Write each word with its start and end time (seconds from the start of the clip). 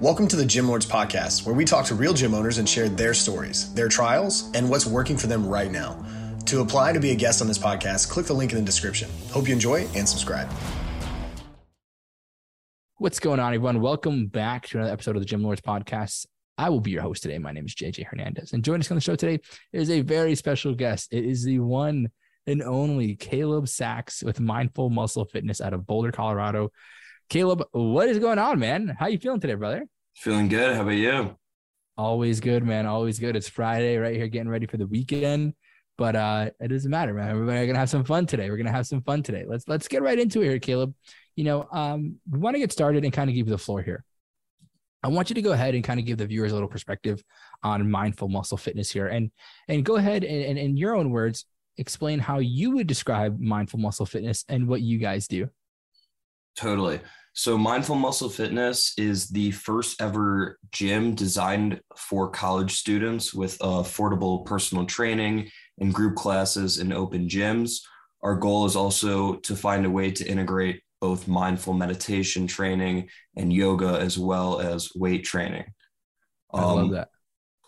Welcome 0.00 0.28
to 0.28 0.36
the 0.36 0.46
Gym 0.46 0.68
Lords 0.68 0.86
Podcast, 0.86 1.44
where 1.44 1.56
we 1.56 1.64
talk 1.64 1.84
to 1.86 1.96
real 1.96 2.14
gym 2.14 2.32
owners 2.32 2.58
and 2.58 2.68
share 2.68 2.88
their 2.88 3.12
stories, 3.12 3.74
their 3.74 3.88
trials, 3.88 4.48
and 4.54 4.70
what's 4.70 4.86
working 4.86 5.16
for 5.16 5.26
them 5.26 5.44
right 5.44 5.72
now. 5.72 6.06
To 6.46 6.60
apply 6.60 6.92
to 6.92 7.00
be 7.00 7.10
a 7.10 7.16
guest 7.16 7.42
on 7.42 7.48
this 7.48 7.58
podcast, 7.58 8.08
click 8.08 8.24
the 8.24 8.32
link 8.32 8.52
in 8.52 8.58
the 8.58 8.64
description. 8.64 9.10
Hope 9.32 9.48
you 9.48 9.54
enjoy 9.54 9.88
and 9.96 10.08
subscribe. 10.08 10.48
What's 12.98 13.18
going 13.18 13.40
on, 13.40 13.52
everyone? 13.52 13.80
Welcome 13.80 14.28
back 14.28 14.68
to 14.68 14.78
another 14.78 14.92
episode 14.92 15.16
of 15.16 15.22
the 15.22 15.26
Gym 15.26 15.42
Lords 15.42 15.62
Podcast. 15.62 16.26
I 16.56 16.68
will 16.68 16.80
be 16.80 16.92
your 16.92 17.02
host 17.02 17.24
today. 17.24 17.38
My 17.38 17.50
name 17.50 17.66
is 17.66 17.74
JJ 17.74 18.06
Hernandez, 18.06 18.52
and 18.52 18.62
joining 18.62 18.82
us 18.82 18.90
on 18.92 18.96
the 18.96 19.00
show 19.00 19.16
today 19.16 19.40
is 19.72 19.90
a 19.90 20.02
very 20.02 20.36
special 20.36 20.76
guest. 20.76 21.12
It 21.12 21.24
is 21.24 21.42
the 21.42 21.58
one 21.58 22.12
and 22.46 22.62
only 22.62 23.16
Caleb 23.16 23.64
Saks 23.64 24.22
with 24.22 24.38
Mindful 24.38 24.90
Muscle 24.90 25.24
Fitness 25.24 25.60
out 25.60 25.72
of 25.72 25.88
Boulder, 25.88 26.12
Colorado. 26.12 26.70
Caleb, 27.28 27.62
what 27.72 28.08
is 28.08 28.18
going 28.18 28.38
on, 28.38 28.58
man? 28.58 28.96
How 28.98 29.06
you 29.06 29.18
feeling 29.18 29.40
today, 29.40 29.54
brother? 29.54 29.86
Feeling 30.14 30.48
good. 30.48 30.74
How 30.74 30.80
about 30.80 30.92
you? 30.92 31.36
Always 31.98 32.40
good, 32.40 32.64
man. 32.64 32.86
Always 32.86 33.18
good. 33.18 33.36
It's 33.36 33.48
Friday 33.48 33.98
right 33.98 34.16
here, 34.16 34.28
getting 34.28 34.48
ready 34.48 34.66
for 34.66 34.78
the 34.78 34.86
weekend. 34.86 35.52
But 35.98 36.16
uh, 36.16 36.50
it 36.58 36.68
doesn't 36.68 36.90
matter, 36.90 37.12
man. 37.12 37.36
We're 37.44 37.66
gonna 37.66 37.78
have 37.78 37.90
some 37.90 38.04
fun 38.04 38.24
today. 38.24 38.48
We're 38.48 38.56
gonna 38.56 38.72
have 38.72 38.86
some 38.86 39.02
fun 39.02 39.22
today. 39.22 39.44
Let's 39.46 39.68
let's 39.68 39.88
get 39.88 40.00
right 40.00 40.18
into 40.18 40.40
it 40.40 40.46
here, 40.46 40.58
Caleb. 40.58 40.94
You 41.36 41.44
know, 41.44 41.68
um, 41.70 42.16
we 42.30 42.38
want 42.38 42.54
to 42.54 42.60
get 42.60 42.72
started 42.72 43.04
and 43.04 43.12
kind 43.12 43.28
of 43.28 43.36
give 43.36 43.46
you 43.46 43.50
the 43.50 43.58
floor 43.58 43.82
here. 43.82 44.04
I 45.02 45.08
want 45.08 45.28
you 45.28 45.34
to 45.34 45.42
go 45.42 45.52
ahead 45.52 45.74
and 45.74 45.84
kind 45.84 46.00
of 46.00 46.06
give 46.06 46.16
the 46.16 46.26
viewers 46.26 46.52
a 46.52 46.54
little 46.54 46.68
perspective 46.68 47.22
on 47.62 47.90
mindful 47.90 48.28
muscle 48.28 48.56
fitness 48.56 48.90
here, 48.90 49.08
and 49.08 49.30
and 49.68 49.84
go 49.84 49.96
ahead 49.96 50.24
and, 50.24 50.44
and 50.44 50.58
in 50.58 50.78
your 50.78 50.96
own 50.96 51.10
words 51.10 51.44
explain 51.76 52.20
how 52.20 52.38
you 52.38 52.70
would 52.70 52.86
describe 52.86 53.38
mindful 53.38 53.80
muscle 53.80 54.06
fitness 54.06 54.46
and 54.48 54.66
what 54.66 54.80
you 54.80 54.98
guys 54.98 55.28
do. 55.28 55.50
Totally. 56.58 57.00
So, 57.34 57.56
Mindful 57.56 57.94
Muscle 57.94 58.28
Fitness 58.28 58.92
is 58.98 59.28
the 59.28 59.52
first 59.52 60.02
ever 60.02 60.58
gym 60.72 61.14
designed 61.14 61.80
for 61.96 62.28
college 62.30 62.74
students 62.74 63.32
with 63.32 63.56
affordable 63.60 64.44
personal 64.44 64.84
training 64.84 65.48
and 65.78 65.94
group 65.94 66.16
classes 66.16 66.78
in 66.78 66.92
open 66.92 67.28
gyms. 67.28 67.76
Our 68.24 68.34
goal 68.34 68.66
is 68.66 68.74
also 68.74 69.36
to 69.36 69.54
find 69.54 69.86
a 69.86 69.90
way 69.90 70.10
to 70.10 70.26
integrate 70.26 70.82
both 71.00 71.28
mindful 71.28 71.74
meditation 71.74 72.48
training 72.48 73.08
and 73.36 73.52
yoga 73.52 74.00
as 74.00 74.18
well 74.18 74.58
as 74.58 74.90
weight 74.96 75.22
training. 75.22 75.66
I 76.52 76.64
love 76.64 76.78
um, 76.78 76.90
that. 76.90 77.10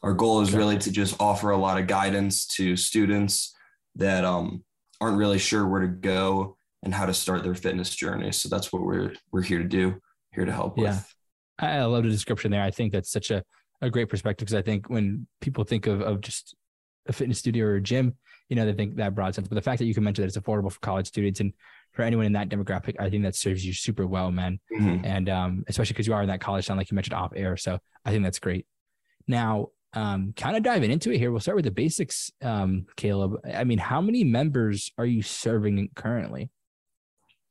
Our 0.03 0.15
goal 0.15 0.41
is 0.41 0.49
okay. 0.49 0.59
really 0.59 0.79
to 0.79 0.91
just 0.91 1.15
offer 1.21 1.51
a 1.51 1.57
lot 1.57 1.79
of 1.79 1.87
guidance 1.87 2.45
to 2.57 2.77
students 2.77 3.55
that 3.95 4.25
um, 4.25 4.65
aren't 5.01 5.19
really 5.19 5.39
sure 5.39 5.65
where 5.65 5.83
to 5.83 5.87
go 5.87 6.57
and 6.83 6.95
how 6.95 7.07
to 7.07 7.15
start 7.15 7.43
their 7.43 7.55
fitness 7.55 7.95
journey. 7.95 8.33
So 8.33 8.49
that's 8.49 8.73
what 8.73 8.83
we're 8.83 9.13
we're 9.33 9.43
here 9.43 9.59
to 9.59 9.65
do, 9.65 10.01
here 10.33 10.45
to 10.45 10.53
help 10.53 10.79
yeah. 10.79 10.91
with. 10.91 11.15
I 11.59 11.83
love 11.85 12.05
the 12.05 12.11
description 12.11 12.51
there. 12.51 12.63
I 12.63 12.71
think 12.71 12.93
that's 12.93 13.11
such 13.11 13.31
a, 13.31 13.45
a 13.83 13.91
great 13.91 14.09
perspective 14.09 14.47
because 14.47 14.59
I 14.59 14.63
think 14.63 14.89
when 14.89 15.27
people 15.41 15.65
think 15.65 15.87
of, 15.87 16.01
of 16.01 16.21
just 16.23 16.55
a 17.07 17.13
fitness 17.13 17.39
studio 17.39 17.67
or 17.67 17.75
a 17.77 17.83
gym, 17.83 18.17
you 18.49 18.57
know, 18.57 18.65
they 18.65 18.73
think 18.73 18.97
that 18.97 19.15
broad 19.15 19.35
sense. 19.35 19.47
But 19.47 19.57
the 19.57 19.63
fact 19.63 19.79
that 19.79 19.85
you 19.85 19.95
can 19.95 20.05
mention 20.05 20.23
that 20.23 20.29
it's 20.29 20.39
affordable 20.39 20.73
for 20.73 20.81
college 20.81 21.07
students 21.07 21.41
and 21.41 21.53
for 21.93 22.03
anyone 22.03 22.27
in 22.27 22.33
that 22.33 22.49
demographic, 22.49 22.97
I 22.99 23.11
think 23.11 23.25
that 23.25 23.35
serves 23.35 23.65
you 23.65 23.73
super 23.73 24.07
well, 24.07 24.31
man. 24.31 24.59
Mm-hmm. 24.73 25.05
And 25.05 25.29
um, 25.29 25.65
especially 25.69 25.93
because 25.93 26.07
you 26.07 26.15
are 26.15 26.23
in 26.23 26.29
that 26.29 26.41
college 26.41 26.67
town, 26.67 26.77
like 26.77 26.91
you 26.91 26.95
mentioned 26.95 27.15
off 27.15 27.33
air. 27.37 27.57
So 27.57 27.79
I 28.05 28.11
think 28.11 28.25
that's 28.25 28.39
great. 28.39 28.67
Now, 29.29 29.69
um, 29.93 30.33
kind 30.37 30.57
of 30.57 30.63
diving 30.63 30.91
into 30.91 31.13
it 31.13 31.19
here, 31.19 31.31
we'll 31.31 31.41
start 31.41 31.57
with 31.57 31.65
the 31.65 31.71
basics, 31.71 32.31
um, 32.43 32.87
Caleb. 32.97 33.35
I 33.53 33.65
mean, 33.65 33.79
how 33.79 34.01
many 34.01 34.25
members 34.25 34.93
are 34.99 35.07
you 35.07 35.23
serving 35.23 35.91
currently? 35.95 36.51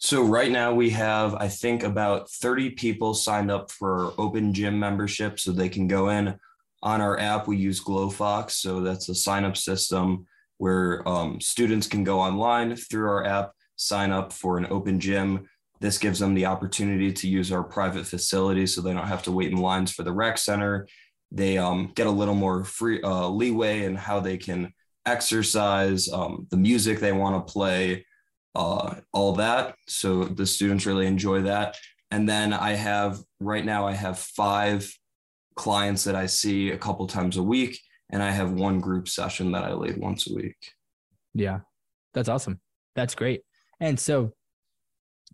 So 0.01 0.23
right 0.23 0.49
now 0.49 0.73
we 0.73 0.91
have, 0.91 1.35
I 1.35 1.49
think, 1.49 1.83
about 1.83 2.29
30 2.29 2.71
people 2.71 3.13
signed 3.13 3.51
up 3.51 3.69
for 3.69 4.13
open 4.17 4.53
gym 4.53 4.79
membership, 4.79 5.41
so 5.41 5.51
they 5.51 5.67
can 5.67 5.89
go 5.89 6.07
in 6.07 6.39
on 6.81 7.01
our 7.01 7.19
app. 7.19 7.47
We 7.47 7.57
use 7.57 7.83
Glofox, 7.83 8.51
so 8.51 8.79
that's 8.79 9.09
a 9.09 9.15
sign 9.15 9.43
up 9.43 9.57
system 9.57 10.25
where 10.57 11.07
um, 11.07 11.41
students 11.41 11.85
can 11.85 12.05
go 12.05 12.21
online 12.21 12.77
through 12.77 13.09
our 13.09 13.25
app, 13.25 13.51
sign 13.75 14.11
up 14.11 14.31
for 14.31 14.57
an 14.57 14.67
open 14.69 15.01
gym. 15.01 15.49
This 15.81 15.97
gives 15.97 16.19
them 16.19 16.33
the 16.33 16.45
opportunity 16.45 17.11
to 17.11 17.27
use 17.27 17.51
our 17.51 17.63
private 17.63 18.05
facility, 18.05 18.67
so 18.67 18.79
they 18.79 18.93
don't 18.93 19.07
have 19.07 19.23
to 19.23 19.33
wait 19.33 19.51
in 19.51 19.57
lines 19.57 19.91
for 19.91 20.03
the 20.03 20.13
rec 20.13 20.37
center. 20.37 20.87
They 21.29 21.57
um, 21.57 21.91
get 21.93 22.07
a 22.07 22.11
little 22.11 22.35
more 22.35 22.63
free 22.63 23.01
uh, 23.01 23.27
leeway 23.27 23.83
in 23.83 23.95
how 23.95 24.21
they 24.21 24.37
can 24.37 24.73
exercise, 25.05 26.07
um, 26.07 26.47
the 26.51 26.57
music 26.57 27.01
they 27.01 27.11
want 27.11 27.45
to 27.45 27.51
play 27.51 28.05
uh, 28.55 28.95
all 29.13 29.33
that. 29.33 29.75
So 29.87 30.23
the 30.23 30.45
students 30.45 30.85
really 30.85 31.07
enjoy 31.07 31.43
that. 31.43 31.77
And 32.11 32.27
then 32.27 32.53
I 32.53 32.71
have 32.71 33.19
right 33.39 33.63
now 33.63 33.87
I 33.87 33.93
have 33.93 34.17
five 34.19 34.91
clients 35.55 36.03
that 36.05 36.15
I 36.15 36.25
see 36.25 36.71
a 36.71 36.77
couple 36.77 37.05
times 37.05 37.37
a 37.37 37.43
week, 37.43 37.79
and 38.11 38.23
I 38.23 38.31
have 38.31 38.51
one 38.51 38.79
group 38.79 39.07
session 39.07 39.51
that 39.51 39.63
I 39.63 39.73
lead 39.73 39.97
once 39.97 40.29
a 40.29 40.33
week. 40.33 40.55
Yeah, 41.33 41.59
that's 42.13 42.29
awesome. 42.29 42.59
That's 42.95 43.13
great. 43.13 43.41
And 43.79 43.99
so, 43.99 44.33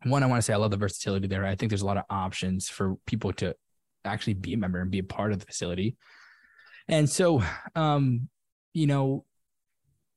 one, 0.04 0.24
I 0.24 0.26
want 0.26 0.40
to 0.40 0.42
say 0.42 0.54
I 0.54 0.58
love 0.58 0.72
the 0.72 0.78
versatility 0.78 1.28
there. 1.28 1.46
I 1.46 1.56
think 1.56 1.70
there's 1.70 1.82
a 1.82 1.86
lot 1.86 1.98
of 1.98 2.04
options 2.10 2.68
for 2.68 2.96
people 3.08 3.32
to 3.34 3.56
actually 4.04 4.34
be 4.34 4.54
a 4.54 4.58
member 4.58 4.82
and 4.82 4.92
be 4.92 5.00
a 5.00 5.04
part 5.04 5.32
of 5.32 5.40
the 5.40 5.46
facility. 5.46 5.96
And 6.88 7.10
so, 7.10 7.42
um, 7.76 8.30
you 8.74 8.88
know, 8.88 9.26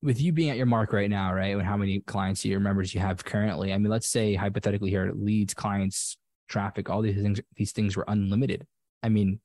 with 0.03 0.20
you 0.20 0.32
being 0.32 0.50
at 0.50 0.56
your 0.56 0.66
mark 0.66 0.92
right 0.92 1.10
now, 1.10 1.32
right? 1.32 1.54
And 1.54 1.62
how 1.62 1.76
many 1.76 2.00
clients 2.00 2.44
your 2.44 2.60
members 2.60 2.94
you 2.94 3.00
have 3.00 3.25
currently? 3.25 3.72
I 3.72 3.78
mean, 3.78 3.91
let's 3.91 4.09
say 4.09 4.34
hypothetically 4.34 4.91
here, 4.91 5.12
leads, 5.14 5.54
clients, 5.54 6.16
traffic, 6.48 6.88
all 6.88 7.03
these 7.03 7.20
things, 7.20 7.41
these 7.56 7.72
things 7.72 7.97
were 7.97 8.04
unlimited. 8.06 8.66
I 9.03 9.09
mean, 9.09 9.41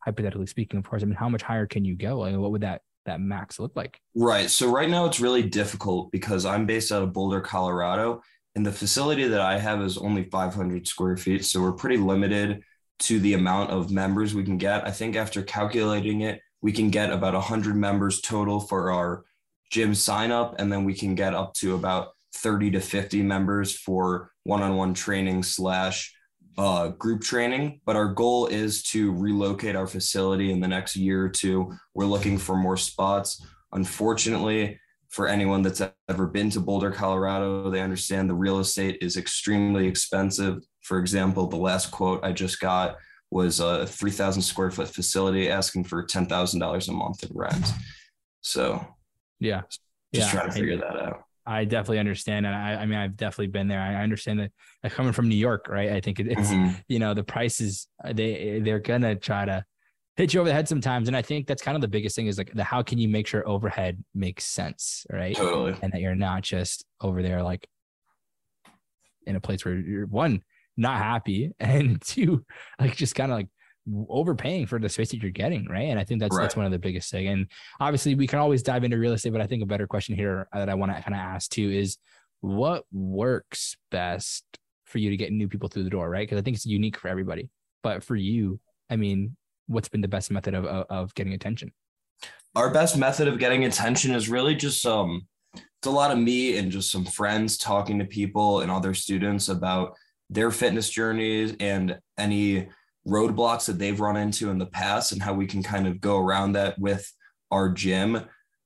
hypothetically 0.00 0.46
speaking, 0.46 0.78
of 0.78 0.88
course. 0.88 1.02
I 1.02 1.06
mean, 1.06 1.16
how 1.16 1.28
much 1.28 1.42
higher 1.42 1.66
can 1.66 1.84
you 1.84 1.96
go? 1.96 2.24
I 2.24 2.30
mean, 2.30 2.40
what 2.40 2.52
would 2.52 2.62
that 2.62 2.82
that 3.06 3.20
max 3.20 3.58
look 3.58 3.72
like? 3.76 4.00
Right. 4.14 4.50
So 4.50 4.70
right 4.70 4.90
now 4.90 5.06
it's 5.06 5.20
really 5.20 5.42
difficult 5.42 6.10
because 6.12 6.44
I'm 6.44 6.66
based 6.66 6.92
out 6.92 7.02
of 7.02 7.12
Boulder, 7.12 7.40
Colorado, 7.40 8.20
and 8.54 8.66
the 8.66 8.72
facility 8.72 9.28
that 9.28 9.40
I 9.40 9.58
have 9.58 9.80
is 9.80 9.96
only 9.96 10.24
500 10.24 10.86
square 10.86 11.16
feet. 11.16 11.44
So 11.44 11.60
we're 11.60 11.72
pretty 11.72 11.98
limited 11.98 12.62
to 13.00 13.20
the 13.20 13.34
amount 13.34 13.70
of 13.70 13.90
members 13.90 14.34
we 14.34 14.44
can 14.44 14.58
get. 14.58 14.86
I 14.86 14.90
think 14.90 15.16
after 15.16 15.42
calculating 15.42 16.22
it, 16.22 16.40
we 16.62 16.72
can 16.72 16.90
get 16.90 17.12
about 17.12 17.34
100 17.34 17.76
members 17.76 18.20
total 18.20 18.60
for 18.60 18.90
our 18.90 19.24
gym 19.70 19.94
sign 19.94 20.30
up, 20.30 20.56
and 20.58 20.72
then 20.72 20.84
we 20.84 20.94
can 20.94 21.14
get 21.14 21.34
up 21.34 21.54
to 21.54 21.74
about 21.74 22.08
30 22.34 22.72
to 22.72 22.80
50 22.80 23.22
members 23.22 23.76
for 23.76 24.30
one-on-one 24.44 24.94
training 24.94 25.42
slash 25.42 26.14
uh, 26.58 26.88
group 26.88 27.22
training. 27.22 27.80
But 27.84 27.96
our 27.96 28.08
goal 28.08 28.46
is 28.46 28.82
to 28.84 29.12
relocate 29.12 29.76
our 29.76 29.86
facility 29.86 30.50
in 30.50 30.60
the 30.60 30.68
next 30.68 30.96
year 30.96 31.24
or 31.24 31.28
two. 31.28 31.72
We're 31.94 32.06
looking 32.06 32.38
for 32.38 32.56
more 32.56 32.76
spots. 32.76 33.44
Unfortunately, 33.72 34.78
for 35.08 35.28
anyone 35.28 35.62
that's 35.62 35.82
ever 36.08 36.26
been 36.26 36.50
to 36.50 36.60
Boulder, 36.60 36.90
Colorado, 36.90 37.70
they 37.70 37.80
understand 37.80 38.28
the 38.28 38.34
real 38.34 38.58
estate 38.58 38.98
is 39.00 39.16
extremely 39.16 39.86
expensive. 39.86 40.62
For 40.82 40.98
example, 40.98 41.46
the 41.46 41.56
last 41.56 41.90
quote 41.90 42.24
I 42.24 42.32
just 42.32 42.60
got 42.60 42.96
was 43.30 43.60
a 43.60 43.86
3,000 43.86 44.42
square 44.42 44.70
foot 44.70 44.88
facility 44.88 45.50
asking 45.50 45.84
for 45.84 46.04
$10,000 46.04 46.88
a 46.88 46.92
month 46.92 47.22
in 47.22 47.30
rent. 47.34 47.72
So 48.40 48.86
yeah. 49.40 49.62
Just 49.68 49.80
yeah. 50.12 50.30
trying 50.30 50.50
to 50.50 50.52
figure 50.52 50.74
I, 50.74 50.76
that 50.76 51.02
out. 51.02 51.22
I 51.46 51.64
definitely 51.64 52.00
understand. 52.00 52.44
And 52.44 52.54
I, 52.54 52.74
I 52.74 52.86
mean, 52.86 52.98
I've 52.98 53.16
definitely 53.16 53.48
been 53.48 53.68
there. 53.68 53.80
I 53.80 54.02
understand 54.02 54.40
that 54.40 54.50
like, 54.82 54.92
coming 54.92 55.12
from 55.12 55.28
New 55.28 55.36
York, 55.36 55.66
right? 55.68 55.92
I 55.92 56.00
think 56.00 56.18
it's, 56.18 56.50
mm-hmm. 56.50 56.74
you 56.88 56.98
know, 56.98 57.14
the 57.14 57.22
prices, 57.22 57.86
uh, 58.04 58.12
they, 58.12 58.60
they're 58.62 58.80
going 58.80 59.02
to 59.02 59.14
try 59.14 59.44
to 59.44 59.64
hit 60.16 60.34
you 60.34 60.40
over 60.40 60.48
the 60.48 60.54
head 60.54 60.66
sometimes. 60.66 61.06
And 61.06 61.16
I 61.16 61.22
think 61.22 61.46
that's 61.46 61.62
kind 61.62 61.76
of 61.76 61.82
the 61.82 61.88
biggest 61.88 62.16
thing 62.16 62.26
is 62.26 62.36
like 62.36 62.52
the, 62.52 62.64
how 62.64 62.82
can 62.82 62.98
you 62.98 63.08
make 63.08 63.28
sure 63.28 63.48
overhead 63.48 64.02
makes 64.12 64.44
sense, 64.44 65.06
right? 65.12 65.36
Totally. 65.36 65.76
And 65.82 65.92
that 65.92 66.00
you're 66.00 66.16
not 66.16 66.42
just 66.42 66.84
over 67.00 67.22
there, 67.22 67.42
like 67.42 67.68
in 69.26 69.36
a 69.36 69.40
place 69.40 69.64
where 69.64 69.74
you're 69.74 70.06
one, 70.06 70.42
not 70.76 70.98
happy 70.98 71.52
and 71.60 72.02
two, 72.02 72.44
like 72.80 72.96
just 72.96 73.14
kind 73.14 73.30
of 73.30 73.38
like 73.38 73.48
overpaying 74.08 74.66
for 74.66 74.78
the 74.78 74.88
space 74.88 75.10
that 75.10 75.22
you're 75.22 75.30
getting, 75.30 75.66
right? 75.68 75.88
And 75.88 75.98
I 75.98 76.04
think 76.04 76.20
that's 76.20 76.36
right. 76.36 76.42
that's 76.42 76.56
one 76.56 76.66
of 76.66 76.72
the 76.72 76.78
biggest 76.78 77.10
thing. 77.10 77.28
And 77.28 77.46
obviously, 77.80 78.14
we 78.14 78.26
can 78.26 78.38
always 78.38 78.62
dive 78.62 78.84
into 78.84 78.98
real 78.98 79.12
estate, 79.12 79.32
but 79.32 79.40
I 79.40 79.46
think 79.46 79.62
a 79.62 79.66
better 79.66 79.86
question 79.86 80.14
here 80.14 80.48
that 80.52 80.68
I 80.68 80.74
want 80.74 80.94
to 80.94 81.02
kind 81.02 81.14
of 81.14 81.20
ask 81.20 81.50
too 81.50 81.70
is, 81.70 81.98
what 82.40 82.84
works 82.92 83.76
best 83.90 84.44
for 84.84 84.98
you 84.98 85.10
to 85.10 85.16
get 85.16 85.32
new 85.32 85.48
people 85.48 85.68
through 85.68 85.84
the 85.84 85.90
door, 85.90 86.08
right? 86.08 86.26
Because 86.26 86.38
I 86.38 86.42
think 86.42 86.56
it's 86.56 86.66
unique 86.66 86.96
for 86.96 87.08
everybody. 87.08 87.48
But 87.82 88.02
for 88.02 88.16
you, 88.16 88.60
I 88.88 88.96
mean, 88.96 89.36
what's 89.66 89.88
been 89.88 90.00
the 90.00 90.08
best 90.08 90.30
method 90.30 90.54
of, 90.54 90.64
of, 90.64 90.86
of 90.88 91.14
getting 91.14 91.32
attention? 91.32 91.72
Our 92.54 92.72
best 92.72 92.96
method 92.96 93.28
of 93.28 93.38
getting 93.38 93.64
attention 93.64 94.14
is 94.14 94.28
really 94.28 94.54
just 94.54 94.84
um, 94.86 95.26
it's 95.54 95.86
a 95.86 95.90
lot 95.90 96.10
of 96.10 96.18
me 96.18 96.56
and 96.56 96.70
just 96.70 96.90
some 96.90 97.04
friends 97.04 97.58
talking 97.58 97.98
to 97.98 98.04
people 98.04 98.60
and 98.60 98.70
other 98.70 98.94
students 98.94 99.48
about 99.48 99.94
their 100.30 100.50
fitness 100.50 100.88
journeys 100.88 101.54
and 101.60 101.98
any 102.16 102.68
roadblocks 103.06 103.66
that 103.66 103.78
they've 103.78 104.00
run 104.00 104.16
into 104.16 104.50
in 104.50 104.58
the 104.58 104.66
past 104.66 105.12
and 105.12 105.22
how 105.22 105.32
we 105.32 105.46
can 105.46 105.62
kind 105.62 105.86
of 105.86 106.00
go 106.00 106.18
around 106.18 106.52
that 106.52 106.78
with 106.78 107.10
our 107.50 107.68
gym. 107.68 108.20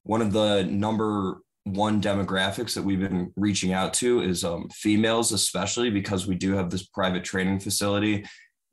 One 0.04 0.22
of 0.22 0.32
the 0.32 0.64
number 0.64 1.42
one 1.64 2.00
demographics 2.00 2.74
that 2.74 2.82
we've 2.82 3.00
been 3.00 3.32
reaching 3.36 3.72
out 3.72 3.92
to 3.94 4.22
is 4.22 4.44
um, 4.44 4.68
females, 4.70 5.32
especially 5.32 5.90
because 5.90 6.26
we 6.26 6.34
do 6.34 6.54
have 6.54 6.70
this 6.70 6.86
private 6.86 7.22
training 7.22 7.60
facility. 7.60 8.24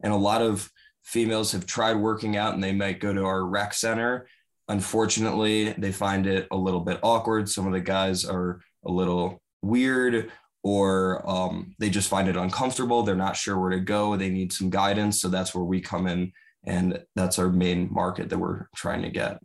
And 0.01 0.13
a 0.13 0.17
lot 0.17 0.41
of 0.41 0.69
females 1.03 1.51
have 1.51 1.65
tried 1.65 1.95
working 1.95 2.37
out 2.37 2.53
and 2.53 2.63
they 2.63 2.73
might 2.73 2.99
go 2.99 3.13
to 3.13 3.25
our 3.25 3.45
rec 3.45 3.73
center. 3.73 4.27
Unfortunately, 4.69 5.73
they 5.77 5.91
find 5.91 6.27
it 6.27 6.47
a 6.51 6.57
little 6.57 6.81
bit 6.81 6.99
awkward. 7.03 7.49
Some 7.49 7.67
of 7.67 7.73
the 7.73 7.81
guys 7.81 8.25
are 8.25 8.61
a 8.85 8.91
little 8.91 9.41
weird 9.61 10.31
or 10.67 11.23
um, 11.25 11.73
they 11.79 11.89
just 11.89 12.09
find 12.09 12.27
it 12.27 12.35
uncomfortable. 12.35 13.01
They're 13.01 13.15
not 13.15 13.37
sure 13.37 13.57
where 13.57 13.69
to 13.69 13.79
go. 13.79 14.17
They 14.17 14.29
need 14.29 14.51
some 14.51 14.69
guidance. 14.69 15.21
So 15.21 15.29
that's 15.29 15.55
where 15.55 15.63
we 15.63 15.79
come 15.79 16.07
in. 16.07 16.33
And 16.65 17.01
that's 17.15 17.39
our 17.39 17.47
main 17.47 17.87
market 17.89 18.27
that 18.27 18.37
we're 18.37 18.67
trying 18.75 19.01
to 19.03 19.09
get. 19.09 19.39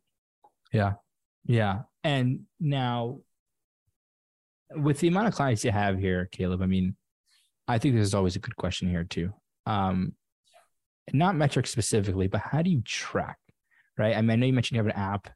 Yeah. 0.73 0.95
Yeah. 1.45 1.83
And 2.03 2.41
now, 2.59 3.21
with 4.75 4.99
the 4.99 5.07
amount 5.07 5.29
of 5.29 5.35
clients 5.35 5.65
you 5.65 5.71
have 5.71 5.97
here, 5.97 6.29
Caleb, 6.33 6.61
I 6.61 6.67
mean, 6.67 6.97
I 7.69 7.79
think 7.79 7.95
this 7.95 8.09
is 8.09 8.15
always 8.15 8.35
a 8.35 8.41
good 8.41 8.57
question 8.57 8.91
here, 8.91 9.05
too. 9.05 9.33
Um, 9.65 10.15
not 11.13 11.37
metrics 11.37 11.71
specifically, 11.71 12.27
but 12.27 12.41
how 12.41 12.63
do 12.63 12.71
you 12.71 12.83
track? 12.83 13.39
Right. 13.97 14.17
I 14.17 14.23
mean, 14.23 14.31
I 14.31 14.35
know 14.35 14.47
you 14.47 14.53
mentioned 14.55 14.75
you 14.75 14.83
have 14.83 14.93
an 14.93 15.01
app 15.01 15.29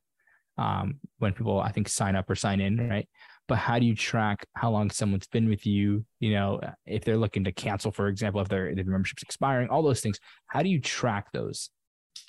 um, 0.58 0.98
when 1.18 1.32
people, 1.32 1.60
I 1.60 1.70
think, 1.70 1.88
sign 1.88 2.16
up 2.16 2.28
or 2.28 2.34
sign 2.34 2.60
in, 2.60 2.88
right? 2.88 3.08
But 3.48 3.58
how 3.58 3.78
do 3.78 3.86
you 3.86 3.94
track 3.94 4.46
how 4.54 4.70
long 4.70 4.90
someone's 4.90 5.26
been 5.26 5.48
with 5.48 5.66
you? 5.66 6.04
You 6.20 6.34
know 6.34 6.60
if 6.84 7.04
they're 7.04 7.16
looking 7.16 7.44
to 7.44 7.52
cancel 7.52 7.90
for 7.90 8.08
example 8.08 8.40
if 8.40 8.48
their, 8.48 8.74
their 8.74 8.84
membership's 8.84 9.22
expiring 9.22 9.68
all 9.68 9.82
those 9.82 10.00
things. 10.00 10.18
How 10.46 10.62
do 10.62 10.68
you 10.68 10.80
track 10.80 11.32
those? 11.32 11.70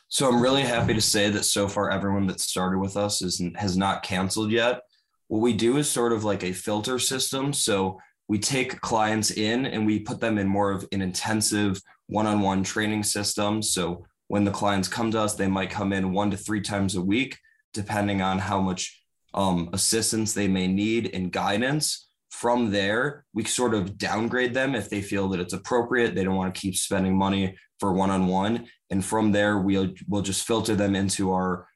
So 0.10 0.28
i'm 0.28 0.42
really 0.42 0.64
happy 0.64 0.94
to 0.94 1.02
say 1.02 1.30
that 1.30 1.44
so 1.44 1.68
far 1.68 1.92
everyone 1.92 2.28
that 2.28 2.40
started 2.40 2.80
with 2.80 2.96
us 2.96 3.22
is 3.22 3.42
has 3.56 3.78
not 3.78 4.04
canceled 4.04 4.52
yet. 4.52 4.82
What 5.28 5.42
we 5.42 5.54
do 5.54 5.78
is 5.78 5.90
sort 5.90 6.14
of 6.14 6.24
like 6.24 6.44
a 6.44 6.54
filter 6.54 7.00
system. 7.00 7.52
So 7.52 8.00
we 8.30 8.40
take 8.40 8.80
clients 8.82 9.32
in 9.32 9.66
and 9.66 9.86
we 9.86 10.00
put 10.00 10.20
them 10.20 10.38
in 10.38 10.48
more 10.48 10.72
of 10.72 10.88
an 10.92 11.02
intensive 11.02 11.82
one-on-one 12.08 12.64
training 12.64 13.04
system. 13.04 13.62
So 13.62 14.06
when 14.28 14.44
the 14.44 14.52
clients 14.52 14.88
come 14.88 15.12
to 15.12 15.20
us 15.20 15.36
they 15.36 15.48
might 15.48 15.70
come 15.70 15.92
in 15.94 16.14
one 16.14 16.32
to 16.32 16.38
three 16.38 16.62
times 16.62 16.96
a 16.96 17.02
week 17.02 17.38
depending 17.74 18.22
on 18.22 18.40
how 18.40 18.62
much 18.62 19.02
um, 19.38 19.70
assistance 19.72 20.34
they 20.34 20.48
may 20.48 20.68
need 20.68 21.12
and 21.14 21.32
guidance. 21.32 22.10
From 22.32 22.72
there, 22.72 23.24
we 23.34 23.46
sort 23.46 23.74
of 23.74 23.98
downgrade 23.98 24.54
them 24.54 24.76
if 24.76 24.90
they 24.90 25.02
feel 25.02 25.30
that 25.30 25.40
it's 25.40 25.54
appropriate. 25.54 26.14
They 26.14 26.24
don't 26.24 26.36
want 26.36 26.54
to 26.54 26.60
keep 26.60 26.76
spending 26.76 27.18
money 27.18 27.56
for 27.80 27.94
one 27.94 28.10
on 28.10 28.28
one. 28.28 28.68
And 28.90 29.06
from 29.06 29.32
there, 29.32 29.60
we'll, 29.60 29.94
we'll 30.08 30.22
just 30.22 30.46
filter 30.46 30.76
them 30.76 30.96
into 30.96 31.32
our 31.32 31.68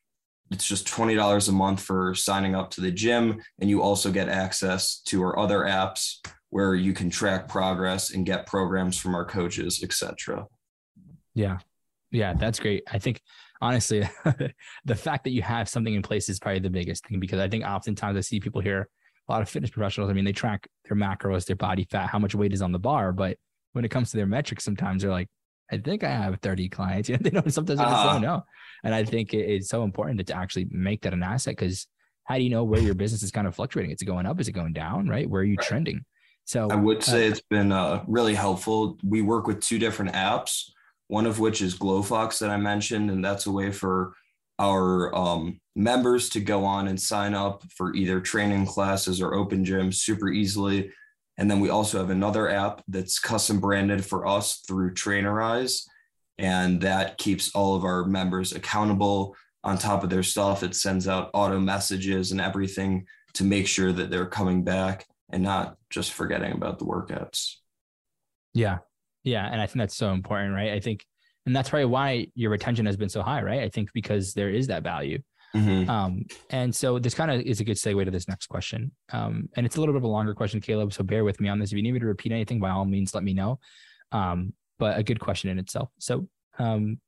it's 0.51 0.67
just 0.67 0.85
$20 0.85 1.47
a 1.47 1.51
month 1.53 1.81
for 1.81 2.13
signing 2.13 2.55
up 2.55 2.69
to 2.71 2.81
the 2.81 2.91
gym. 2.91 3.41
And 3.61 3.69
you 3.69 3.81
also 3.81 4.11
get 4.11 4.27
access 4.27 4.99
to 5.03 5.23
our 5.23 5.39
other 5.39 5.59
apps 5.59 6.17
where 6.49 6.75
you 6.75 6.91
can 6.91 7.09
track 7.09 7.47
progress 7.47 8.11
and 8.11 8.25
get 8.25 8.47
programs 8.47 8.99
from 8.99 9.15
our 9.15 9.23
coaches, 9.23 9.81
etc. 9.81 10.45
Yeah. 11.33 11.59
Yeah, 12.11 12.33
that's 12.33 12.59
great. 12.59 12.83
I 12.91 12.99
think 12.99 13.21
honestly, 13.61 14.07
the 14.85 14.95
fact 14.95 15.23
that 15.23 15.31
you 15.31 15.41
have 15.41 15.69
something 15.69 15.93
in 15.93 16.01
place 16.01 16.29
is 16.29 16.39
probably 16.39 16.59
the 16.59 16.69
biggest 16.69 17.05
thing 17.05 17.19
because 17.19 17.39
I 17.39 17.47
think 17.47 17.63
oftentimes 17.63 18.17
I 18.17 18.21
see 18.21 18.39
people 18.39 18.61
here, 18.61 18.89
a 19.27 19.31
lot 19.31 19.41
of 19.41 19.49
fitness 19.49 19.71
professionals, 19.71 20.09
I 20.09 20.13
mean, 20.13 20.25
they 20.25 20.31
track 20.31 20.67
their 20.85 20.97
macros, 20.97 21.45
their 21.45 21.55
body 21.55 21.87
fat, 21.89 22.09
how 22.09 22.19
much 22.19 22.35
weight 22.35 22.53
is 22.53 22.61
on 22.61 22.71
the 22.71 22.79
bar. 22.79 23.11
But 23.11 23.37
when 23.73 23.85
it 23.85 23.91
comes 23.91 24.11
to 24.11 24.17
their 24.17 24.25
metrics, 24.25 24.63
sometimes 24.63 25.03
they're 25.03 25.11
like, 25.11 25.29
I 25.71 25.77
think 25.77 26.03
I 26.03 26.09
have 26.09 26.39
30 26.41 26.69
clients. 26.69 27.09
You 27.09 27.17
know, 27.17 27.21
they 27.23 27.29
don't 27.29 27.53
sometimes 27.53 27.79
they 27.79 27.85
uh-huh. 27.85 28.13
don't 28.13 28.21
know. 28.21 28.43
And 28.83 28.93
I 28.93 29.03
think 29.03 29.33
it's 29.33 29.69
so 29.69 29.83
important 29.83 30.25
to 30.25 30.35
actually 30.35 30.67
make 30.71 31.03
that 31.03 31.13
an 31.13 31.23
asset 31.23 31.55
because 31.55 31.87
how 32.25 32.35
do 32.35 32.43
you 32.43 32.49
know 32.49 32.63
where 32.63 32.81
your 32.81 32.95
business 32.95 33.23
is 33.23 33.31
kind 33.31 33.47
of 33.47 33.55
fluctuating? 33.55 33.91
Is 33.91 34.01
it 34.01 34.05
going 34.05 34.25
up? 34.25 34.39
Is 34.39 34.47
it 34.47 34.53
going 34.53 34.73
down? 34.73 35.07
Right? 35.07 35.29
Where 35.29 35.41
are 35.41 35.45
you 35.45 35.55
right. 35.57 35.67
trending? 35.67 36.03
So 36.45 36.67
I 36.69 36.75
would 36.75 37.03
say 37.03 37.27
uh, 37.27 37.31
it's 37.31 37.41
been 37.41 37.71
uh, 37.71 38.03
really 38.07 38.33
helpful. 38.33 38.97
We 39.03 39.21
work 39.21 39.47
with 39.47 39.61
two 39.61 39.79
different 39.79 40.13
apps 40.13 40.71
one 41.11 41.25
of 41.25 41.39
which 41.39 41.61
is 41.61 41.77
Glofox 41.77 42.39
that 42.39 42.49
I 42.49 42.55
mentioned, 42.55 43.11
and 43.11 43.23
that's 43.23 43.45
a 43.45 43.51
way 43.51 43.69
for 43.69 44.13
our 44.59 45.13
um, 45.13 45.59
members 45.75 46.29
to 46.29 46.39
go 46.39 46.63
on 46.63 46.87
and 46.87 46.97
sign 46.97 47.33
up 47.33 47.63
for 47.75 47.93
either 47.93 48.21
training 48.21 48.65
classes 48.65 49.21
or 49.21 49.33
open 49.33 49.65
gyms 49.65 49.95
super 49.95 50.29
easily. 50.29 50.89
And 51.37 51.51
then 51.51 51.59
we 51.59 51.69
also 51.69 51.97
have 51.97 52.11
another 52.11 52.47
app 52.47 52.81
that's 52.87 53.19
custom 53.19 53.59
branded 53.59 54.05
for 54.05 54.25
us 54.25 54.61
through 54.65 54.93
Trainerize, 54.93 55.81
and 56.37 56.79
that 56.79 57.17
keeps 57.17 57.53
all 57.53 57.75
of 57.75 57.83
our 57.83 58.05
members 58.05 58.53
accountable 58.53 59.35
on 59.65 59.77
top 59.77 60.05
of 60.05 60.09
their 60.09 60.23
stuff. 60.23 60.63
It 60.63 60.75
sends 60.75 61.09
out 61.09 61.31
auto 61.33 61.59
messages 61.59 62.31
and 62.31 62.39
everything 62.39 63.05
to 63.33 63.43
make 63.43 63.67
sure 63.67 63.91
that 63.91 64.11
they're 64.11 64.27
coming 64.27 64.63
back 64.63 65.05
and 65.29 65.43
not 65.43 65.75
just 65.89 66.13
forgetting 66.13 66.53
about 66.53 66.79
the 66.79 66.85
workouts. 66.85 67.55
Yeah, 68.53 68.77
yeah, 69.23 69.47
and 69.51 69.61
I 69.61 69.67
think 69.67 69.77
that's 69.77 69.95
so 69.95 70.11
important, 70.11 70.53
right? 70.53 70.71
I 70.71 70.79
think, 70.79 71.05
and 71.45 71.55
that's 71.55 71.69
probably 71.69 71.85
why 71.85 72.27
your 72.35 72.51
retention 72.51 72.85
has 72.85 72.97
been 72.97 73.09
so 73.09 73.21
high, 73.21 73.41
right? 73.41 73.61
I 73.61 73.69
think 73.69 73.91
because 73.93 74.33
there 74.33 74.49
is 74.49 74.67
that 74.67 74.83
value. 74.83 75.19
Mm-hmm. 75.55 75.89
Um, 75.89 76.25
and 76.49 76.73
so 76.73 76.97
this 76.97 77.13
kind 77.13 77.29
of 77.29 77.41
is 77.41 77.59
a 77.59 77.63
good 77.63 77.77
segue 77.77 78.05
to 78.05 78.11
this 78.11 78.27
next 78.27 78.47
question. 78.47 78.91
Um, 79.11 79.49
and 79.55 79.65
it's 79.65 79.75
a 79.75 79.79
little 79.79 79.93
bit 79.93 79.97
of 79.99 80.03
a 80.03 80.07
longer 80.07 80.33
question, 80.33 80.61
Caleb. 80.61 80.93
So 80.93 81.03
bear 81.03 81.23
with 81.23 81.41
me 81.41 81.49
on 81.49 81.59
this. 81.59 81.71
If 81.71 81.77
you 81.77 81.83
need 81.83 81.91
me 81.91 81.99
to 81.99 82.05
repeat 82.05 82.31
anything, 82.31 82.59
by 82.59 82.69
all 82.69 82.85
means, 82.85 83.13
let 83.13 83.23
me 83.23 83.33
know. 83.33 83.59
Um, 84.11 84.53
but 84.79 84.97
a 84.97 85.03
good 85.03 85.19
question 85.19 85.49
in 85.49 85.59
itself. 85.59 85.89
So, 85.99 86.27
um, 86.57 86.99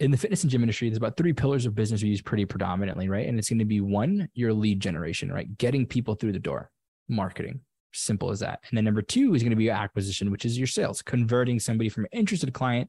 in 0.00 0.10
the 0.10 0.16
fitness 0.16 0.42
and 0.42 0.50
gym 0.50 0.62
industry, 0.62 0.88
there's 0.88 0.98
about 0.98 1.16
three 1.16 1.32
pillars 1.32 1.64
of 1.64 1.76
business 1.76 2.02
we 2.02 2.08
use 2.08 2.20
pretty 2.20 2.44
predominantly, 2.44 3.08
right? 3.08 3.26
And 3.26 3.38
it's 3.38 3.48
going 3.48 3.60
to 3.60 3.64
be 3.64 3.80
one, 3.80 4.28
your 4.34 4.52
lead 4.52 4.80
generation, 4.80 5.30
right? 5.30 5.56
Getting 5.58 5.86
people 5.86 6.16
through 6.16 6.32
the 6.32 6.40
door, 6.40 6.70
marketing, 7.08 7.60
Simple 7.92 8.30
as 8.30 8.40
that. 8.40 8.60
And 8.68 8.76
then 8.76 8.84
number 8.84 9.02
two 9.02 9.34
is 9.34 9.42
going 9.42 9.50
to 9.50 9.56
be 9.56 9.64
your 9.64 9.74
acquisition, 9.74 10.30
which 10.30 10.44
is 10.44 10.58
your 10.58 10.66
sales, 10.66 11.02
converting 11.02 11.60
somebody 11.60 11.88
from 11.88 12.04
an 12.04 12.10
interested 12.12 12.52
client 12.52 12.88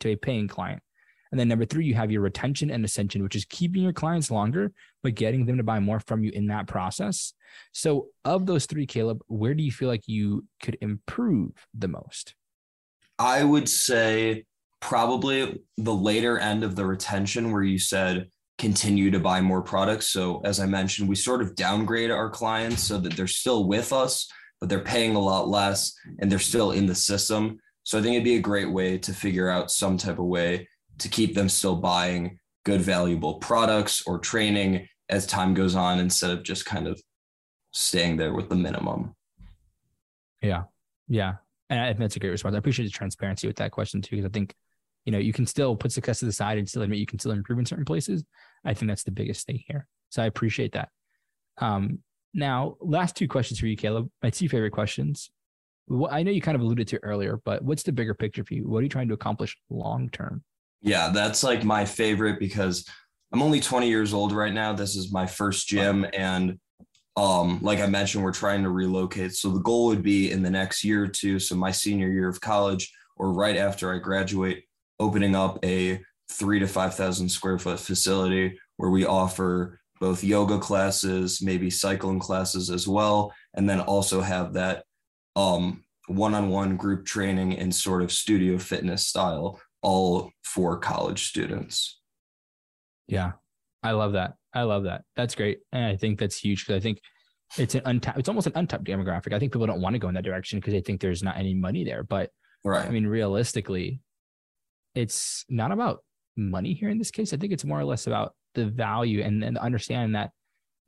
to 0.00 0.10
a 0.10 0.16
paying 0.16 0.48
client. 0.48 0.82
And 1.34 1.40
then 1.40 1.48
number 1.48 1.64
three, 1.64 1.84
you 1.84 1.94
have 1.94 2.12
your 2.12 2.20
retention 2.20 2.70
and 2.70 2.84
ascension, 2.84 3.20
which 3.20 3.34
is 3.34 3.44
keeping 3.46 3.82
your 3.82 3.92
clients 3.92 4.30
longer, 4.30 4.72
but 5.02 5.16
getting 5.16 5.46
them 5.46 5.56
to 5.56 5.64
buy 5.64 5.80
more 5.80 5.98
from 5.98 6.22
you 6.22 6.30
in 6.30 6.46
that 6.46 6.68
process. 6.68 7.32
So, 7.72 8.06
of 8.24 8.46
those 8.46 8.66
three, 8.66 8.86
Caleb, 8.86 9.20
where 9.26 9.52
do 9.52 9.64
you 9.64 9.72
feel 9.72 9.88
like 9.88 10.06
you 10.06 10.46
could 10.62 10.78
improve 10.80 11.50
the 11.76 11.88
most? 11.88 12.36
I 13.18 13.42
would 13.42 13.68
say 13.68 14.44
probably 14.80 15.60
the 15.76 15.92
later 15.94 16.38
end 16.38 16.62
of 16.62 16.76
the 16.76 16.86
retention, 16.86 17.50
where 17.50 17.64
you 17.64 17.80
said 17.80 18.28
continue 18.58 19.10
to 19.10 19.18
buy 19.18 19.40
more 19.40 19.62
products. 19.62 20.12
So, 20.12 20.40
as 20.44 20.60
I 20.60 20.66
mentioned, 20.66 21.08
we 21.08 21.16
sort 21.16 21.42
of 21.42 21.56
downgrade 21.56 22.12
our 22.12 22.30
clients 22.30 22.82
so 22.82 22.98
that 22.98 23.16
they're 23.16 23.26
still 23.26 23.66
with 23.66 23.92
us, 23.92 24.30
but 24.60 24.68
they're 24.68 24.80
paying 24.80 25.16
a 25.16 25.20
lot 25.20 25.48
less 25.48 25.94
and 26.18 26.30
they're 26.30 26.38
still 26.38 26.72
in 26.72 26.86
the 26.86 26.94
system. 26.94 27.58
So 27.82 27.98
I 27.98 28.02
think 28.02 28.14
it'd 28.14 28.24
be 28.24 28.36
a 28.36 28.40
great 28.40 28.70
way 28.70 28.98
to 28.98 29.12
figure 29.12 29.48
out 29.48 29.70
some 29.70 29.98
type 29.98 30.18
of 30.18 30.24
way 30.24 30.68
to 30.98 31.08
keep 31.08 31.34
them 31.34 31.48
still 31.48 31.76
buying 31.76 32.38
good, 32.64 32.80
valuable 32.80 33.34
products 33.34 34.02
or 34.06 34.18
training 34.18 34.88
as 35.10 35.26
time 35.26 35.52
goes 35.52 35.74
on 35.74 35.98
instead 35.98 36.30
of 36.30 36.42
just 36.42 36.64
kind 36.64 36.86
of 36.86 37.00
staying 37.72 38.16
there 38.16 38.32
with 38.32 38.48
the 38.48 38.54
minimum. 38.54 39.14
Yeah. 40.40 40.62
Yeah. 41.08 41.34
And 41.68 41.80
I 41.80 41.88
think 41.88 42.00
that's 42.00 42.16
a 42.16 42.20
great 42.20 42.30
response. 42.30 42.54
I 42.54 42.58
appreciate 42.58 42.86
the 42.86 42.90
transparency 42.90 43.46
with 43.46 43.56
that 43.56 43.72
question 43.72 44.00
too, 44.00 44.16
because 44.16 44.28
I 44.28 44.32
think, 44.32 44.54
you 45.04 45.12
know, 45.12 45.18
you 45.18 45.32
can 45.32 45.46
still 45.46 45.76
put 45.76 45.92
success 45.92 46.20
to 46.20 46.24
the 46.24 46.32
side 46.32 46.56
and 46.56 46.68
still 46.68 46.82
admit 46.82 46.98
you 46.98 47.06
can 47.06 47.18
still 47.18 47.32
improve 47.32 47.58
in 47.58 47.66
certain 47.66 47.84
places. 47.84 48.24
I 48.64 48.72
think 48.72 48.88
that's 48.88 49.02
the 49.02 49.10
biggest 49.10 49.46
thing 49.46 49.62
here. 49.66 49.86
So 50.08 50.22
I 50.22 50.26
appreciate 50.26 50.72
that. 50.72 50.88
Um, 51.58 51.98
now, 52.34 52.76
last 52.80 53.16
two 53.16 53.28
questions 53.28 53.60
for 53.60 53.66
you, 53.66 53.76
Caleb. 53.76 54.10
My 54.22 54.30
two 54.30 54.48
favorite 54.48 54.72
questions. 54.72 55.30
I 56.10 56.22
know 56.22 56.30
you 56.30 56.40
kind 56.40 56.56
of 56.56 56.62
alluded 56.62 56.88
to 56.88 57.02
earlier, 57.02 57.40
but 57.44 57.62
what's 57.62 57.82
the 57.82 57.92
bigger 57.92 58.14
picture 58.14 58.44
for 58.44 58.54
you? 58.54 58.68
What 58.68 58.78
are 58.78 58.82
you 58.82 58.88
trying 58.88 59.08
to 59.08 59.14
accomplish 59.14 59.56
long 59.70 60.08
term? 60.10 60.42
Yeah, 60.82 61.10
that's 61.10 61.44
like 61.44 61.64
my 61.64 61.84
favorite 61.84 62.38
because 62.38 62.86
I'm 63.32 63.42
only 63.42 63.60
20 63.60 63.88
years 63.88 64.12
old 64.12 64.32
right 64.32 64.52
now. 64.52 64.72
This 64.72 64.96
is 64.96 65.12
my 65.12 65.26
first 65.26 65.68
gym. 65.68 66.06
And 66.12 66.58
um, 67.16 67.60
like 67.62 67.80
I 67.80 67.86
mentioned, 67.86 68.24
we're 68.24 68.32
trying 68.32 68.62
to 68.64 68.70
relocate. 68.70 69.34
So 69.34 69.50
the 69.50 69.60
goal 69.60 69.86
would 69.86 70.02
be 70.02 70.30
in 70.30 70.42
the 70.42 70.50
next 70.50 70.84
year 70.84 71.04
or 71.04 71.08
two, 71.08 71.38
so 71.38 71.54
my 71.54 71.70
senior 71.70 72.08
year 72.08 72.28
of 72.28 72.40
college 72.40 72.92
or 73.16 73.32
right 73.32 73.56
after 73.56 73.94
I 73.94 73.98
graduate, 73.98 74.64
opening 74.98 75.36
up 75.36 75.64
a 75.64 76.00
three 76.30 76.58
to 76.58 76.66
5,000 76.66 77.28
square 77.28 77.58
foot 77.58 77.78
facility 77.78 78.58
where 78.76 78.90
we 78.90 79.04
offer 79.04 79.80
both 80.00 80.24
yoga 80.24 80.58
classes, 80.58 81.40
maybe 81.40 81.70
cycling 81.70 82.18
classes 82.18 82.70
as 82.70 82.86
well, 82.86 83.32
and 83.54 83.68
then 83.68 83.80
also 83.80 84.20
have 84.20 84.52
that 84.54 84.84
um, 85.36 85.84
one-on-one 86.06 86.76
group 86.76 87.06
training 87.06 87.52
in 87.52 87.72
sort 87.72 88.02
of 88.02 88.12
studio 88.12 88.58
fitness 88.58 89.06
style, 89.06 89.60
all 89.82 90.30
for 90.42 90.78
college 90.78 91.28
students. 91.28 92.00
Yeah, 93.06 93.32
I 93.82 93.92
love 93.92 94.12
that. 94.12 94.34
I 94.52 94.62
love 94.62 94.84
that. 94.84 95.02
That's 95.16 95.34
great, 95.34 95.60
and 95.72 95.84
I 95.84 95.96
think 95.96 96.18
that's 96.18 96.38
huge 96.38 96.66
because 96.66 96.76
I 96.76 96.80
think 96.80 97.00
it's 97.58 97.74
an 97.74 97.82
untapped. 97.84 98.18
It's 98.18 98.28
almost 98.28 98.46
an 98.46 98.54
untapped 98.56 98.84
demographic. 98.84 99.32
I 99.32 99.38
think 99.38 99.52
people 99.52 99.66
don't 99.66 99.80
want 99.80 99.94
to 99.94 99.98
go 99.98 100.08
in 100.08 100.14
that 100.14 100.24
direction 100.24 100.58
because 100.58 100.72
they 100.72 100.80
think 100.80 101.00
there's 101.00 101.22
not 101.22 101.36
any 101.36 101.54
money 101.54 101.84
there. 101.84 102.02
But 102.02 102.30
right. 102.64 102.86
I 102.86 102.90
mean, 102.90 103.06
realistically, 103.06 104.00
it's 104.94 105.44
not 105.48 105.72
about 105.72 106.02
money 106.36 106.72
here 106.72 106.88
in 106.88 106.98
this 106.98 107.10
case. 107.10 107.32
I 107.32 107.36
think 107.36 107.52
it's 107.52 107.64
more 107.64 107.78
or 107.78 107.84
less 107.84 108.06
about 108.06 108.34
the 108.54 108.66
value 108.66 109.22
and 109.22 109.42
then 109.42 109.56
understand 109.56 110.14
that. 110.14 110.30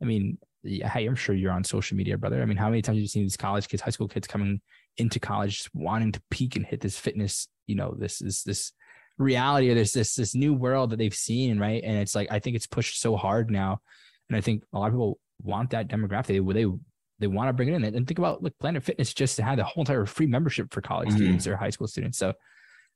I 0.01 0.05
mean, 0.05 0.37
hey, 0.63 1.05
I'm 1.05 1.15
sure 1.15 1.35
you're 1.35 1.51
on 1.51 1.63
social 1.63 1.97
media, 1.97 2.17
brother. 2.17 2.41
I 2.41 2.45
mean, 2.45 2.57
how 2.57 2.69
many 2.69 2.81
times 2.81 2.97
have 2.97 3.01
you 3.01 3.07
seen 3.07 3.23
these 3.23 3.37
college 3.37 3.67
kids, 3.67 3.81
high 3.81 3.91
school 3.91 4.07
kids 4.07 4.27
coming 4.27 4.61
into 4.97 5.19
college 5.19 5.57
just 5.57 5.75
wanting 5.75 6.11
to 6.11 6.21
peak 6.29 6.55
and 6.55 6.65
hit 6.65 6.81
this 6.81 6.97
fitness, 6.97 7.47
you 7.67 7.75
know, 7.75 7.95
this 7.97 8.21
is 8.21 8.43
this 8.43 8.71
reality 9.17 9.69
or 9.69 9.75
there's 9.75 9.93
this 9.93 10.15
this 10.15 10.35
new 10.35 10.53
world 10.53 10.91
that 10.91 10.97
they've 10.97 11.13
seen, 11.13 11.59
right? 11.59 11.83
And 11.83 11.97
it's 11.97 12.15
like 12.15 12.31
I 12.31 12.39
think 12.39 12.55
it's 12.55 12.67
pushed 12.67 12.99
so 12.99 13.15
hard 13.15 13.49
now, 13.49 13.79
and 14.29 14.37
I 14.37 14.41
think 14.41 14.63
a 14.73 14.79
lot 14.79 14.87
of 14.87 14.93
people 14.93 15.19
want 15.41 15.71
that 15.71 15.87
demographic. 15.87 16.27
They 16.27 16.39
they 16.39 16.71
they 17.19 17.27
want 17.27 17.49
to 17.49 17.53
bring 17.53 17.69
it 17.69 17.73
in. 17.73 17.83
And 17.83 18.07
think 18.07 18.19
about 18.19 18.43
like 18.43 18.53
Planet 18.59 18.83
Fitness 18.83 19.13
just 19.13 19.37
to 19.37 19.43
have 19.43 19.57
the 19.57 19.63
whole 19.63 19.81
entire 19.81 20.05
free 20.05 20.27
membership 20.27 20.73
for 20.73 20.81
college 20.81 21.09
mm-hmm. 21.09 21.17
students 21.17 21.47
or 21.47 21.57
high 21.57 21.69
school 21.69 21.87
students. 21.87 22.17
So, 22.17 22.33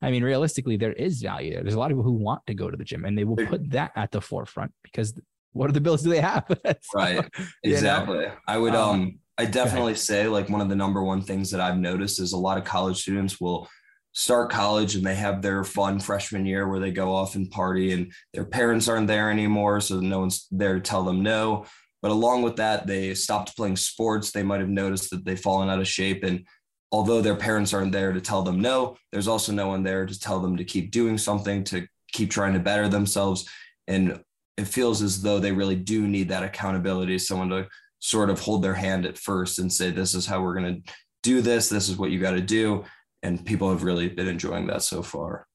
I 0.01 0.11
mean, 0.11 0.23
realistically, 0.23 0.77
there 0.77 0.93
is 0.93 1.21
value 1.21 1.53
there. 1.53 1.61
There's 1.61 1.75
a 1.75 1.79
lot 1.79 1.91
of 1.91 1.97
people 1.97 2.03
who 2.03 2.13
want 2.13 2.45
to 2.47 2.53
go 2.53 2.69
to 2.69 2.77
the 2.77 2.83
gym, 2.83 3.05
and 3.05 3.17
they 3.17 3.23
will 3.23 3.35
put 3.35 3.69
that 3.71 3.91
at 3.95 4.11
the 4.11 4.21
forefront 4.21 4.71
because 4.83 5.13
what 5.53 5.69
are 5.69 5.73
the 5.73 5.81
bills 5.81 6.01
do 6.01 6.09
they 6.09 6.21
have? 6.21 6.45
so, 6.65 6.79
right. 6.95 7.29
Exactly. 7.63 8.19
You 8.19 8.25
know? 8.27 8.33
I 8.47 8.57
would 8.57 8.75
um, 8.75 8.89
um 8.89 9.19
I 9.37 9.45
definitely 9.45 9.95
say 9.95 10.27
like 10.27 10.49
one 10.49 10.61
of 10.61 10.69
the 10.69 10.75
number 10.75 11.03
one 11.03 11.21
things 11.21 11.51
that 11.51 11.61
I've 11.61 11.77
noticed 11.77 12.19
is 12.19 12.33
a 12.33 12.37
lot 12.37 12.57
of 12.57 12.63
college 12.63 13.01
students 13.01 13.41
will 13.41 13.67
start 14.13 14.51
college 14.51 14.95
and 14.95 15.05
they 15.05 15.15
have 15.15 15.41
their 15.41 15.63
fun 15.63 15.99
freshman 15.99 16.45
year 16.45 16.67
where 16.67 16.79
they 16.79 16.91
go 16.91 17.13
off 17.13 17.35
and 17.35 17.49
party 17.49 17.93
and 17.93 18.11
their 18.33 18.45
parents 18.45 18.87
aren't 18.87 19.07
there 19.07 19.31
anymore 19.31 19.79
so 19.79 19.99
no 19.99 20.19
one's 20.19 20.47
there 20.51 20.75
to 20.75 20.81
tell 20.81 21.03
them 21.03 21.23
no 21.23 21.65
but 22.01 22.11
along 22.11 22.41
with 22.41 22.57
that 22.57 22.85
they 22.85 23.13
stopped 23.13 23.55
playing 23.55 23.77
sports 23.77 24.31
they 24.31 24.43
might 24.43 24.59
have 24.59 24.69
noticed 24.69 25.09
that 25.09 25.23
they've 25.23 25.39
fallen 25.39 25.69
out 25.69 25.79
of 25.79 25.87
shape 25.87 26.25
and 26.25 26.45
although 26.91 27.21
their 27.21 27.35
parents 27.35 27.73
aren't 27.73 27.91
there 27.91 28.11
to 28.11 28.21
tell 28.21 28.41
them 28.41 28.59
no 28.59 28.95
there's 29.11 29.27
also 29.27 29.51
no 29.51 29.67
one 29.67 29.83
there 29.83 30.05
to 30.05 30.19
tell 30.19 30.39
them 30.39 30.57
to 30.57 30.63
keep 30.63 30.91
doing 30.91 31.17
something 31.17 31.63
to 31.63 31.87
keep 32.11 32.29
trying 32.29 32.53
to 32.53 32.59
better 32.59 32.87
themselves 32.87 33.47
and 33.87 34.21
it 34.57 34.67
feels 34.67 35.01
as 35.01 35.21
though 35.21 35.39
they 35.39 35.51
really 35.51 35.75
do 35.75 36.07
need 36.07 36.29
that 36.29 36.43
accountability 36.43 37.17
someone 37.17 37.49
to 37.49 37.67
sort 37.99 38.29
of 38.29 38.39
hold 38.39 38.63
their 38.63 38.73
hand 38.73 39.05
at 39.05 39.17
first 39.17 39.59
and 39.59 39.71
say 39.71 39.91
this 39.91 40.13
is 40.13 40.25
how 40.25 40.41
we're 40.41 40.59
going 40.59 40.81
to 40.83 40.93
do 41.23 41.41
this 41.41 41.69
this 41.69 41.87
is 41.87 41.97
what 41.97 42.11
you 42.11 42.19
got 42.19 42.31
to 42.31 42.41
do 42.41 42.83
and 43.23 43.45
people 43.45 43.69
have 43.69 43.83
really 43.83 44.09
been 44.09 44.27
enjoying 44.27 44.67
that 44.67 44.81
so 44.83 45.01
far. 45.03 45.47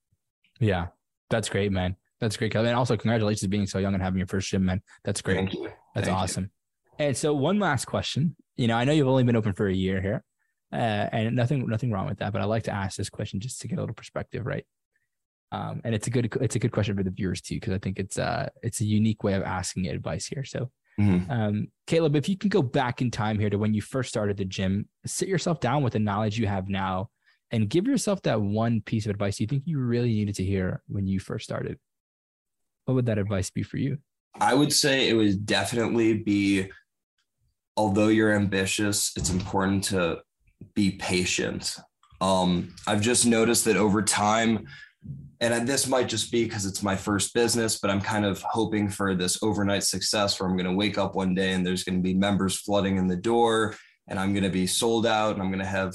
Yeah, 0.61 0.87
that's 1.31 1.49
great, 1.49 1.73
man. 1.73 1.97
That's 2.21 2.37
great, 2.37 2.53
Kevin. 2.53 2.69
And 2.69 2.77
also, 2.77 2.97
congratulations 2.97 3.49
being 3.49 3.67
so 3.67 3.79
young 3.79 3.95
and 3.95 4.03
having 4.03 4.19
your 4.19 4.27
first 4.27 4.49
gym, 4.49 4.65
man. 4.65 4.81
That's 5.05 5.21
great. 5.21 5.37
Thank 5.37 5.55
you. 5.55 5.71
That's 5.95 6.07
Thank 6.07 6.19
awesome. 6.19 6.51
You. 6.99 7.07
And 7.07 7.17
so, 7.17 7.35
one 7.35 7.59
last 7.59 7.85
question. 7.85 8.37
You 8.57 8.69
know, 8.69 8.77
I 8.77 8.85
know 8.85 8.93
you've 8.93 9.09
only 9.09 9.25
been 9.25 9.37
open 9.37 9.53
for 9.53 9.69
a 9.69 9.75
year 9.75 10.01
here, 10.01 10.25
uh, 10.77 11.09
and 11.13 11.35
nothing, 11.35 11.67
nothing 11.67 11.91
wrong 11.91 12.07
with 12.07 12.19
that. 12.19 12.33
But 12.33 12.43
I 12.43 12.45
like 12.45 12.65
to 12.65 12.75
ask 12.75 12.97
this 12.97 13.11
question 13.11 13.41
just 13.41 13.61
to 13.63 13.69
get 13.69 13.79
a 13.79 13.83
little 13.83 13.95
perspective, 13.95 14.47
right? 14.47 14.65
Um, 15.53 15.81
and 15.85 15.95
it's 15.95 16.07
a 16.07 16.11
good, 16.11 16.37
it's 16.41 16.57
a 16.57 16.59
good 16.59 16.73
question 16.73 16.97
for 16.97 17.03
the 17.03 17.11
viewers 17.11 17.41
too, 17.41 17.57
because 17.57 17.73
I 17.73 17.79
think 17.79 17.99
it's, 17.99 18.19
uh, 18.19 18.49
it's 18.63 18.81
a 18.81 18.85
unique 18.85 19.25
way 19.25 19.35
of 19.35 19.43
asking 19.43 19.87
advice 19.89 20.27
here. 20.27 20.45
So, 20.45 20.71
Mm-hmm. 21.01 21.31
Um, 21.31 21.69
Caleb, 21.87 22.17
if 22.17 22.29
you 22.29 22.39
can 22.39 22.49
go 22.49 22.63
back 22.63 23.03
in 23.03 23.11
time 23.11 23.39
here 23.39 23.51
to 23.51 23.59
when 23.59 23.75
you 23.75 23.83
first 23.83 24.09
started 24.09 24.37
the 24.37 24.45
gym, 24.45 24.89
sit 25.05 25.29
yourself 25.29 25.61
down 25.61 25.83
with 25.83 25.93
the 25.93 25.99
knowledge 25.99 26.39
you 26.39 26.47
have 26.47 26.69
now 26.69 27.11
and 27.51 27.69
give 27.69 27.87
yourself 27.87 28.23
that 28.23 28.41
one 28.41 28.81
piece 28.81 29.07
of 29.07 29.11
advice 29.11 29.39
you 29.39 29.47
think 29.47 29.65
you 29.67 29.79
really 29.79 30.09
needed 30.09 30.35
to 30.37 30.45
hear 30.45 30.83
when 30.89 31.07
you 31.07 31.21
first 31.21 31.45
started. 31.45 31.79
What 32.87 32.95
would 32.95 33.07
that 33.07 33.19
advice 33.19 33.51
be 33.51 33.63
for 33.63 33.77
you? 33.77 33.99
I 34.41 34.55
would 34.55 34.73
say 34.73 35.09
it 35.09 35.15
would 35.15 35.47
definitely 35.47 36.15
be 36.15 36.71
although 37.77 38.09
you're 38.09 38.35
ambitious, 38.35 39.13
it's 39.17 39.31
important 39.31 39.85
to 39.85 40.21
be 40.75 40.93
patient. 40.93 41.77
Um, 42.21 42.75
I've 42.87 43.01
just 43.01 43.27
noticed 43.27 43.65
that 43.67 43.77
over 43.77 44.03
time, 44.03 44.67
and 45.41 45.69
this 45.69 45.87
might 45.87 46.09
just 46.09 46.33
be 46.33 46.45
because 46.45 46.65
it's 46.65 46.83
my 46.83 46.97
first 46.97 47.35
business, 47.35 47.79
but 47.79 47.91
I'm 47.91 48.01
kind 48.01 48.25
of 48.25 48.41
hoping 48.43 48.89
for 48.89 49.15
this 49.15 49.43
overnight 49.43 49.85
success 49.85 50.41
where 50.41 50.49
I'm 50.49 50.57
going 50.57 50.71
to 50.71 50.77
wake 50.77 50.97
up 50.97 51.15
one 51.15 51.35
day 51.35 51.53
and 51.53 51.67
there's 51.67 51.85
going 51.85 51.97
to 51.97 52.03
be 52.03 52.15
members 52.15 52.57
flooding 52.57 52.97
in 52.97 53.07
the 53.07 53.17
door 53.17 53.75
and 54.09 54.19
I'm 54.19 54.33
going 54.33 54.45
to 54.45 54.51
be 54.51 54.67
sold 54.67 55.07
out 55.07 55.35
and 55.35 55.43
I'm 55.43 55.51
going 55.51 55.59
to 55.59 55.67
have 55.67 55.95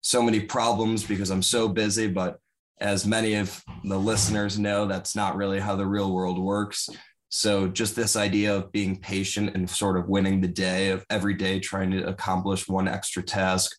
so 0.00 0.22
many 0.22 0.40
problems 0.40 1.04
because 1.04 1.30
I'm 1.30 1.42
so 1.42 1.68
busy. 1.68 2.08
But 2.08 2.38
as 2.80 3.06
many 3.06 3.34
of 3.34 3.62
the 3.84 3.98
listeners 3.98 4.58
know, 4.58 4.86
that's 4.86 5.14
not 5.14 5.36
really 5.36 5.60
how 5.60 5.76
the 5.76 5.86
real 5.86 6.12
world 6.12 6.38
works. 6.38 6.88
So 7.28 7.68
just 7.68 7.94
this 7.94 8.16
idea 8.16 8.56
of 8.56 8.72
being 8.72 8.96
patient 8.96 9.54
and 9.54 9.70
sort 9.70 9.96
of 9.96 10.08
winning 10.08 10.40
the 10.40 10.48
day 10.48 10.90
of 10.90 11.04
every 11.10 11.34
day, 11.34 11.60
trying 11.60 11.92
to 11.92 12.08
accomplish 12.08 12.66
one 12.66 12.88
extra 12.88 13.22
task, 13.22 13.76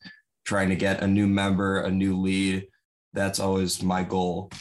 trying 0.52 0.68
to 0.68 0.76
get 0.76 1.02
a 1.02 1.08
new 1.08 1.28
member, 1.28 1.80
a 1.80 1.90
new 1.90 2.20
lead. 2.20 2.68
That's 3.14 3.40
always 3.40 3.82
my 3.82 4.04
goal. 4.04 4.52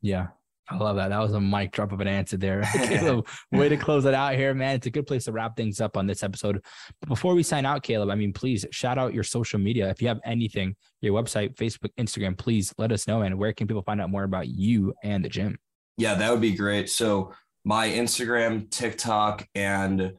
Yeah. 0.00 0.28
I 0.70 0.78
love 0.78 0.96
that. 0.96 1.08
That 1.08 1.18
was 1.18 1.34
a 1.34 1.40
mic 1.42 1.72
drop 1.72 1.92
of 1.92 2.00
an 2.00 2.08
answer 2.08 2.38
there. 2.38 2.62
Caleb, 2.72 3.28
way 3.52 3.68
to 3.68 3.76
close 3.76 4.06
it 4.06 4.14
out 4.14 4.34
here, 4.34 4.54
man. 4.54 4.76
It's 4.76 4.86
a 4.86 4.90
good 4.90 5.06
place 5.06 5.26
to 5.26 5.32
wrap 5.32 5.58
things 5.58 5.78
up 5.78 5.98
on 5.98 6.06
this 6.06 6.22
episode. 6.22 6.64
But 7.02 7.08
before 7.10 7.34
we 7.34 7.42
sign 7.42 7.66
out, 7.66 7.82
Caleb, 7.82 8.08
I 8.08 8.14
mean, 8.14 8.32
please 8.32 8.64
shout 8.70 8.96
out 8.96 9.12
your 9.12 9.24
social 9.24 9.58
media. 9.58 9.90
If 9.90 10.00
you 10.00 10.08
have 10.08 10.20
anything, 10.24 10.74
your 11.02 11.12
website, 11.22 11.54
Facebook, 11.56 11.90
Instagram, 11.98 12.38
please 12.38 12.72
let 12.78 12.92
us 12.92 13.06
know. 13.06 13.20
And 13.20 13.38
where 13.38 13.52
can 13.52 13.66
people 13.66 13.82
find 13.82 14.00
out 14.00 14.08
more 14.08 14.24
about 14.24 14.48
you 14.48 14.94
and 15.04 15.22
the 15.22 15.28
gym? 15.28 15.58
Yeah, 15.98 16.14
that 16.14 16.32
would 16.32 16.40
be 16.40 16.54
great. 16.54 16.88
So 16.88 17.34
my 17.62 17.90
Instagram, 17.90 18.70
TikTok, 18.70 19.46
and 19.54 20.14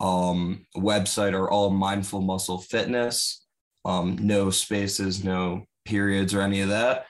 um, 0.00 0.66
website 0.76 1.32
are 1.32 1.48
all 1.48 1.70
Mindful 1.70 2.22
Muscle 2.22 2.58
Fitness. 2.58 3.44
Um, 3.88 4.18
no 4.20 4.50
spaces, 4.50 5.24
no 5.24 5.64
periods, 5.86 6.34
or 6.34 6.42
any 6.42 6.60
of 6.60 6.68
that. 6.68 7.06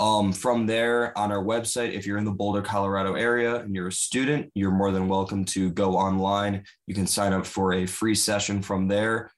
Um, 0.00 0.32
from 0.32 0.66
there 0.66 1.16
on 1.16 1.30
our 1.30 1.44
website, 1.44 1.92
if 1.92 2.06
you're 2.06 2.16
in 2.16 2.24
the 2.24 2.32
Boulder, 2.32 2.62
Colorado 2.62 3.14
area 3.14 3.56
and 3.56 3.74
you're 3.74 3.88
a 3.88 3.92
student, 3.92 4.50
you're 4.54 4.70
more 4.70 4.90
than 4.90 5.08
welcome 5.08 5.44
to 5.44 5.70
go 5.70 5.94
online. 5.94 6.64
You 6.86 6.94
can 6.94 7.06
sign 7.06 7.34
up 7.34 7.44
for 7.44 7.74
a 7.74 7.86
free 7.86 8.14
session 8.14 8.62
from 8.62 8.88
there. 8.88 9.30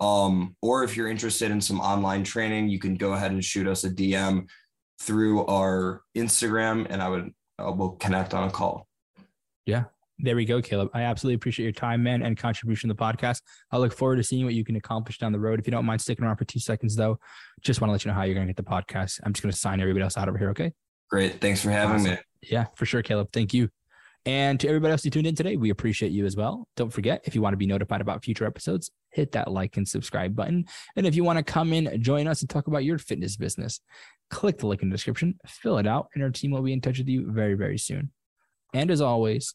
Um, 0.00 0.56
or 0.60 0.82
if 0.82 0.96
you're 0.96 1.08
interested 1.08 1.52
in 1.52 1.60
some 1.60 1.80
online 1.80 2.24
training, 2.24 2.68
you 2.68 2.80
can 2.80 2.96
go 2.96 3.12
ahead 3.12 3.30
and 3.30 3.44
shoot 3.44 3.68
us 3.68 3.84
a 3.84 3.90
DM 3.90 4.48
through 5.00 5.46
our 5.46 6.02
Instagram 6.16 6.86
and 6.90 7.00
I 7.00 7.08
would 7.08 7.32
uh, 7.58 7.70
we'll 7.72 7.92
connect 7.92 8.34
on 8.34 8.48
a 8.48 8.50
call. 8.50 8.88
Yeah, 9.66 9.84
there 10.22 10.36
we 10.36 10.44
go, 10.44 10.60
Caleb. 10.60 10.90
I 10.94 11.02
absolutely 11.02 11.36
appreciate 11.36 11.64
your 11.64 11.72
time, 11.72 12.02
man, 12.02 12.22
and 12.22 12.36
contribution 12.36 12.88
to 12.88 12.94
the 12.94 13.00
podcast. 13.00 13.42
I 13.70 13.78
look 13.78 13.92
forward 13.92 14.16
to 14.16 14.22
seeing 14.22 14.44
what 14.44 14.54
you 14.54 14.64
can 14.64 14.76
accomplish 14.76 15.18
down 15.18 15.32
the 15.32 15.40
road. 15.40 15.60
If 15.60 15.66
you 15.66 15.70
don't 15.70 15.84
mind 15.84 16.00
sticking 16.00 16.24
around 16.24 16.36
for 16.36 16.44
two 16.44 16.60
seconds, 16.60 16.96
though, 16.96 17.18
just 17.62 17.80
want 17.80 17.88
to 17.88 17.92
let 17.92 18.04
you 18.04 18.10
know 18.10 18.14
how 18.14 18.22
you're 18.22 18.34
going 18.34 18.46
to 18.46 18.52
get 18.52 18.56
the 18.56 18.70
podcast. 18.70 19.20
I'm 19.24 19.32
just 19.32 19.42
going 19.42 19.52
to 19.52 19.58
sign 19.58 19.80
everybody 19.80 20.02
else 20.02 20.16
out 20.16 20.28
over 20.28 20.38
here. 20.38 20.50
Okay. 20.50 20.72
Great. 21.10 21.40
Thanks 21.40 21.62
for 21.62 21.70
having 21.70 21.96
awesome. 21.96 22.12
me. 22.12 22.18
Yeah, 22.42 22.66
for 22.76 22.86
sure, 22.86 23.02
Caleb. 23.02 23.28
Thank 23.32 23.52
you. 23.52 23.68
And 24.26 24.60
to 24.60 24.68
everybody 24.68 24.92
else 24.92 25.02
who 25.02 25.10
tuned 25.10 25.26
in 25.26 25.34
today, 25.34 25.56
we 25.56 25.70
appreciate 25.70 26.12
you 26.12 26.26
as 26.26 26.36
well. 26.36 26.68
Don't 26.76 26.92
forget, 26.92 27.22
if 27.24 27.34
you 27.34 27.40
want 27.40 27.54
to 27.54 27.58
be 27.58 27.66
notified 27.66 28.02
about 28.02 28.22
future 28.22 28.44
episodes, 28.44 28.90
hit 29.10 29.32
that 29.32 29.50
like 29.50 29.76
and 29.76 29.88
subscribe 29.88 30.36
button. 30.36 30.66
And 30.94 31.06
if 31.06 31.16
you 31.16 31.24
want 31.24 31.38
to 31.38 31.42
come 31.42 31.72
in, 31.72 32.02
join 32.02 32.28
us 32.28 32.42
and 32.42 32.50
talk 32.50 32.66
about 32.66 32.84
your 32.84 32.98
fitness 32.98 33.36
business, 33.36 33.80
click 34.28 34.58
the 34.58 34.66
link 34.66 34.82
in 34.82 34.90
the 34.90 34.94
description, 34.94 35.38
fill 35.46 35.78
it 35.78 35.86
out, 35.86 36.08
and 36.14 36.22
our 36.22 36.30
team 36.30 36.50
will 36.50 36.62
be 36.62 36.74
in 36.74 36.82
touch 36.82 36.98
with 36.98 37.08
you 37.08 37.32
very, 37.32 37.54
very 37.54 37.78
soon. 37.78 38.10
And 38.74 38.90
as 38.90 39.00
always, 39.00 39.54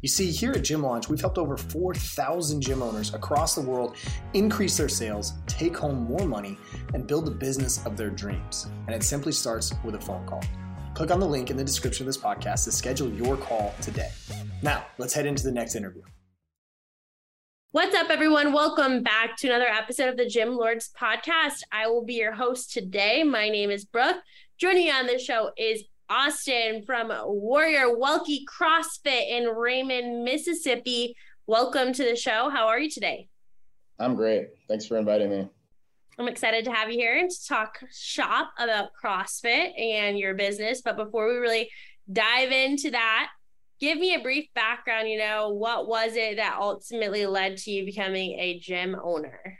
You 0.00 0.08
see, 0.08 0.30
here 0.30 0.52
at 0.52 0.62
Gym 0.62 0.84
Launch, 0.84 1.08
we've 1.08 1.20
helped 1.20 1.38
over 1.38 1.56
4,000 1.56 2.60
gym 2.60 2.82
owners 2.82 3.12
across 3.14 3.56
the 3.56 3.60
world 3.60 3.96
increase 4.32 4.76
their 4.76 4.88
sales, 4.88 5.32
take 5.48 5.76
home 5.76 6.04
more 6.04 6.24
money, 6.24 6.56
and 6.94 7.04
build 7.04 7.26
the 7.26 7.32
business 7.32 7.84
of 7.84 7.96
their 7.96 8.08
dreams. 8.08 8.70
And 8.86 8.94
it 8.94 9.02
simply 9.02 9.32
starts 9.32 9.74
with 9.82 9.96
a 9.96 10.00
phone 10.00 10.24
call. 10.24 10.44
Click 10.94 11.10
on 11.10 11.18
the 11.18 11.26
link 11.26 11.50
in 11.50 11.56
the 11.56 11.64
description 11.64 12.04
of 12.04 12.06
this 12.06 12.16
podcast 12.16 12.62
to 12.64 12.72
schedule 12.72 13.10
your 13.12 13.36
call 13.36 13.74
today. 13.82 14.10
Now, 14.62 14.86
let's 14.98 15.12
head 15.12 15.26
into 15.26 15.42
the 15.42 15.50
next 15.50 15.74
interview. 15.74 16.02
What's 17.72 17.96
up, 17.96 18.08
everyone? 18.08 18.52
Welcome 18.52 19.02
back 19.02 19.36
to 19.38 19.48
another 19.48 19.66
episode 19.66 20.10
of 20.10 20.16
the 20.16 20.26
Gym 20.26 20.56
Lords 20.56 20.90
podcast. 20.96 21.62
I 21.72 21.88
will 21.88 22.04
be 22.04 22.14
your 22.14 22.32
host 22.32 22.72
today. 22.72 23.24
My 23.24 23.48
name 23.48 23.70
is 23.70 23.84
Brooke. 23.84 24.22
Joining 24.58 24.84
me 24.84 24.90
on 24.92 25.06
this 25.06 25.24
show 25.24 25.50
is 25.58 25.82
Austin 26.10 26.82
from 26.86 27.12
Warrior 27.26 27.88
Welke 27.88 28.40
CrossFit 28.46 29.28
in 29.28 29.44
Raymond, 29.48 30.24
Mississippi. 30.24 31.14
Welcome 31.46 31.92
to 31.92 32.02
the 32.02 32.16
show. 32.16 32.48
How 32.48 32.68
are 32.68 32.78
you 32.78 32.88
today? 32.88 33.28
I'm 33.98 34.14
great. 34.14 34.48
Thanks 34.68 34.86
for 34.86 34.96
inviting 34.96 35.28
me. 35.28 35.48
I'm 36.18 36.26
excited 36.26 36.64
to 36.64 36.72
have 36.72 36.90
you 36.90 36.98
here 36.98 37.18
and 37.18 37.30
to 37.30 37.46
talk 37.46 37.78
shop 37.92 38.52
about 38.58 38.88
CrossFit 39.02 39.78
and 39.78 40.18
your 40.18 40.32
business. 40.32 40.80
But 40.80 40.96
before 40.96 41.28
we 41.28 41.34
really 41.34 41.70
dive 42.10 42.52
into 42.52 42.90
that, 42.92 43.28
give 43.78 43.98
me 43.98 44.14
a 44.14 44.22
brief 44.22 44.46
background. 44.54 45.10
You 45.10 45.18
know, 45.18 45.50
what 45.50 45.88
was 45.88 46.16
it 46.16 46.36
that 46.36 46.56
ultimately 46.58 47.26
led 47.26 47.58
to 47.58 47.70
you 47.70 47.84
becoming 47.84 48.38
a 48.38 48.58
gym 48.58 48.96
owner? 49.02 49.58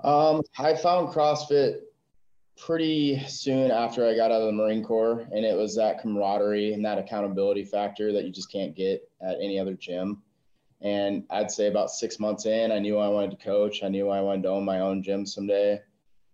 Um, 0.00 0.40
I 0.58 0.74
found 0.74 1.08
CrossFit 1.08 1.80
pretty 2.56 3.22
soon 3.26 3.70
after 3.70 4.06
I 4.06 4.16
got 4.16 4.32
out 4.32 4.40
of 4.40 4.46
the 4.46 4.52
Marine 4.52 4.82
Corps, 4.82 5.26
and 5.32 5.44
it 5.44 5.56
was 5.56 5.76
that 5.76 6.00
camaraderie 6.00 6.72
and 6.72 6.84
that 6.84 6.98
accountability 6.98 7.64
factor 7.64 8.12
that 8.12 8.24
you 8.24 8.32
just 8.32 8.50
can't 8.50 8.74
get 8.74 9.08
at 9.20 9.36
any 9.42 9.58
other 9.58 9.74
gym. 9.74 10.22
And 10.80 11.24
I'd 11.30 11.50
say 11.50 11.68
about 11.68 11.90
six 11.90 12.18
months 12.18 12.46
in, 12.46 12.72
I 12.72 12.78
knew 12.78 12.98
I 12.98 13.08
wanted 13.08 13.30
to 13.30 13.44
coach. 13.44 13.82
I 13.82 13.88
knew 13.88 14.08
I 14.08 14.20
wanted 14.20 14.42
to 14.42 14.50
own 14.50 14.64
my 14.64 14.80
own 14.80 15.02
gym 15.02 15.24
someday. 15.24 15.80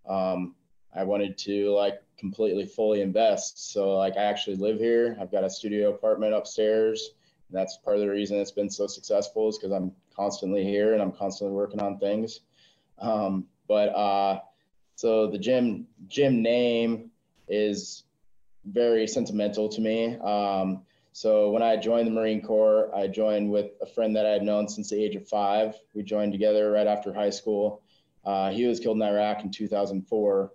Um, 0.08 0.54
I 0.94 1.04
wanted 1.04 1.38
to 1.38 1.70
like 1.70 2.02
completely 2.18 2.66
fully 2.66 3.02
invest. 3.02 3.72
So 3.72 3.96
like 3.96 4.16
I 4.16 4.24
actually 4.24 4.56
live 4.56 4.78
here. 4.78 5.16
I've 5.20 5.30
got 5.30 5.44
a 5.44 5.50
studio 5.50 5.90
apartment 5.90 6.34
upstairs. 6.34 7.10
And 7.48 7.56
that's 7.56 7.78
part 7.78 7.96
of 7.96 8.02
the 8.02 8.10
reason 8.10 8.38
it's 8.38 8.50
been 8.50 8.70
so 8.70 8.86
successful 8.86 9.48
is 9.48 9.58
because 9.58 9.72
I'm 9.72 9.92
constantly 10.14 10.64
here 10.64 10.92
and 10.92 11.02
I'm 11.02 11.12
constantly 11.12 11.54
working 11.54 11.80
on 11.80 11.98
things. 11.98 12.40
Um, 12.98 13.46
but 13.68 13.88
uh, 13.90 14.40
so 14.96 15.26
the 15.28 15.38
gym 15.38 15.87
gym 16.08 16.42
name 16.42 17.11
is 17.49 18.04
very 18.64 19.06
sentimental 19.06 19.68
to 19.68 19.80
me. 19.80 20.16
Um, 20.18 20.82
so 21.12 21.50
when 21.50 21.62
I 21.62 21.76
joined 21.76 22.06
the 22.06 22.12
Marine 22.12 22.40
Corps, 22.40 22.94
I 22.94 23.06
joined 23.06 23.50
with 23.50 23.72
a 23.82 23.87
friend 23.87 24.16
that 24.16 24.25
I 24.25 24.30
had 24.30 24.42
known 24.42 24.68
since 24.68 24.90
the 24.90 25.02
age 25.02 25.14
of 25.14 25.28
five. 25.28 25.75
We 25.94 26.02
joined 26.02 26.32
together 26.32 26.70
right 26.70 26.87
after 26.87 27.12
high 27.12 27.30
school. 27.30 27.82
Uh, 28.25 28.50
he 28.50 28.66
was 28.66 28.80
killed 28.80 28.96
in 28.96 29.02
Iraq 29.02 29.42
in 29.42 29.50
2004, 29.50 30.52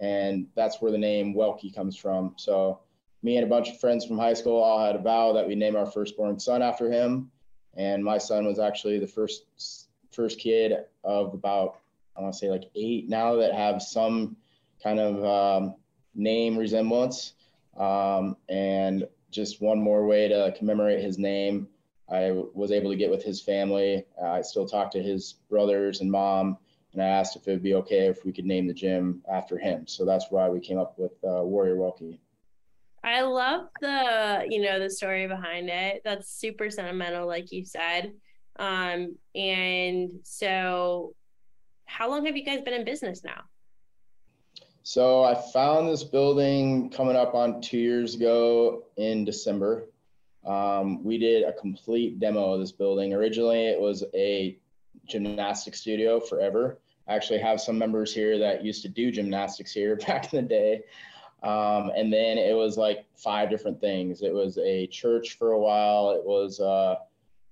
and 0.00 0.46
that's 0.56 0.80
where 0.80 0.90
the 0.90 0.98
name 0.98 1.34
Welke 1.34 1.74
comes 1.74 1.96
from. 1.96 2.34
So 2.36 2.80
me 3.22 3.36
and 3.36 3.46
a 3.46 3.48
bunch 3.48 3.68
of 3.68 3.78
friends 3.78 4.04
from 4.04 4.18
high 4.18 4.34
school 4.34 4.60
all 4.60 4.84
had 4.84 4.96
a 4.96 5.02
vow 5.02 5.32
that 5.34 5.46
we 5.46 5.54
name 5.54 5.76
our 5.76 5.86
firstborn 5.86 6.40
son 6.40 6.62
after 6.62 6.90
him, 6.90 7.30
and 7.74 8.02
my 8.02 8.18
son 8.18 8.44
was 8.44 8.58
actually 8.58 8.98
the 8.98 9.06
first 9.06 9.44
first 10.10 10.38
kid 10.38 10.72
of 11.04 11.32
about 11.32 11.78
I 12.16 12.20
want 12.20 12.34
to 12.34 12.38
say 12.38 12.50
like 12.50 12.64
eight 12.74 13.08
now 13.08 13.36
that 13.36 13.54
have 13.54 13.82
some 13.82 14.36
kind 14.82 14.98
of 14.98 15.24
um, 15.24 15.74
name 16.14 16.56
resemblance. 16.56 17.34
Um, 17.76 18.36
and 18.48 19.06
just 19.30 19.62
one 19.62 19.80
more 19.80 20.06
way 20.06 20.28
to 20.28 20.54
commemorate 20.56 21.02
his 21.02 21.18
name. 21.18 21.68
I 22.10 22.32
was 22.52 22.70
able 22.70 22.90
to 22.90 22.96
get 22.96 23.10
with 23.10 23.22
his 23.22 23.40
family. 23.40 24.04
I 24.22 24.42
still 24.42 24.66
talk 24.66 24.90
to 24.92 25.02
his 25.02 25.36
brothers 25.48 26.02
and 26.02 26.10
mom, 26.10 26.58
and 26.92 27.02
I 27.02 27.06
asked 27.06 27.36
if 27.36 27.48
it 27.48 27.52
would 27.52 27.62
be 27.62 27.74
okay 27.74 28.06
if 28.06 28.24
we 28.24 28.32
could 28.32 28.44
name 28.44 28.66
the 28.66 28.74
gym 28.74 29.22
after 29.30 29.56
him. 29.56 29.86
So 29.86 30.04
that's 30.04 30.26
why 30.30 30.48
we 30.50 30.60
came 30.60 30.78
up 30.78 30.98
with 30.98 31.12
uh, 31.24 31.42
Warrior 31.42 31.76
Welke. 31.76 32.18
I 33.04 33.22
love 33.22 33.66
the 33.80 34.46
you 34.48 34.60
know 34.60 34.78
the 34.78 34.90
story 34.90 35.26
behind 35.26 35.70
it. 35.70 36.02
That's 36.04 36.30
super 36.30 36.70
sentimental, 36.70 37.26
like 37.26 37.50
you 37.50 37.64
said. 37.64 38.12
Um, 38.58 39.16
and 39.34 40.10
so, 40.22 41.14
how 41.92 42.08
long 42.08 42.24
have 42.24 42.36
you 42.36 42.44
guys 42.44 42.62
been 42.62 42.74
in 42.74 42.84
business 42.84 43.22
now? 43.22 43.42
So 44.82 45.22
I 45.22 45.34
found 45.52 45.88
this 45.88 46.02
building 46.02 46.90
coming 46.90 47.16
up 47.16 47.34
on 47.34 47.60
two 47.60 47.78
years 47.78 48.14
ago 48.14 48.84
in 48.96 49.24
December. 49.24 49.88
Um, 50.44 51.04
we 51.04 51.18
did 51.18 51.44
a 51.44 51.52
complete 51.52 52.18
demo 52.18 52.54
of 52.54 52.60
this 52.60 52.72
building. 52.72 53.12
Originally, 53.12 53.66
it 53.66 53.80
was 53.80 54.02
a 54.14 54.58
gymnastics 55.06 55.80
studio 55.80 56.18
forever. 56.18 56.80
I 57.06 57.14
actually 57.14 57.40
have 57.40 57.60
some 57.60 57.78
members 57.78 58.12
here 58.12 58.38
that 58.38 58.64
used 58.64 58.82
to 58.82 58.88
do 58.88 59.12
gymnastics 59.12 59.72
here 59.72 59.96
back 60.06 60.32
in 60.32 60.42
the 60.42 60.48
day. 60.48 60.80
Um, 61.42 61.90
and 61.94 62.12
then 62.12 62.38
it 62.38 62.56
was 62.56 62.76
like 62.78 63.04
five 63.16 63.50
different 63.50 63.80
things. 63.80 64.22
It 64.22 64.32
was 64.32 64.58
a 64.58 64.86
church 64.86 65.36
for 65.36 65.52
a 65.52 65.58
while. 65.58 66.12
It 66.12 66.24
was 66.24 66.58
uh, 66.58 66.96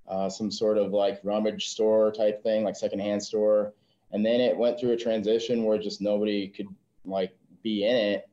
uh, 0.09 0.31
some 0.31 0.51
sort 0.51 0.79
of 0.79 0.93
like 0.93 1.21
rummage 1.23 1.69
store 1.69 2.11
type 2.11 2.43
thing, 2.43 2.65
like 2.65 2.77
secondhand 2.77 3.23
store. 3.23 3.75
And 4.13 4.25
then 4.25 4.41
it 4.41 4.57
went 4.57 4.79
through 4.79 4.93
a 4.93 4.97
transition 4.97 5.65
where 5.65 5.79
just 5.79 6.01
nobody 6.01 6.49
could 6.49 6.69
like 7.05 7.33
be 7.63 7.85
in 7.87 7.97
it. 7.97 8.29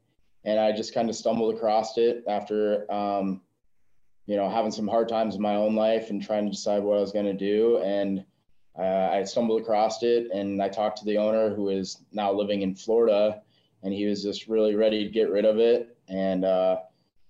And 0.45 0.59
I 0.59 0.71
just 0.71 0.93
kind 0.93 1.09
of 1.09 1.15
stumbled 1.15 1.55
across 1.55 1.97
it 1.97 2.23
after, 2.27 2.91
um, 2.91 3.41
you 4.25 4.35
know, 4.35 4.49
having 4.49 4.71
some 4.71 4.87
hard 4.87 5.09
times 5.09 5.35
in 5.35 5.41
my 5.41 5.55
own 5.55 5.75
life 5.75 6.09
and 6.09 6.23
trying 6.23 6.45
to 6.45 6.51
decide 6.51 6.83
what 6.83 6.97
I 6.97 7.01
was 7.01 7.11
going 7.11 7.25
to 7.25 7.33
do. 7.33 7.79
And 7.79 8.25
uh, 8.77 9.09
I 9.11 9.23
stumbled 9.23 9.61
across 9.61 10.03
it 10.03 10.27
and 10.33 10.61
I 10.61 10.69
talked 10.69 10.99
to 10.99 11.05
the 11.05 11.17
owner 11.17 11.53
who 11.53 11.69
is 11.69 12.03
now 12.11 12.31
living 12.31 12.61
in 12.61 12.75
Florida 12.75 13.41
and 13.83 13.93
he 13.93 14.05
was 14.05 14.23
just 14.23 14.47
really 14.47 14.75
ready 14.75 15.03
to 15.03 15.09
get 15.09 15.29
rid 15.29 15.45
of 15.45 15.59
it. 15.59 15.97
And, 16.07 16.45
uh, 16.45 16.77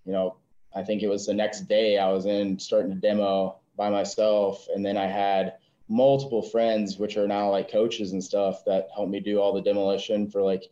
you 0.05 0.11
know, 0.11 0.37
I 0.75 0.83
think 0.83 1.01
it 1.01 1.07
was 1.07 1.25
the 1.25 1.33
next 1.33 1.61
day 1.61 1.97
I 1.97 2.11
was 2.11 2.25
in 2.25 2.59
starting 2.59 2.91
to 2.91 2.97
demo 2.97 3.57
by 3.75 3.89
myself. 3.89 4.67
And 4.73 4.85
then 4.85 4.97
I 4.97 5.07
had 5.07 5.53
multiple 5.89 6.41
friends, 6.41 6.97
which 6.97 7.17
are 7.17 7.27
now 7.27 7.49
like 7.49 7.71
coaches 7.71 8.11
and 8.11 8.23
stuff 8.23 8.65
that 8.65 8.87
helped 8.93 9.11
me 9.11 9.19
do 9.19 9.39
all 9.39 9.53
the 9.53 9.61
demolition 9.61 10.29
for 10.29 10.41
like 10.41 10.63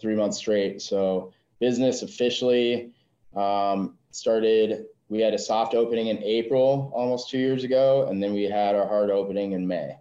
three 0.00 0.14
months 0.14 0.38
straight. 0.38 0.82
So 0.82 1.32
business 1.60 2.02
officially 2.02 2.92
um, 3.34 3.96
started. 4.10 4.86
We 5.08 5.20
had 5.20 5.34
a 5.34 5.38
soft 5.38 5.74
opening 5.74 6.08
in 6.08 6.22
April, 6.22 6.90
almost 6.94 7.30
two 7.30 7.38
years 7.38 7.62
ago, 7.62 8.08
and 8.08 8.22
then 8.22 8.32
we 8.32 8.44
had 8.44 8.74
our 8.74 8.86
hard 8.86 9.10
opening 9.10 9.52
in 9.52 9.66
May. 9.66 9.96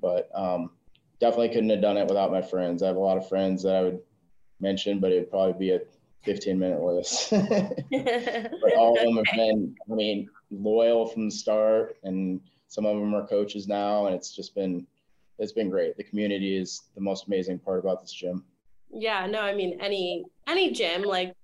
But 0.00 0.28
um, 0.34 0.70
definitely 1.20 1.50
couldn't 1.50 1.70
have 1.70 1.80
done 1.80 1.96
it 1.96 2.08
without 2.08 2.32
my 2.32 2.42
friends. 2.42 2.82
I 2.82 2.88
have 2.88 2.96
a 2.96 3.00
lot 3.00 3.16
of 3.16 3.28
friends 3.28 3.62
that 3.62 3.76
I 3.76 3.82
would 3.82 4.00
mention, 4.60 4.98
but 4.98 5.12
it'd 5.12 5.30
probably 5.30 5.52
be 5.58 5.70
a 5.70 5.80
15 6.24 6.58
minute 6.58 6.82
list. 6.82 7.30
but 7.30 8.74
all 8.76 8.98
of 8.98 9.04
them 9.04 9.16
have 9.16 9.36
been, 9.36 9.76
I 9.90 9.94
mean, 9.94 10.28
loyal 10.50 11.06
from 11.06 11.26
the 11.26 11.34
start, 11.34 11.96
and 12.02 12.40
some 12.68 12.86
of 12.86 12.96
them 12.96 13.14
are 13.14 13.26
coaches 13.26 13.66
now, 13.66 14.06
and 14.06 14.14
it's 14.14 14.34
just 14.34 14.54
been, 14.54 14.86
it's 15.38 15.52
been 15.52 15.70
great. 15.70 15.96
The 15.96 16.04
community 16.04 16.56
is 16.56 16.82
the 16.94 17.00
most 17.00 17.26
amazing 17.26 17.58
part 17.58 17.80
about 17.80 18.00
this 18.00 18.12
gym. 18.12 18.44
Yeah, 18.90 19.26
no, 19.26 19.40
I 19.40 19.54
mean 19.54 19.78
any 19.80 20.24
any 20.46 20.72
gym 20.72 21.02
like 21.02 21.34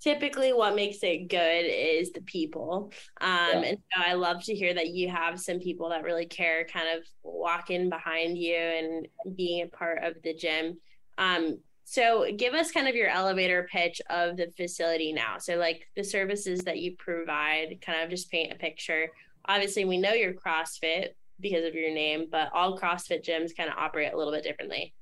typically 0.00 0.52
what 0.52 0.76
makes 0.76 0.98
it 1.02 1.28
good 1.28 1.64
is 1.64 2.12
the 2.12 2.20
people. 2.22 2.92
Um 3.20 3.30
yeah. 3.30 3.62
and 3.62 3.78
so 3.92 4.02
I 4.06 4.14
love 4.14 4.42
to 4.44 4.54
hear 4.54 4.74
that 4.74 4.88
you 4.88 5.08
have 5.08 5.40
some 5.40 5.58
people 5.58 5.88
that 5.90 6.04
really 6.04 6.26
care 6.26 6.66
kind 6.66 6.86
of 6.96 7.04
walking 7.22 7.88
behind 7.88 8.38
you 8.38 8.56
and 8.56 9.08
being 9.36 9.62
a 9.62 9.68
part 9.68 10.04
of 10.04 10.14
the 10.22 10.34
gym. 10.34 10.78
Um 11.18 11.58
so 11.86 12.26
give 12.34 12.54
us 12.54 12.70
kind 12.70 12.88
of 12.88 12.94
your 12.94 13.08
elevator 13.08 13.68
pitch 13.70 14.00
of 14.08 14.36
the 14.36 14.50
facility 14.56 15.12
now. 15.12 15.38
So 15.38 15.56
like 15.56 15.86
the 15.96 16.04
services 16.04 16.60
that 16.60 16.78
you 16.78 16.96
provide, 16.96 17.80
kind 17.82 18.02
of 18.02 18.08
just 18.08 18.30
paint 18.30 18.52
a 18.52 18.56
picture. 18.56 19.08
Obviously 19.46 19.84
we 19.84 19.98
know 19.98 20.12
you're 20.12 20.34
CrossFit 20.34 21.10
because 21.40 21.64
of 21.64 21.74
your 21.74 21.92
name, 21.92 22.26
but 22.30 22.50
all 22.52 22.78
CrossFit 22.78 23.24
gyms 23.24 23.56
kind 23.56 23.68
of 23.68 23.76
operate 23.76 24.12
a 24.12 24.16
little 24.16 24.32
bit 24.32 24.44
differently. 24.44 24.94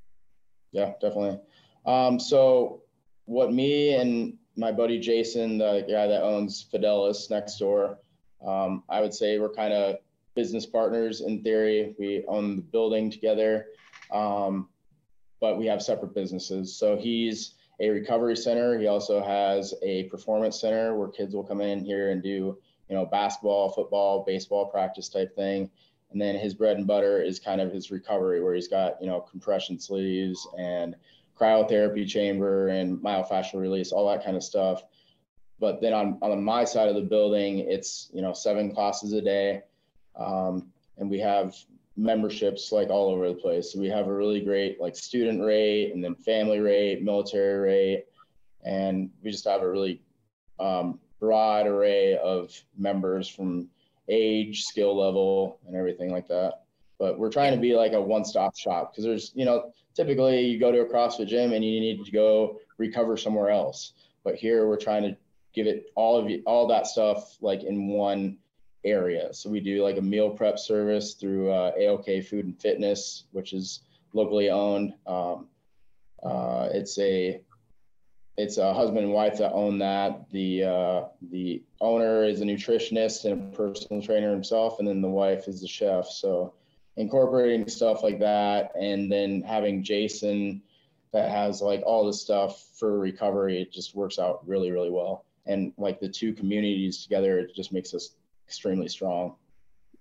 Yeah, 0.72 0.92
definitely. 1.00 1.38
Um, 1.84 2.18
so 2.18 2.82
what 3.26 3.52
me 3.52 3.94
and 3.94 4.34
my 4.56 4.72
buddy 4.72 4.98
Jason, 4.98 5.58
the 5.58 5.84
guy 5.88 6.06
that 6.06 6.22
owns 6.22 6.66
Fidelis 6.72 7.30
next 7.30 7.58
door, 7.58 7.98
um, 8.46 8.82
I 8.88 9.00
would 9.00 9.14
say 9.14 9.38
we're 9.38 9.52
kind 9.52 9.72
of 9.72 9.96
business 10.34 10.66
partners 10.66 11.20
in 11.20 11.42
theory. 11.42 11.94
We 11.98 12.24
own 12.26 12.56
the 12.56 12.62
building 12.62 13.10
together, 13.10 13.66
um, 14.10 14.68
but 15.40 15.58
we 15.58 15.66
have 15.66 15.82
separate 15.82 16.14
businesses. 16.14 16.74
So 16.76 16.96
he's 16.96 17.54
a 17.80 17.90
recovery 17.90 18.36
center. 18.36 18.78
He 18.78 18.86
also 18.86 19.22
has 19.22 19.74
a 19.82 20.04
performance 20.04 20.60
center 20.60 20.96
where 20.96 21.08
kids 21.08 21.34
will 21.34 21.44
come 21.44 21.60
in 21.60 21.84
here 21.84 22.10
and 22.10 22.22
do, 22.22 22.58
you 22.92 22.98
know, 22.98 23.06
basketball, 23.06 23.70
football, 23.70 24.22
baseball 24.22 24.66
practice 24.66 25.08
type 25.08 25.34
thing. 25.34 25.70
And 26.10 26.20
then 26.20 26.34
his 26.34 26.52
bread 26.52 26.76
and 26.76 26.86
butter 26.86 27.22
is 27.22 27.40
kind 27.40 27.58
of 27.58 27.72
his 27.72 27.90
recovery, 27.90 28.42
where 28.42 28.52
he's 28.52 28.68
got, 28.68 29.00
you 29.00 29.06
know, 29.06 29.18
compression 29.18 29.80
sleeves 29.80 30.46
and 30.58 30.94
cryotherapy 31.34 32.06
chamber 32.06 32.68
and 32.68 32.98
myofascial 32.98 33.54
release, 33.62 33.92
all 33.92 34.06
that 34.10 34.22
kind 34.22 34.36
of 34.36 34.44
stuff. 34.44 34.82
But 35.58 35.80
then 35.80 35.94
on, 35.94 36.18
on 36.20 36.44
my 36.44 36.64
side 36.64 36.90
of 36.90 36.94
the 36.94 37.00
building, 37.00 37.60
it's, 37.60 38.10
you 38.12 38.20
know, 38.20 38.34
seven 38.34 38.74
classes 38.74 39.14
a 39.14 39.22
day. 39.22 39.62
Um, 40.14 40.66
and 40.98 41.08
we 41.08 41.18
have 41.20 41.56
memberships 41.96 42.72
like 42.72 42.90
all 42.90 43.08
over 43.08 43.26
the 43.26 43.34
place. 43.34 43.72
So 43.72 43.80
we 43.80 43.88
have 43.88 44.06
a 44.06 44.14
really 44.14 44.40
great 44.40 44.82
like 44.82 44.96
student 44.96 45.42
rate 45.42 45.94
and 45.94 46.04
then 46.04 46.14
family 46.14 46.60
rate, 46.60 47.02
military 47.02 47.58
rate. 47.58 48.04
And 48.64 49.08
we 49.22 49.30
just 49.30 49.48
have 49.48 49.62
a 49.62 49.70
really 49.70 50.02
um, 50.60 50.98
broad 51.22 51.68
array 51.68 52.18
of 52.18 52.52
members 52.76 53.28
from 53.28 53.68
age, 54.08 54.64
skill 54.64 54.98
level, 54.98 55.60
and 55.68 55.76
everything 55.76 56.10
like 56.10 56.26
that. 56.26 56.64
But 56.98 57.16
we're 57.16 57.30
trying 57.30 57.54
to 57.54 57.60
be 57.60 57.76
like 57.76 57.92
a 57.92 58.02
one-stop 58.02 58.56
shop 58.56 58.90
because 58.90 59.04
there's, 59.04 59.30
you 59.36 59.44
know, 59.44 59.70
typically 59.94 60.40
you 60.40 60.58
go 60.58 60.72
to 60.72 60.80
a 60.80 60.84
CrossFit 60.84 61.28
gym 61.28 61.52
and 61.52 61.64
you 61.64 61.78
need 61.78 62.04
to 62.04 62.10
go 62.10 62.58
recover 62.76 63.16
somewhere 63.16 63.50
else. 63.50 63.92
But 64.24 64.34
here 64.34 64.66
we're 64.66 64.76
trying 64.76 65.04
to 65.04 65.16
give 65.54 65.68
it 65.68 65.92
all 65.94 66.18
of 66.18 66.28
you, 66.28 66.42
all 66.44 66.66
that 66.66 66.88
stuff 66.88 67.36
like 67.40 67.62
in 67.62 67.86
one 67.86 68.38
area. 68.84 69.32
So 69.32 69.48
we 69.48 69.60
do 69.60 69.84
like 69.84 69.98
a 69.98 70.02
meal 70.02 70.30
prep 70.30 70.58
service 70.58 71.14
through 71.14 71.52
uh, 71.52 71.70
AOK 71.78 72.26
Food 72.26 72.46
and 72.46 72.60
Fitness, 72.60 73.24
which 73.30 73.52
is 73.52 73.82
locally 74.12 74.50
owned. 74.50 74.94
Um, 75.06 75.46
uh, 76.24 76.68
it's 76.72 76.98
a 76.98 77.40
it's 78.36 78.58
a 78.58 78.72
husband 78.72 79.04
and 79.04 79.12
wife 79.12 79.38
that 79.38 79.52
own 79.52 79.78
that. 79.78 80.30
The 80.30 80.64
uh, 80.64 81.04
the 81.30 81.62
owner 81.80 82.24
is 82.24 82.40
a 82.40 82.44
nutritionist 82.44 83.24
and 83.24 83.54
a 83.54 83.56
personal 83.56 84.02
trainer 84.02 84.30
himself, 84.30 84.78
and 84.78 84.88
then 84.88 85.02
the 85.02 85.08
wife 85.08 85.48
is 85.48 85.60
the 85.60 85.68
chef. 85.68 86.06
So 86.06 86.54
incorporating 86.96 87.66
stuff 87.68 88.02
like 88.02 88.18
that 88.18 88.72
and 88.78 89.10
then 89.10 89.42
having 89.42 89.82
Jason 89.82 90.62
that 91.12 91.30
has 91.30 91.60
like 91.60 91.82
all 91.84 92.06
the 92.06 92.12
stuff 92.12 92.64
for 92.78 92.98
recovery, 92.98 93.60
it 93.60 93.72
just 93.72 93.94
works 93.94 94.18
out 94.18 94.46
really, 94.46 94.70
really 94.70 94.90
well. 94.90 95.24
And 95.46 95.72
like 95.76 96.00
the 96.00 96.08
two 96.08 96.32
communities 96.32 97.02
together, 97.02 97.38
it 97.38 97.54
just 97.54 97.72
makes 97.72 97.92
us 97.92 98.14
extremely 98.46 98.88
strong. 98.88 99.36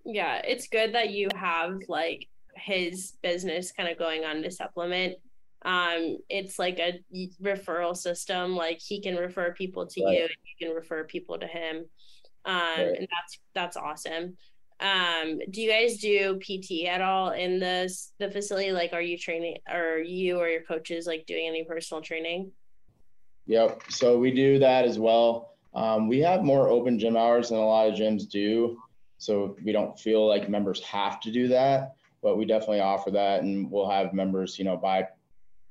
Yeah, 0.06 0.41
it's 0.44 0.67
good 0.67 0.94
that 0.96 1.12
you 1.12 1.28
have 1.36 1.82
like 1.88 2.28
his 2.56 3.13
business 3.22 3.72
kind 3.72 3.89
of 3.89 3.98
going 3.98 4.24
on 4.24 4.41
to 4.44 4.52
supplement. 4.52 5.15
Um, 5.63 6.17
it's 6.30 6.58
like 6.58 6.80
a 6.80 7.00
referral 7.41 7.95
system. 7.95 8.56
Like 8.56 8.80
he 8.80 9.02
can 9.02 9.15
refer 9.15 9.54
people 9.54 9.86
to 9.86 10.04
right. 10.04 10.17
you, 10.17 10.21
and 10.24 10.30
you 10.30 10.67
can 10.67 10.76
refer 10.76 11.04
people 11.04 11.38
to 11.39 11.47
him. 11.47 11.86
Um, 12.45 12.56
right. 12.56 12.97
and 12.97 13.08
that's 13.12 13.39
that's 13.54 13.78
awesome. 13.78 14.38
Um, 14.80 15.39
do 15.52 15.62
you 15.62 15.69
guys 15.69 15.97
do 16.00 16.39
PT 16.39 16.88
at 16.88 17.02
all 17.02 17.32
in 17.32 17.60
this 17.60 18.13
the 18.17 18.32
facility? 18.32 18.71
Like, 18.71 18.93
are 18.93 19.02
you 19.02 19.17
training, 19.17 19.58
or 19.71 20.00
you 20.00 20.39
or 20.39 20.47
your 20.47 20.63
coaches 20.63 21.06
like 21.06 21.26
doing 21.28 21.47
any 21.47 21.63
personal 21.63 22.02
training? 22.02 22.52
Yep. 23.45 23.84
So 23.89 24.17
we 24.17 24.32
do 24.32 24.58
that 24.60 24.86
as 24.86 24.97
well. 24.97 25.56
Um, 25.74 26.08
we 26.08 26.19
have 26.19 26.43
more 26.43 26.67
open 26.67 26.97
gym 26.97 27.15
hours 27.15 27.50
than 27.50 27.60
a 27.60 27.65
lot 27.65 27.88
of 27.88 27.95
gyms 27.95 28.28
do. 28.30 28.78
So 29.17 29.56
we 29.63 29.71
don't 29.71 29.97
feel 30.00 30.28
like 30.28 30.50
members 30.50 30.82
have 30.82 31.19
to 31.21 31.32
do 31.32 31.47
that, 31.50 31.93
but 32.24 32.38
we 32.38 32.45
definitely 32.45 32.82
offer 32.82 33.12
that. 33.12 33.43
And 33.43 33.69
we'll 33.69 33.89
have 33.89 34.13
members, 34.13 34.58
you 34.58 34.65
know, 34.65 34.76
buy 34.76 35.08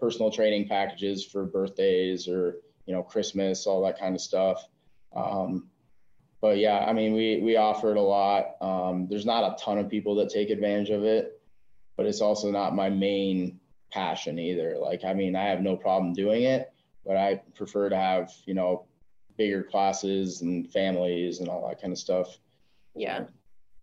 personal 0.00 0.30
training 0.30 0.68
packages 0.68 1.24
for 1.24 1.44
birthdays 1.44 2.26
or, 2.26 2.56
you 2.86 2.94
know, 2.94 3.02
Christmas, 3.02 3.66
all 3.66 3.82
that 3.82 3.98
kind 3.98 4.14
of 4.14 4.20
stuff. 4.20 4.64
Um, 5.14 5.68
but 6.40 6.58
yeah, 6.58 6.78
I 6.78 6.92
mean, 6.92 7.12
we, 7.12 7.40
we 7.42 7.56
offer 7.56 7.90
it 7.90 7.96
a 7.96 8.00
lot. 8.00 8.56
Um, 8.60 9.06
there's 9.08 9.26
not 9.26 9.52
a 9.52 9.62
ton 9.62 9.78
of 9.78 9.88
people 9.88 10.14
that 10.16 10.30
take 10.30 10.50
advantage 10.50 10.90
of 10.90 11.04
it, 11.04 11.40
but 11.96 12.06
it's 12.06 12.20
also 12.20 12.50
not 12.50 12.74
my 12.74 12.88
main 12.88 13.60
passion 13.92 14.38
either. 14.38 14.76
Like, 14.80 15.04
I 15.04 15.12
mean, 15.12 15.36
I 15.36 15.44
have 15.44 15.60
no 15.60 15.76
problem 15.76 16.14
doing 16.14 16.44
it, 16.44 16.72
but 17.04 17.16
I 17.16 17.42
prefer 17.54 17.90
to 17.90 17.96
have, 17.96 18.32
you 18.46 18.54
know, 18.54 18.86
bigger 19.36 19.62
classes 19.62 20.40
and 20.40 20.70
families 20.70 21.40
and 21.40 21.48
all 21.48 21.68
that 21.68 21.80
kind 21.80 21.92
of 21.92 21.98
stuff. 21.98 22.38
Yeah 22.94 23.24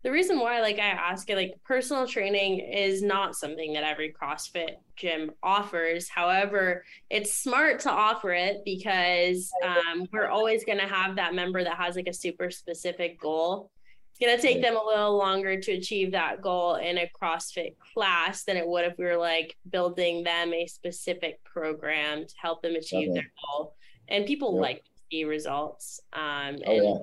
the 0.03 0.11
reason 0.11 0.39
why 0.39 0.61
like 0.61 0.79
i 0.79 0.87
ask 0.87 1.29
it 1.29 1.35
like 1.35 1.53
personal 1.63 2.07
training 2.07 2.59
is 2.59 3.01
not 3.01 3.35
something 3.35 3.73
that 3.73 3.83
every 3.83 4.13
crossfit 4.13 4.75
gym 4.95 5.31
offers 5.43 6.09
however 6.09 6.83
it's 7.09 7.33
smart 7.33 7.79
to 7.79 7.89
offer 7.89 8.31
it 8.31 8.61
because 8.65 9.51
um, 9.63 10.07
we're 10.11 10.27
always 10.27 10.63
going 10.63 10.79
to 10.79 10.87
have 10.87 11.15
that 11.15 11.33
member 11.33 11.63
that 11.63 11.77
has 11.77 11.95
like 11.95 12.07
a 12.07 12.13
super 12.13 12.49
specific 12.49 13.19
goal 13.19 13.71
it's 14.19 14.25
going 14.25 14.35
to 14.35 14.41
take 14.41 14.63
them 14.63 14.75
a 14.75 14.83
little 14.83 15.15
longer 15.15 15.59
to 15.59 15.71
achieve 15.73 16.11
that 16.13 16.41
goal 16.41 16.75
in 16.75 16.97
a 16.97 17.09
crossfit 17.21 17.75
class 17.93 18.45
than 18.45 18.57
it 18.57 18.67
would 18.67 18.85
if 18.85 18.97
we 18.97 19.05
were 19.05 19.17
like 19.17 19.55
building 19.69 20.23
them 20.23 20.53
a 20.53 20.65
specific 20.65 21.43
program 21.43 22.25
to 22.25 22.33
help 22.41 22.63
them 22.63 22.75
achieve 22.75 23.09
okay. 23.09 23.19
their 23.19 23.31
goal 23.45 23.75
and 24.07 24.25
people 24.25 24.55
yeah. 24.55 24.61
like 24.61 24.83
to 24.83 24.91
see 25.11 25.23
results 25.23 25.99
um, 26.13 26.57
oh, 26.65 26.71
and 26.71 26.83
yeah. 26.83 26.95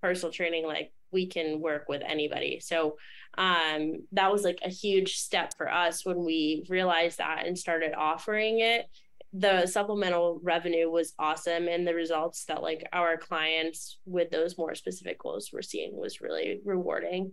personal 0.00 0.32
training 0.32 0.64
like 0.64 0.92
we 1.14 1.26
can 1.26 1.60
work 1.60 1.86
with 1.88 2.02
anybody. 2.04 2.60
So 2.60 2.96
um, 3.38 4.02
that 4.12 4.30
was 4.30 4.42
like 4.42 4.58
a 4.62 4.68
huge 4.68 5.16
step 5.16 5.56
for 5.56 5.72
us 5.72 6.04
when 6.04 6.22
we 6.24 6.66
realized 6.68 7.18
that 7.18 7.46
and 7.46 7.58
started 7.58 7.94
offering 7.96 8.60
it. 8.60 8.86
The 9.32 9.66
supplemental 9.66 10.38
revenue 10.42 10.90
was 10.90 11.14
awesome, 11.18 11.66
and 11.66 11.86
the 11.86 11.94
results 11.94 12.44
that 12.44 12.62
like 12.62 12.86
our 12.92 13.16
clients 13.16 13.98
with 14.04 14.30
those 14.30 14.58
more 14.58 14.74
specific 14.76 15.18
goals 15.18 15.50
were 15.52 15.62
seeing 15.62 15.96
was 15.96 16.20
really 16.20 16.60
rewarding. 16.64 17.32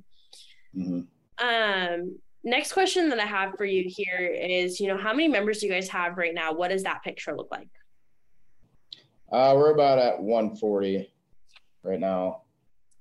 Mm-hmm. 0.75 1.01
Um, 1.45 2.17
next 2.43 2.73
question 2.73 3.09
that 3.09 3.19
I 3.19 3.25
have 3.25 3.55
for 3.55 3.65
you 3.65 3.85
here 3.87 4.25
is, 4.25 4.79
you 4.79 4.87
know, 4.87 4.97
how 4.97 5.11
many 5.11 5.27
members 5.27 5.59
do 5.59 5.67
you 5.67 5.71
guys 5.71 5.89
have 5.89 6.17
right 6.17 6.33
now? 6.33 6.53
What 6.53 6.69
does 6.69 6.83
that 6.83 7.03
picture 7.03 7.35
look 7.35 7.49
like? 7.51 7.69
Uh, 9.31 9.53
we're 9.55 9.71
about 9.71 9.99
at 9.99 10.19
140 10.21 11.07
right 11.83 11.99
now. 11.99 12.41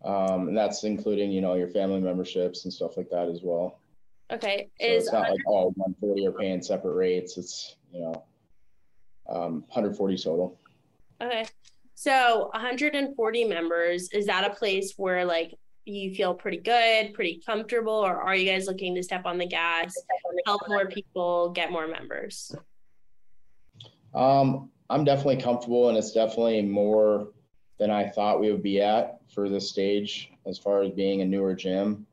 Um, 0.05 0.49
and 0.49 0.57
that's 0.57 0.85
including, 0.85 1.31
you 1.31 1.41
know, 1.41 1.55
your 1.55 1.69
family 1.69 2.01
memberships 2.01 2.65
and 2.65 2.73
stuff 2.73 2.97
like 2.97 3.11
that 3.11 3.29
as 3.29 3.41
well. 3.43 3.81
Okay. 4.33 4.71
So 4.81 4.87
Is 4.87 5.05
it's 5.05 5.13
not 5.13 5.27
100- 5.27 5.31
like 5.31 5.41
all 5.47 5.65
140 5.77 6.27
are 6.27 6.33
paying 6.33 6.63
separate 6.63 6.95
rates. 6.95 7.37
It's, 7.37 7.77
you 7.93 8.01
know, 8.01 8.25
um, 9.29 9.61
140 9.69 10.17
total. 10.17 10.59
Okay. 11.21 11.47
So 11.95 12.49
140 12.55 13.45
members, 13.45 14.09
is 14.13 14.27
that 14.27 14.51
a 14.51 14.55
place 14.55 14.95
where 14.97 15.25
like 15.25 15.55
you 15.85 16.15
feel 16.15 16.35
pretty 16.35 16.57
good, 16.59 17.13
pretty 17.13 17.43
comfortable, 17.45 17.93
or 17.93 18.17
are 18.17 18.35
you 18.35 18.51
guys 18.51 18.67
looking 18.67 18.95
to 18.95 19.03
step 19.03 19.27
on 19.27 19.37
the 19.37 19.47
gas, 19.47 19.95
help 20.47 20.63
more 20.69 20.87
people, 20.87 21.51
get 21.51 21.71
more 21.71 21.87
members? 21.87 22.55
Um, 24.15 24.71
I'm 24.89 25.05
definitely 25.05 25.43
comfortable 25.43 25.89
and 25.89 25.99
it's 25.99 26.13
definitely 26.13 26.63
more 26.63 27.29
than 27.81 27.91
I 27.91 28.07
thought 28.07 28.41
we 28.41 28.53
would 28.53 28.63
be 28.63 28.81
at 28.83 29.21
for 29.35 29.49
this 29.49 29.71
stage 29.71 30.31
as 30.47 30.59
far 30.59 30.83
as 30.83 30.91
being 30.91 31.23
a 31.23 31.25
newer 31.25 31.55
gym. 31.55 32.07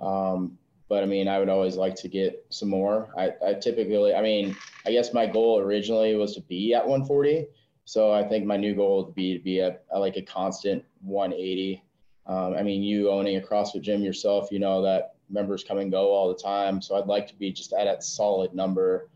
Um, 0.00 0.58
but 0.88 1.02
I 1.02 1.06
mean, 1.06 1.28
I 1.28 1.38
would 1.38 1.50
always 1.50 1.76
like 1.76 1.94
to 1.96 2.08
get 2.08 2.44
some 2.48 2.70
more. 2.70 3.10
I, 3.16 3.32
I 3.46 3.54
typically, 3.54 4.14
I 4.14 4.22
mean, 4.22 4.56
I 4.86 4.90
guess 4.90 5.12
my 5.12 5.26
goal 5.26 5.60
originally 5.60 6.16
was 6.16 6.34
to 6.34 6.40
be 6.40 6.74
at 6.74 6.86
140. 6.86 7.46
So 7.84 8.10
I 8.10 8.26
think 8.26 8.46
my 8.46 8.56
new 8.56 8.74
goal 8.74 9.04
would 9.04 9.14
be 9.14 9.36
to 9.36 9.44
be 9.44 9.60
at, 9.60 9.84
at 9.94 9.98
like 9.98 10.16
a 10.16 10.22
constant 10.22 10.82
180. 11.02 11.84
Um, 12.26 12.54
I 12.54 12.62
mean, 12.62 12.82
you 12.82 13.10
owning 13.10 13.36
a 13.36 13.40
CrossFit 13.40 13.82
gym 13.82 14.02
yourself, 14.02 14.48
you 14.50 14.60
know 14.60 14.80
that 14.82 15.16
members 15.28 15.62
come 15.62 15.78
and 15.78 15.90
go 15.90 16.10
all 16.10 16.28
the 16.28 16.42
time. 16.42 16.80
So 16.80 16.96
I'd 16.96 17.06
like 17.06 17.26
to 17.28 17.34
be 17.34 17.52
just 17.52 17.74
at 17.74 17.86
a 17.86 18.00
solid 18.00 18.54
number 18.54 19.10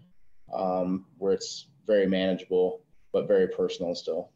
um, 0.53 1.07
where 1.17 1.33
it's 1.33 1.69
very 1.87 2.07
manageable, 2.07 2.83
but 3.13 3.27
very 3.27 3.49
personal 3.49 3.95
still. 3.95 4.31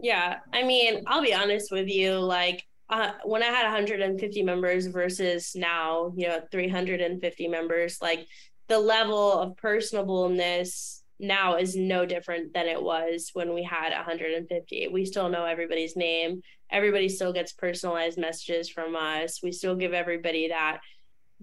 Yeah. 0.00 0.38
I 0.52 0.62
mean, 0.62 1.02
I'll 1.06 1.22
be 1.22 1.34
honest 1.34 1.70
with 1.72 1.88
you. 1.88 2.14
Like, 2.18 2.64
uh, 2.88 3.12
when 3.24 3.42
I 3.42 3.46
had 3.46 3.64
150 3.64 4.42
members 4.42 4.86
versus 4.86 5.52
now, 5.54 6.12
you 6.16 6.28
know, 6.28 6.40
350 6.50 7.48
members, 7.48 7.98
like 8.00 8.26
the 8.68 8.78
level 8.78 9.32
of 9.32 9.56
personableness 9.56 11.00
now 11.20 11.56
is 11.56 11.74
no 11.74 12.06
different 12.06 12.54
than 12.54 12.66
it 12.66 12.80
was 12.80 13.30
when 13.34 13.52
we 13.52 13.62
had 13.62 13.92
150. 13.92 14.88
We 14.88 15.04
still 15.04 15.28
know 15.28 15.44
everybody's 15.44 15.96
name. 15.96 16.42
Everybody 16.70 17.08
still 17.08 17.32
gets 17.32 17.52
personalized 17.52 18.18
messages 18.18 18.68
from 18.68 18.94
us. 18.94 19.42
We 19.42 19.52
still 19.52 19.74
give 19.74 19.92
everybody 19.92 20.48
that 20.48 20.80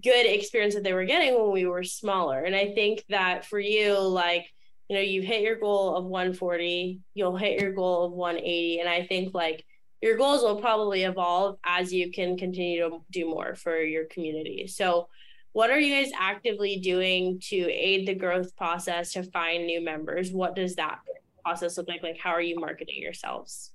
good 0.02 0.26
experience 0.26 0.74
that 0.74 0.82
they 0.84 0.92
were 0.92 1.04
getting 1.04 1.34
when 1.34 1.52
we 1.52 1.66
were 1.66 1.84
smaller. 1.84 2.40
And 2.40 2.56
I 2.56 2.72
think 2.74 3.04
that 3.08 3.44
for 3.44 3.58
you, 3.58 3.98
like, 3.98 4.46
you 4.88 4.96
know, 4.96 5.02
you've 5.02 5.24
hit 5.24 5.42
your 5.42 5.56
goal 5.56 5.96
of 5.96 6.04
140, 6.04 7.00
you'll 7.14 7.36
hit 7.36 7.60
your 7.60 7.72
goal 7.72 8.04
of 8.04 8.12
180. 8.12 8.80
And 8.80 8.88
I 8.88 9.04
think 9.06 9.34
like 9.34 9.64
your 10.00 10.16
goals 10.16 10.42
will 10.42 10.60
probably 10.60 11.04
evolve 11.04 11.58
as 11.64 11.92
you 11.92 12.10
can 12.10 12.36
continue 12.36 12.88
to 12.88 12.98
do 13.10 13.28
more 13.28 13.54
for 13.54 13.80
your 13.80 14.04
community. 14.06 14.66
So, 14.66 15.08
what 15.52 15.70
are 15.70 15.80
you 15.80 15.94
guys 15.94 16.12
actively 16.14 16.76
doing 16.80 17.40
to 17.44 17.56
aid 17.56 18.06
the 18.06 18.14
growth 18.14 18.54
process 18.56 19.14
to 19.14 19.22
find 19.22 19.64
new 19.64 19.82
members? 19.82 20.30
What 20.30 20.54
does 20.54 20.76
that 20.76 20.98
process 21.42 21.78
look 21.78 21.88
like? 21.88 22.02
Like, 22.02 22.18
how 22.18 22.32
are 22.32 22.42
you 22.42 22.60
marketing 22.60 23.00
yourselves? 23.00 23.72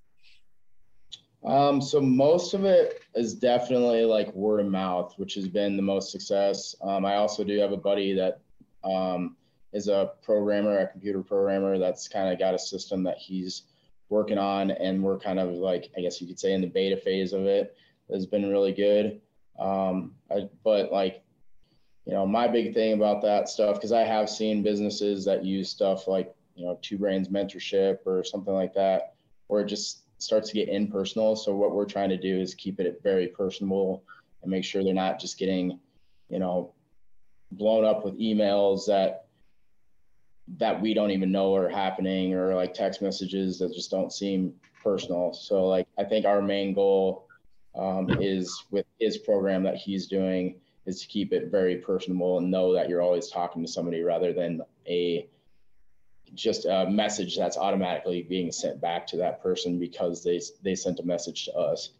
Um, 1.43 1.81
so 1.81 1.99
most 1.99 2.53
of 2.53 2.65
it 2.65 3.01
is 3.15 3.33
definitely 3.33 4.05
like 4.05 4.31
word 4.35 4.59
of 4.59 4.67
mouth, 4.67 5.15
which 5.17 5.33
has 5.33 5.47
been 5.47 5.75
the 5.75 5.81
most 5.81 6.11
success. 6.11 6.75
Um, 6.83 7.03
I 7.03 7.15
also 7.15 7.43
do 7.43 7.59
have 7.59 7.71
a 7.71 7.77
buddy 7.77 8.13
that 8.13 8.41
um, 8.83 9.35
is 9.73 9.87
a 9.87 10.11
programmer, 10.21 10.79
a 10.79 10.87
computer 10.87 11.21
programmer 11.21 11.77
that's 11.77 12.07
kind 12.07 12.31
of 12.31 12.39
got 12.39 12.53
a 12.53 12.59
system 12.59 13.03
that 13.03 13.17
he's 13.17 13.63
working 14.09 14.37
on, 14.37 14.71
and 14.71 15.01
we're 15.01 15.17
kind 15.17 15.39
of 15.39 15.51
like 15.51 15.91
I 15.97 16.01
guess 16.01 16.21
you 16.21 16.27
could 16.27 16.39
say 16.39 16.53
in 16.53 16.61
the 16.61 16.67
beta 16.67 16.97
phase 16.97 17.33
of 17.33 17.45
it. 17.45 17.75
Has 18.11 18.25
been 18.25 18.49
really 18.49 18.73
good. 18.73 19.21
Um, 19.57 20.15
I, 20.29 20.49
but 20.65 20.91
like, 20.91 21.23
you 22.05 22.11
know, 22.11 22.25
my 22.25 22.45
big 22.45 22.73
thing 22.73 22.93
about 22.93 23.21
that 23.21 23.47
stuff 23.47 23.75
because 23.75 23.93
I 23.93 24.01
have 24.01 24.29
seen 24.29 24.63
businesses 24.63 25.23
that 25.25 25.45
use 25.45 25.69
stuff 25.69 26.09
like 26.09 26.35
you 26.55 26.65
know 26.65 26.77
Two 26.81 26.97
Brains 26.97 27.29
mentorship 27.29 27.99
or 28.05 28.23
something 28.25 28.53
like 28.53 28.73
that, 28.73 29.13
where 29.47 29.61
it 29.61 29.67
just 29.67 30.03
starts 30.21 30.49
to 30.49 30.55
get 30.55 30.67
impersonal. 30.67 31.35
So 31.35 31.55
what 31.55 31.73
we're 31.73 31.85
trying 31.85 32.09
to 32.09 32.17
do 32.17 32.39
is 32.39 32.53
keep 32.53 32.79
it 32.79 32.99
very 33.01 33.27
personable 33.27 34.03
and 34.41 34.51
make 34.51 34.63
sure 34.63 34.83
they're 34.83 34.93
not 34.93 35.19
just 35.19 35.37
getting, 35.37 35.79
you 36.29 36.39
know, 36.39 36.73
blown 37.53 37.85
up 37.85 38.03
with 38.03 38.19
emails 38.19 38.85
that 38.87 39.27
that 40.57 40.79
we 40.79 40.93
don't 40.93 41.11
even 41.11 41.31
know 41.31 41.55
are 41.55 41.69
happening 41.69 42.33
or 42.33 42.55
like 42.55 42.73
text 42.73 43.01
messages 43.01 43.59
that 43.59 43.73
just 43.73 43.91
don't 43.91 44.11
seem 44.11 44.53
personal. 44.83 45.33
So 45.33 45.67
like 45.67 45.87
I 45.97 46.03
think 46.03 46.25
our 46.25 46.41
main 46.41 46.73
goal 46.73 47.27
um, 47.75 48.09
is 48.19 48.65
with 48.71 48.85
his 48.99 49.17
program 49.17 49.63
that 49.63 49.77
he's 49.77 50.07
doing 50.07 50.55
is 50.85 51.01
to 51.01 51.07
keep 51.07 51.31
it 51.31 51.51
very 51.51 51.77
personable 51.77 52.37
and 52.37 52.49
know 52.49 52.73
that 52.73 52.89
you're 52.89 53.01
always 53.01 53.29
talking 53.29 53.63
to 53.63 53.71
somebody 53.71 54.01
rather 54.01 54.33
than 54.33 54.61
a 54.87 55.29
just 56.33 56.65
a 56.65 56.89
message 56.89 57.37
that's 57.37 57.57
automatically 57.57 58.21
being 58.23 58.51
sent 58.51 58.79
back 58.79 59.05
to 59.05 59.17
that 59.17 59.43
person 59.43 59.79
because 59.79 60.23
they 60.23 60.39
they 60.63 60.75
sent 60.75 60.99
a 60.99 61.03
message 61.03 61.45
to 61.45 61.53
us. 61.53 61.91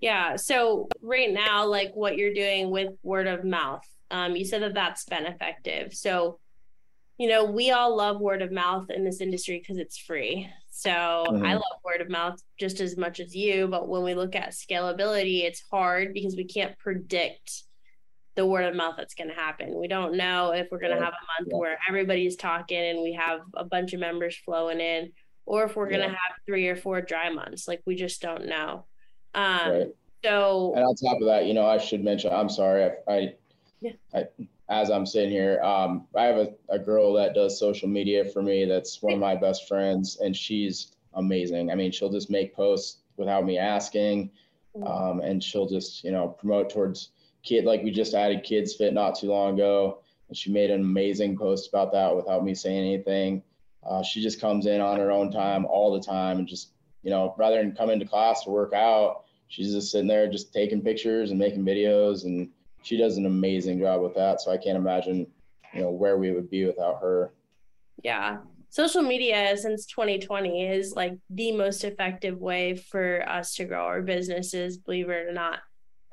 Yeah. 0.00 0.34
So 0.36 0.88
right 1.00 1.32
now, 1.32 1.64
like 1.66 1.92
what 1.94 2.16
you're 2.16 2.34
doing 2.34 2.70
with 2.70 2.90
word 3.04 3.28
of 3.28 3.44
mouth, 3.44 3.86
um, 4.10 4.34
you 4.34 4.44
said 4.44 4.62
that 4.62 4.74
that's 4.74 5.04
been 5.04 5.26
effective. 5.26 5.94
So 5.94 6.40
you 7.18 7.28
know, 7.28 7.44
we 7.44 7.70
all 7.70 7.96
love 7.96 8.20
word 8.20 8.42
of 8.42 8.50
mouth 8.50 8.90
in 8.90 9.04
this 9.04 9.20
industry 9.20 9.58
because 9.58 9.78
it's 9.78 9.98
free. 9.98 10.48
So 10.70 10.90
mm-hmm. 10.90 11.44
I 11.44 11.54
love 11.54 11.62
word 11.84 12.00
of 12.00 12.08
mouth 12.08 12.42
just 12.58 12.80
as 12.80 12.96
much 12.96 13.20
as 13.20 13.34
you. 13.34 13.68
But 13.68 13.88
when 13.88 14.02
we 14.02 14.14
look 14.14 14.34
at 14.34 14.50
scalability, 14.50 15.44
it's 15.44 15.62
hard 15.70 16.14
because 16.14 16.34
we 16.34 16.44
can't 16.44 16.76
predict 16.78 17.64
the 18.34 18.46
word 18.46 18.64
of 18.64 18.74
mouth 18.74 18.94
that's 18.96 19.14
going 19.14 19.28
to 19.28 19.36
happen. 19.36 19.78
We 19.78 19.88
don't 19.88 20.16
know 20.16 20.52
if 20.52 20.68
we're 20.72 20.80
going 20.80 20.96
to 20.96 21.02
have 21.02 21.12
a 21.12 21.40
month 21.40 21.50
yeah. 21.52 21.58
where 21.58 21.78
everybody's 21.88 22.36
talking 22.36 22.78
and 22.78 23.02
we 23.02 23.12
have 23.12 23.40
a 23.54 23.64
bunch 23.64 23.92
of 23.92 24.00
members 24.00 24.34
flowing 24.36 24.80
in, 24.80 25.12
or 25.44 25.64
if 25.64 25.76
we're 25.76 25.90
going 25.90 26.00
to 26.00 26.08
have 26.08 26.32
three 26.46 26.66
or 26.68 26.76
four 26.76 27.02
dry 27.02 27.28
months. 27.28 27.68
Like 27.68 27.82
we 27.84 27.94
just 27.94 28.22
don't 28.22 28.46
know. 28.46 28.86
Um, 29.34 29.70
right. 29.70 29.86
So, 30.24 30.72
and 30.74 30.84
on 30.84 30.94
top 30.94 31.20
of 31.20 31.26
that, 31.26 31.46
you 31.46 31.52
know, 31.52 31.66
I 31.66 31.78
should 31.78 32.02
mention, 32.02 32.32
I'm 32.32 32.48
sorry, 32.48 32.84
I, 32.84 33.12
I, 33.12 33.34
yeah. 33.80 33.92
I 34.14 34.24
as 34.72 34.90
I'm 34.90 35.04
sitting 35.04 35.30
here, 35.30 35.60
um, 35.62 36.06
I 36.16 36.24
have 36.24 36.36
a, 36.38 36.48
a 36.70 36.78
girl 36.78 37.12
that 37.14 37.34
does 37.34 37.58
social 37.58 37.88
media 37.88 38.24
for 38.24 38.42
me. 38.42 38.64
That's 38.64 39.02
one 39.02 39.12
of 39.12 39.18
my 39.18 39.36
best 39.36 39.68
friends, 39.68 40.16
and 40.20 40.34
she's 40.34 40.92
amazing. 41.12 41.70
I 41.70 41.74
mean, 41.74 41.92
she'll 41.92 42.10
just 42.10 42.30
make 42.30 42.56
posts 42.56 43.02
without 43.18 43.44
me 43.44 43.58
asking, 43.58 44.30
um, 44.86 45.20
and 45.20 45.44
she'll 45.44 45.68
just 45.68 46.02
you 46.04 46.10
know 46.10 46.28
promote 46.28 46.70
towards 46.70 47.10
kid. 47.42 47.66
Like 47.66 47.82
we 47.82 47.90
just 47.90 48.14
added 48.14 48.44
Kids 48.44 48.74
Fit 48.74 48.94
not 48.94 49.14
too 49.14 49.26
long 49.26 49.54
ago, 49.54 50.00
and 50.28 50.36
she 50.36 50.50
made 50.50 50.70
an 50.70 50.80
amazing 50.80 51.36
post 51.36 51.68
about 51.68 51.92
that 51.92 52.16
without 52.16 52.42
me 52.42 52.54
saying 52.54 52.78
anything. 52.78 53.42
Uh, 53.86 54.02
she 54.02 54.22
just 54.22 54.40
comes 54.40 54.64
in 54.64 54.80
on 54.80 54.98
her 54.98 55.10
own 55.10 55.30
time 55.30 55.66
all 55.66 55.92
the 55.92 56.00
time, 56.00 56.38
and 56.38 56.48
just 56.48 56.70
you 57.02 57.10
know 57.10 57.34
rather 57.36 57.58
than 57.58 57.76
come 57.76 57.90
into 57.90 58.06
class 58.06 58.44
to 58.44 58.50
work 58.50 58.72
out, 58.72 59.24
she's 59.48 59.72
just 59.72 59.92
sitting 59.92 60.08
there 60.08 60.30
just 60.30 60.50
taking 60.50 60.80
pictures 60.80 61.28
and 61.28 61.38
making 61.38 61.62
videos 61.62 62.24
and 62.24 62.48
she 62.82 62.96
does 62.96 63.16
an 63.16 63.26
amazing 63.26 63.78
job 63.78 64.02
with 64.02 64.14
that. 64.14 64.40
So 64.40 64.50
I 64.50 64.58
can't 64.58 64.76
imagine, 64.76 65.26
you 65.72 65.80
know, 65.80 65.90
where 65.90 66.18
we 66.18 66.32
would 66.32 66.50
be 66.50 66.64
without 66.64 67.00
her. 67.00 67.32
Yeah. 68.02 68.38
Social 68.70 69.02
media 69.02 69.56
since 69.56 69.86
2020 69.86 70.66
is 70.66 70.94
like 70.94 71.14
the 71.30 71.52
most 71.52 71.84
effective 71.84 72.38
way 72.38 72.76
for 72.76 73.28
us 73.28 73.54
to 73.54 73.64
grow 73.64 73.84
our 73.84 74.02
businesses, 74.02 74.78
believe 74.78 75.08
it 75.08 75.28
or 75.28 75.32
not. 75.32 75.60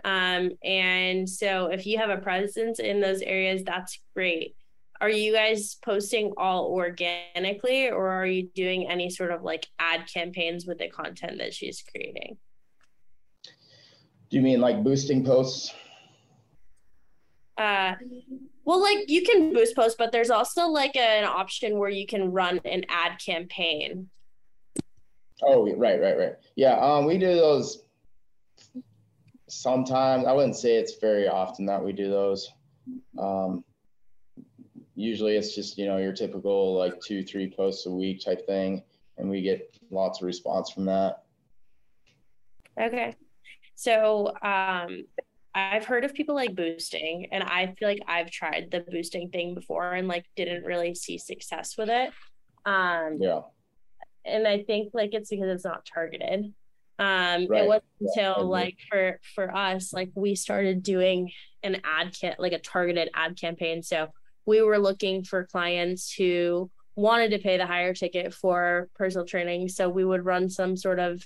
Um, 0.04 0.52
and 0.64 1.30
so 1.30 1.68
if 1.68 1.86
you 1.86 1.98
have 1.98 2.10
a 2.10 2.18
presence 2.18 2.80
in 2.80 3.02
those 3.02 3.22
areas, 3.22 3.64
that's 3.64 4.00
great. 4.14 4.56
Are 5.02 5.10
you 5.10 5.34
guys 5.34 5.78
posting 5.84 6.34
all 6.38 6.66
organically 6.66 7.90
or 7.90 8.10
are 8.10 8.26
you 8.26 8.50
doing 8.54 8.90
any 8.90 9.10
sort 9.10 9.32
of 9.32 9.44
like 9.44 9.66
ad 9.80 10.08
campaigns 10.14 10.66
with 10.66 10.78
the 10.78 10.90
content 10.90 11.38
that 11.40 11.54
she's 11.54 11.82
creating? 11.82 12.38
Do 14.30 14.38
you 14.38 14.42
mean 14.42 14.60
like 14.60 14.84
boosting 14.84 15.24
posts? 15.24 15.74
Uh 17.60 17.94
well 18.64 18.82
like 18.82 19.10
you 19.10 19.22
can 19.24 19.54
boost 19.54 19.76
post 19.76 19.98
but 19.98 20.12
there's 20.12 20.30
also 20.30 20.68
like 20.68 20.96
an 20.96 21.26
option 21.26 21.78
where 21.78 21.90
you 21.90 22.08
can 22.08 22.32
run 22.32 22.60
an 22.64 22.84
ad 22.90 23.20
campaign. 23.24 24.10
Oh 25.44 25.70
right 25.76 26.02
right 26.02 26.18
right. 26.18 26.36
Yeah 26.56 26.80
um 26.80 27.06
we 27.06 27.18
do 27.18 27.28
those 27.28 27.84
sometimes. 29.48 30.26
I 30.26 30.32
wouldn't 30.32 30.56
say 30.56 30.76
it's 30.76 30.96
very 31.00 31.28
often 31.28 31.66
that 31.66 31.84
we 31.84 31.92
do 31.92 32.10
those. 32.10 32.52
Um 33.18 33.64
usually 34.96 35.36
it's 35.36 35.54
just 35.54 35.78
you 35.78 35.86
know 35.86 35.98
your 35.98 36.14
typical 36.14 36.78
like 36.78 37.00
two 37.02 37.24
three 37.24 37.50
posts 37.50 37.86
a 37.86 37.92
week 37.92 38.24
type 38.24 38.46
thing 38.46 38.84
and 39.18 39.30
we 39.30 39.42
get 39.42 39.78
lots 39.92 40.22
of 40.22 40.28
response 40.28 40.70
from 40.70 40.86
that. 40.86 41.24
Okay. 42.80 43.16
So 43.76 44.34
um 44.42 45.04
I've 45.54 45.86
heard 45.86 46.06
of 46.06 46.14
people 46.14 46.36
like 46.36 46.56
boosting, 46.56 47.28
and 47.32 47.44
I 47.44 47.74
feel 47.78 47.88
like 47.88 48.04
I've 48.08 48.30
tried 48.30 48.70
the 48.72 48.82
boosting 48.82 49.30
thing 49.30 49.56
before 49.56 49.94
and 49.94 50.08
like 50.08 50.26
didn't 50.36 50.64
really 50.64 50.94
see 50.96 51.18
success 51.18 51.76
with 51.78 51.90
it. 51.90 52.12
Um, 52.66 53.18
yeah. 53.20 53.42
And 54.26 54.48
I 54.48 54.64
think 54.64 54.92
like 54.94 55.14
it's 55.14 55.30
because 55.30 55.50
it's 55.50 55.66
not 55.66 55.86
targeted. 55.92 56.54
Um, 57.00 57.48
right. 57.48 57.64
It 57.64 57.68
wasn't 57.68 57.84
until 58.02 58.36
yeah. 58.38 58.44
like 58.44 58.78
for 58.90 59.20
for 59.34 59.56
us, 59.56 59.94
like 59.94 60.12
we 60.16 60.36
started 60.36 60.84
doing 60.84 61.32
an 61.64 61.82
ad 61.84 62.14
kit, 62.14 62.36
like 62.40 62.54
a 62.54 62.60
targeted 62.60 63.10
ad 63.16 63.40
campaign. 63.40 63.82
So 63.82 64.10
we 64.46 64.62
were 64.62 64.78
looking 64.78 65.24
for 65.24 65.48
clients 65.48 66.14
who 66.14 66.70
wanted 66.96 67.32
to 67.32 67.40
pay 67.40 67.58
the 67.58 67.66
higher 67.66 67.94
ticket 67.94 68.34
for 68.34 68.90
personal 68.96 69.26
training. 69.26 69.70
So 69.70 69.90
we 69.90 70.04
would 70.04 70.26
run 70.26 70.50
some 70.50 70.76
sort 70.76 71.00
of 71.00 71.24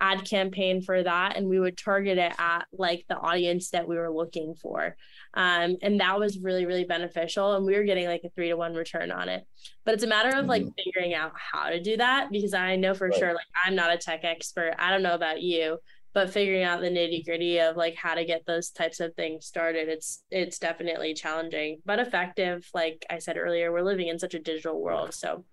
ad 0.00 0.24
campaign 0.24 0.82
for 0.82 1.02
that 1.02 1.36
and 1.36 1.48
we 1.48 1.60
would 1.60 1.78
target 1.78 2.18
it 2.18 2.32
at 2.38 2.66
like 2.72 3.04
the 3.08 3.16
audience 3.16 3.70
that 3.70 3.86
we 3.86 3.96
were 3.96 4.10
looking 4.10 4.54
for. 4.54 4.96
Um, 5.34 5.76
and 5.82 6.00
that 6.00 6.18
was 6.18 6.38
really 6.38 6.66
really 6.66 6.84
beneficial 6.84 7.54
and 7.54 7.64
we 7.64 7.76
were 7.76 7.84
getting 7.84 8.06
like 8.06 8.22
a 8.24 8.30
three 8.30 8.48
to 8.48 8.56
one 8.56 8.74
return 8.74 9.10
on 9.10 9.28
it. 9.28 9.46
But 9.84 9.94
it's 9.94 10.04
a 10.04 10.08
matter 10.08 10.36
of 10.36 10.46
like 10.46 10.62
mm-hmm. 10.62 10.82
figuring 10.84 11.14
out 11.14 11.32
how 11.34 11.70
to 11.70 11.80
do 11.80 11.96
that 11.96 12.30
because 12.30 12.54
i 12.54 12.76
know 12.76 12.94
for 12.94 13.08
right. 13.08 13.18
sure 13.18 13.34
like 13.34 13.46
i'm 13.64 13.74
not 13.74 13.92
a 13.92 13.98
tech 13.98 14.24
expert. 14.24 14.74
I 14.78 14.90
don't 14.90 15.02
know 15.02 15.14
about 15.14 15.40
you 15.40 15.78
but 16.14 16.30
figuring 16.30 16.62
out 16.62 16.80
the 16.80 16.90
nitty 16.90 17.24
gritty 17.24 17.58
of 17.58 17.76
like 17.76 17.94
how 17.94 18.14
to 18.14 18.24
get 18.24 18.44
those 18.46 18.70
types 18.70 19.00
of 19.00 19.14
things 19.14 19.46
started 19.46 19.88
it's 19.88 20.24
it's 20.30 20.58
definitely 20.58 21.14
challenging 21.14 21.78
but 21.84 21.98
effective 21.98 22.68
like 22.74 23.04
i 23.10 23.18
said 23.18 23.36
earlier 23.36 23.72
we're 23.72 23.82
living 23.82 24.08
in 24.08 24.18
such 24.18 24.34
a 24.34 24.38
digital 24.38 24.80
world 24.80 25.14
so. 25.14 25.44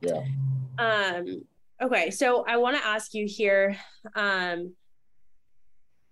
Yeah. 0.00 0.24
Um 0.78 1.42
Okay, 1.80 2.10
so 2.10 2.44
I 2.46 2.58
want 2.58 2.76
to 2.76 2.86
ask 2.86 3.14
you 3.14 3.26
here 3.26 3.76
um, 4.14 4.74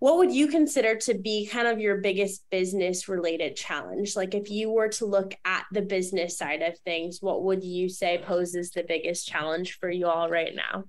what 0.00 0.16
would 0.16 0.32
you 0.32 0.48
consider 0.48 0.96
to 0.96 1.14
be 1.14 1.46
kind 1.46 1.68
of 1.68 1.78
your 1.78 1.98
biggest 1.98 2.48
business 2.50 3.06
related 3.06 3.54
challenge? 3.54 4.16
Like, 4.16 4.34
if 4.34 4.50
you 4.50 4.70
were 4.70 4.88
to 4.88 5.04
look 5.04 5.34
at 5.44 5.66
the 5.72 5.82
business 5.82 6.38
side 6.38 6.62
of 6.62 6.78
things, 6.78 7.18
what 7.20 7.44
would 7.44 7.62
you 7.62 7.90
say 7.90 8.18
poses 8.24 8.70
the 8.70 8.82
biggest 8.82 9.28
challenge 9.28 9.78
for 9.78 9.90
you 9.90 10.06
all 10.06 10.30
right 10.30 10.54
now? 10.54 10.84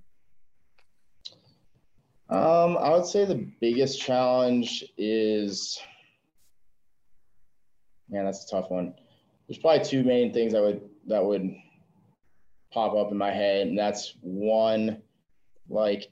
Um, 2.30 2.78
I 2.78 2.88
would 2.90 3.04
say 3.04 3.26
the 3.26 3.46
biggest 3.60 4.00
challenge 4.00 4.82
is, 4.96 5.78
man, 8.08 8.24
that's 8.24 8.46
a 8.46 8.56
tough 8.56 8.70
one. 8.70 8.94
There's 9.46 9.58
probably 9.58 9.84
two 9.84 10.02
main 10.04 10.32
things 10.32 10.54
I 10.54 10.60
would 10.60 10.88
that 11.08 11.22
would 11.22 11.54
pop 12.72 12.94
up 12.94 13.10
in 13.10 13.18
my 13.18 13.30
head, 13.30 13.66
and 13.68 13.78
that's 13.78 14.14
one 14.20 15.02
like 15.68 16.10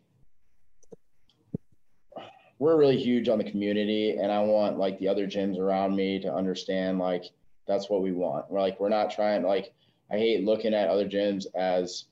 we're 2.58 2.76
really 2.76 2.98
huge 2.98 3.28
on 3.28 3.38
the 3.38 3.50
community, 3.50 4.18
and 4.18 4.30
I 4.30 4.40
want 4.40 4.78
like 4.78 4.98
the 4.98 5.08
other 5.08 5.26
gyms 5.26 5.58
around 5.58 5.96
me 5.96 6.20
to 6.20 6.32
understand 6.32 6.98
like 6.98 7.24
that's 7.66 7.88
what 7.88 8.02
we 8.02 8.12
want. 8.12 8.50
We're 8.50 8.60
like 8.60 8.78
we're 8.78 8.88
not 8.88 9.10
trying 9.10 9.42
like 9.42 9.72
I 10.10 10.18
hate 10.18 10.44
looking 10.44 10.74
at 10.74 10.88
other 10.88 11.08
gyms 11.08 11.46
as 11.54 12.04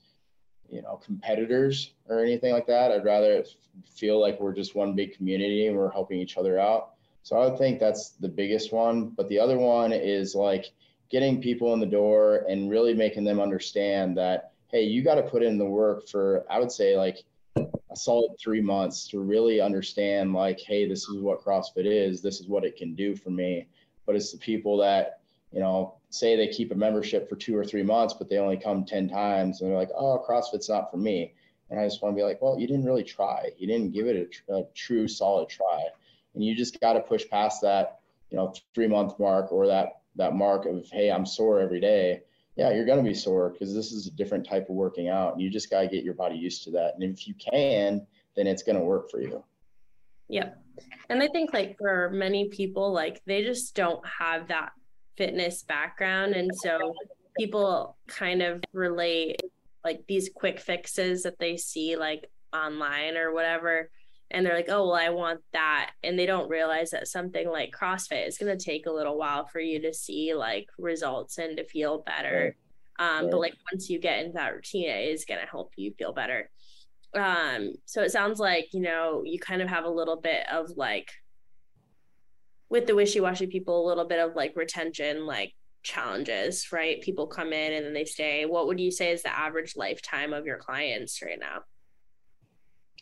you 0.69 0.83
know 0.83 1.01
competitors 1.05 1.93
or 2.09 2.21
anything 2.23 2.53
like 2.53 2.67
that. 2.67 2.93
I'd 2.93 3.05
rather 3.05 3.45
feel 3.95 4.21
like 4.21 4.41
we're 4.41 4.55
just 4.55 4.75
one 4.75 4.95
big 4.95 5.17
community 5.17 5.67
and 5.67 5.77
we're 5.77 5.91
helping 5.91 6.19
each 6.19 6.37
other 6.37 6.59
out. 6.59 6.93
So 7.23 7.37
I 7.37 7.47
would 7.47 7.59
think 7.59 7.79
that's 7.79 8.11
the 8.11 8.29
biggest 8.29 8.73
one. 8.73 9.11
But 9.11 9.29
the 9.29 9.39
other 9.39 9.59
one 9.59 9.93
is 9.93 10.35
like 10.35 10.67
getting 11.11 11.41
people 11.41 11.73
in 11.73 11.81
the 11.81 11.87
door 11.87 12.45
and 12.49 12.71
really 12.71 12.95
making 12.95 13.25
them 13.25 13.41
understand 13.41 14.17
that 14.17 14.53
hey 14.69 14.83
you 14.83 15.03
got 15.03 15.15
to 15.15 15.23
put 15.23 15.43
in 15.43 15.59
the 15.59 15.65
work 15.65 16.07
for 16.09 16.45
i 16.51 16.59
would 16.59 16.73
say 16.73 16.97
like 16.97 17.25
a 17.91 17.97
solid 17.97 18.39
three 18.39 18.61
months 18.61 19.09
to 19.09 19.21
really 19.21 19.61
understand 19.61 20.33
like 20.33 20.61
hey 20.61 20.87
this 20.87 21.09
is 21.09 21.21
what 21.21 21.43
crossfit 21.43 21.87
is 21.87 22.21
this 22.21 22.41
is 22.41 22.49
what 22.49 22.65
it 22.65 22.77
can 22.77 22.95
do 22.95 23.15
for 23.15 23.31
me. 23.31 23.67
But 24.07 24.17
it's 24.17 24.33
the 24.33 24.39
people 24.39 24.77
that 24.79 25.21
you 25.53 25.61
know 25.61 25.95
say 26.11 26.37
they 26.37 26.49
keep 26.49 26.73
a 26.73 26.75
membership 26.75 27.29
for 27.29 27.37
two 27.37 27.57
or 27.57 27.65
three 27.65 27.83
months 27.83 28.15
but 28.15 28.29
they 28.29 28.39
only 28.39 28.57
come 28.57 28.85
10 28.85 29.09
times 29.09 29.61
and 29.61 29.71
they're 29.71 29.79
like 29.79 29.91
oh 29.97 30.25
crossfit's 30.29 30.69
not 30.69 30.91
for 30.91 30.99
me. 30.99 31.35
And 31.71 31.79
i 31.79 31.85
just 31.85 32.03
want 32.03 32.15
to 32.15 32.21
be 32.21 32.25
like 32.25 32.41
well 32.43 32.59
you 32.59 32.67
didn't 32.67 32.85
really 32.85 33.05
try. 33.05 33.51
You 33.59 33.67
didn't 33.67 33.93
give 33.93 34.07
it 34.07 34.35
a, 34.49 34.55
a 34.55 34.65
true 34.75 35.09
solid 35.09 35.49
try. 35.49 35.85
And 36.35 36.45
you 36.45 36.55
just 36.55 36.81
got 36.81 36.93
to 36.95 37.01
push 37.01 37.29
past 37.29 37.63
that 37.63 38.01
you 38.31 38.37
know 38.37 38.53
three 38.75 38.89
month 38.89 39.19
mark 39.19 39.51
or 39.51 39.67
that 39.67 39.98
that 40.19 40.35
mark 40.35 40.67
of 40.67 40.87
hey 40.93 41.11
i'm 41.11 41.25
sore 41.25 41.61
every 41.61 41.81
day 41.81 42.21
yeah 42.57 42.71
you're 42.71 42.85
going 42.85 43.03
to 43.03 43.09
be 43.09 43.15
sore 43.15 43.51
because 43.51 43.75
this 43.75 43.93
is 43.93 44.07
a 44.07 44.11
different 44.11 44.47
type 44.47 44.69
of 44.69 44.75
working 44.75 45.09
out 45.09 45.33
and 45.33 45.43
you 45.43 45.49
just 45.49 45.71
got 45.71 45.81
to 45.81 45.89
get 45.89 46.05
your 46.05 46.15
body 46.15 46.37
used 46.37 46.63
to 46.65 46.71
that 46.71 46.95
and 46.95 47.03
if 47.03 47.27
you 47.27 47.35
can 47.35 48.07
then 48.37 48.47
it's 48.47 48.63
going 48.63 48.79
to 48.79 48.85
work 48.85 49.11
for 49.11 49.21
you. 49.21 49.43
Yep 50.29 50.63
and 51.09 51.23
i 51.23 51.29
think 51.29 51.53
like 51.53 51.77
for 51.79 52.11
many 52.11 52.49
people 52.49 52.93
like 52.93 53.23
they 53.27 53.43
just 53.43 53.75
don't 53.75 54.05
have 54.07 54.49
that 54.49 54.73
fitness 55.17 55.63
background 55.63 56.35
and 56.35 56.51
so 56.63 56.95
people 57.37 57.97
kind 58.07 58.43
of 58.43 58.63
relate 58.73 59.41
like 59.85 60.05
these 60.07 60.31
quick 60.35 60.61
fixes 60.61 61.23
that 61.23 61.39
they 61.39 61.57
see 61.57 61.97
like 61.97 62.31
online 62.53 63.17
or 63.17 63.33
whatever 63.33 63.91
and 64.31 64.45
they're 64.45 64.55
like, 64.55 64.69
oh, 64.69 64.89
well, 64.89 64.95
I 64.95 65.11
want 65.11 65.41
that. 65.53 65.93
And 66.03 66.19
they 66.19 66.27
don't 66.27 66.51
realize 66.51 66.91
that 66.91 67.09
something 67.09 67.49
like 67.49 67.73
CrossFit 67.73 68.27
is 68.27 68.39
going 68.39 68.57
to 68.57 68.63
take 68.63 68.87
a 68.87 68.93
little 68.93 69.17
while 69.17 69.47
for 69.47 69.61
you 69.61 69.81
to 69.83 69.95
see 69.95 70.35
like 70.35 70.69
results 70.79 71.39
and 71.39 71.57
to 71.57 71.65
feel 71.65 71.99
better. 71.99 72.57
Um. 72.99 73.31
But 73.31 73.41
like 73.41 73.55
once 73.73 73.89
you 73.89 73.99
get 73.99 74.21
into 74.21 74.35
that 74.35 74.55
routine, 74.55 74.89
it 74.91 75.09
is 75.09 75.25
going 75.25 75.41
to 75.41 75.47
help 75.47 75.73
you 75.77 75.93
feel 75.97 76.13
better. 76.13 76.51
Um, 77.15 77.73
so 77.87 78.03
it 78.03 78.11
sounds 78.11 78.39
like, 78.39 78.75
you 78.75 78.81
know, 78.81 79.23
you 79.25 79.39
kind 79.39 79.63
of 79.63 79.69
have 79.69 79.85
a 79.85 79.91
little 79.91 80.21
bit 80.21 80.47
of 80.53 80.71
like, 80.77 81.11
with 82.69 82.87
the 82.87 82.95
wishy 82.95 83.21
washy 83.21 83.47
people, 83.47 83.87
a 83.87 83.89
little 83.89 84.05
bit 84.05 84.19
of 84.19 84.37
like 84.37 84.53
retention, 84.55 85.25
like 85.25 85.55
challenges, 85.83 86.71
right? 86.71 87.01
People 87.01 87.27
come 87.27 87.55
in 87.55 87.73
and 87.73 87.87
then 87.87 87.95
they 87.95 88.05
stay. 88.05 88.45
What 88.45 88.67
would 88.67 88.79
you 88.79 88.91
say 88.91 89.11
is 89.11 89.23
the 89.23 89.35
average 89.35 89.75
lifetime 89.75 90.35
of 90.35 90.45
your 90.45 90.59
clients 90.59 91.23
right 91.23 91.39
now? 91.41 91.61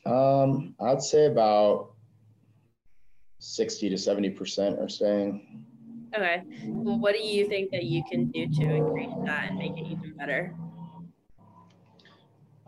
Um, 0.06 0.74
I'd 0.80 1.02
say 1.02 1.26
about 1.26 1.90
60 3.40 3.90
to 3.90 3.96
70% 3.96 4.80
are 4.80 4.88
staying. 4.88 5.64
Okay. 6.14 6.42
Well, 6.64 6.98
what 6.98 7.14
do 7.14 7.20
you 7.20 7.48
think 7.48 7.70
that 7.72 7.84
you 7.84 8.02
can 8.10 8.26
do 8.26 8.46
to 8.46 8.62
increase 8.62 9.10
that 9.24 9.50
and 9.50 9.58
make 9.58 9.76
it 9.76 9.86
even 9.86 10.14
better? 10.16 10.54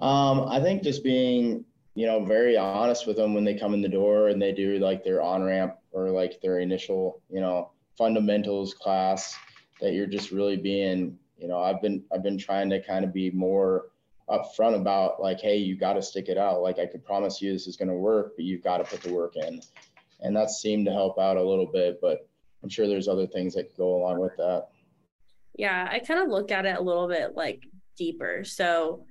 Um, 0.01 0.49
I 0.49 0.61
think 0.61 0.83
just 0.83 1.03
being, 1.05 1.65
you 1.95 2.07
know, 2.07 2.25
very 2.25 2.57
honest 2.57 3.07
with 3.07 3.17
them 3.17 3.35
when 3.35 3.45
they 3.45 3.55
come 3.55 3.73
in 3.73 3.83
the 3.83 3.89
door 3.89 4.29
and 4.29 4.43
they 4.43 4.53
do 4.53 4.79
like 4.79 5.05
their 5.05 5.23
on 5.23 5.43
ramp 5.43 5.77
or 5.93 6.11
like 6.11 6.41
their 6.41 6.59
initial, 6.59 7.23
you 7.31 7.41
know, 7.41 7.71
fundamentals 7.97 8.75
class 8.75 9.37
that 9.81 9.93
you're 9.93 10.07
just 10.07 10.31
really 10.31 10.57
being, 10.57 11.19
you 11.37 11.49
know, 11.49 11.61
I've 11.61 11.81
been 11.81 12.05
I've 12.13 12.23
been 12.23 12.39
trying 12.39 12.69
to 12.71 12.83
kind 12.83 13.05
of 13.05 13.13
be 13.13 13.31
more 13.31 13.87
upfront 14.31 14.77
about 14.77 15.21
like, 15.21 15.41
hey, 15.41 15.57
you 15.57 15.77
got 15.77 15.95
to 15.95 16.03
stick 16.03 16.29
it 16.29 16.39
out. 16.39 16.63
Like 16.63 16.79
I 16.79 16.87
could 16.87 17.05
promise 17.05 17.41
you 17.41 17.53
this 17.53 17.67
is 17.67 17.77
going 17.77 17.89
to 17.89 17.95
work, 17.95 18.35
but 18.37 18.45
you've 18.45 18.63
got 18.63 18.79
to 18.79 18.85
put 18.85 19.03
the 19.03 19.13
work 19.13 19.37
in. 19.37 19.61
And 20.21 20.37
that 20.37 20.51
seemed 20.51 20.87
to 20.87 20.93
help 20.93 21.19
out 21.19 21.37
a 21.37 21.43
little 21.43 21.67
bit, 21.67 21.99
but 22.01 22.29
I'm 22.63 22.69
sure 22.69 22.87
there's 22.87 23.09
other 23.09 23.27
things 23.27 23.55
that 23.55 23.77
go 23.77 23.97
along 23.97 24.21
with 24.21 24.37
that. 24.37 24.69
Yeah, 25.55 25.89
I 25.91 25.99
kind 26.01 26.21
of 26.21 26.29
look 26.29 26.51
at 26.51 26.67
it 26.67 26.77
a 26.77 26.83
little 26.83 27.09
bit 27.09 27.35
like 27.35 27.65
deeper. 27.97 28.45
So 28.45 29.05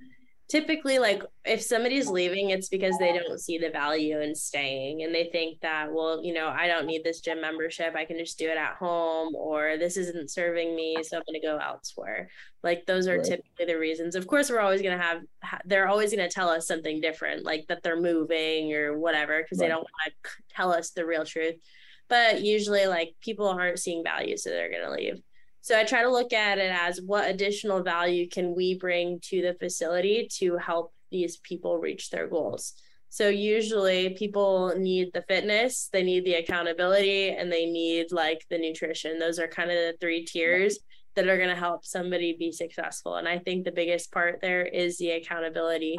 typically 0.48 0.98
like 0.98 1.22
if 1.44 1.60
somebody's 1.60 2.08
leaving 2.08 2.50
it's 2.50 2.70
because 2.70 2.96
they 2.98 3.12
don't 3.12 3.38
see 3.38 3.58
the 3.58 3.68
value 3.68 4.18
in 4.20 4.34
staying 4.34 5.02
and 5.02 5.14
they 5.14 5.28
think 5.30 5.60
that 5.60 5.92
well 5.92 6.24
you 6.24 6.32
know 6.32 6.48
i 6.48 6.66
don't 6.66 6.86
need 6.86 7.04
this 7.04 7.20
gym 7.20 7.40
membership. 7.40 7.94
I 7.94 8.04
can 8.04 8.18
just 8.18 8.38
do 8.38 8.48
it 8.48 8.56
at 8.56 8.76
home 8.76 9.34
or 9.34 9.76
this 9.76 9.96
isn't 9.96 10.30
serving 10.30 10.74
me 10.74 10.96
so 11.02 11.16
i'm 11.16 11.22
going 11.26 11.40
to 11.40 11.46
go 11.46 11.58
elsewhere. 11.58 12.30
Like 12.62 12.86
those 12.86 13.06
are 13.06 13.18
right. 13.18 13.24
typically 13.24 13.66
the 13.66 13.78
reasons. 13.78 14.16
Of 14.16 14.26
course 14.26 14.50
we're 14.50 14.60
always 14.60 14.82
going 14.82 14.96
to 14.96 15.02
have 15.02 15.22
they're 15.64 15.88
always 15.88 16.14
going 16.14 16.26
to 16.26 16.34
tell 16.34 16.48
us 16.48 16.66
something 16.66 17.00
different 17.00 17.44
like 17.44 17.66
that 17.68 17.82
they're 17.82 18.00
moving 18.00 18.74
or 18.74 18.98
whatever 18.98 19.42
because 19.42 19.58
right. 19.58 19.66
they 19.66 19.68
don't 19.68 19.80
want 19.82 20.14
to 20.24 20.30
tell 20.54 20.72
us 20.72 20.90
the 20.90 21.06
real 21.06 21.24
truth. 21.24 21.56
But 22.08 22.42
usually 22.42 22.86
like 22.86 23.14
people 23.20 23.48
aren't 23.48 23.78
seeing 23.78 24.02
value 24.02 24.36
so 24.36 24.50
they're 24.50 24.70
going 24.70 24.84
to 24.84 24.90
leave 24.90 25.22
so 25.68 25.78
I 25.78 25.84
try 25.84 26.00
to 26.00 26.08
look 26.08 26.32
at 26.32 26.56
it 26.56 26.72
as 26.72 27.02
what 27.02 27.28
additional 27.28 27.82
value 27.82 28.26
can 28.26 28.54
we 28.56 28.78
bring 28.78 29.20
to 29.24 29.42
the 29.42 29.52
facility 29.52 30.26
to 30.38 30.56
help 30.56 30.94
these 31.10 31.36
people 31.36 31.76
reach 31.76 32.08
their 32.08 32.26
goals. 32.26 32.72
So 33.10 33.28
usually 33.28 34.14
people 34.14 34.72
need 34.78 35.12
the 35.12 35.26
fitness, 35.28 35.90
they 35.92 36.02
need 36.02 36.24
the 36.24 36.36
accountability, 36.36 37.32
and 37.32 37.52
they 37.52 37.66
need 37.66 38.12
like 38.12 38.46
the 38.48 38.56
nutrition. 38.56 39.18
Those 39.18 39.38
are 39.38 39.46
kind 39.46 39.70
of 39.70 39.76
the 39.76 39.94
three 40.00 40.24
tiers 40.24 40.78
that 41.16 41.28
are 41.28 41.36
going 41.36 41.50
to 41.50 41.54
help 41.54 41.84
somebody 41.84 42.34
be 42.38 42.50
successful. 42.50 43.16
And 43.16 43.28
I 43.28 43.36
think 43.36 43.66
the 43.66 43.70
biggest 43.70 44.10
part 44.10 44.40
there 44.40 44.64
is 44.64 44.96
the 44.96 45.10
accountability. 45.10 45.98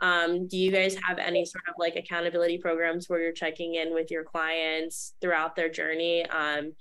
Um, 0.00 0.48
do 0.48 0.56
you 0.56 0.72
guys 0.72 0.96
have 1.06 1.18
any 1.18 1.44
sort 1.44 1.64
of 1.68 1.74
like 1.78 1.96
accountability 1.96 2.56
programs 2.56 3.06
where 3.10 3.20
you're 3.20 3.32
checking 3.32 3.74
in 3.74 3.92
with 3.92 4.10
your 4.10 4.24
clients 4.24 5.12
throughout 5.20 5.56
their 5.56 5.68
journey? 5.68 6.24
Um, 6.24 6.72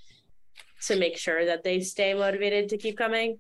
to 0.87 0.95
make 0.95 1.17
sure 1.17 1.45
that 1.45 1.63
they 1.63 1.79
stay 1.81 2.13
motivated 2.13 2.69
to 2.69 2.77
keep 2.77 2.97
coming? 2.97 3.39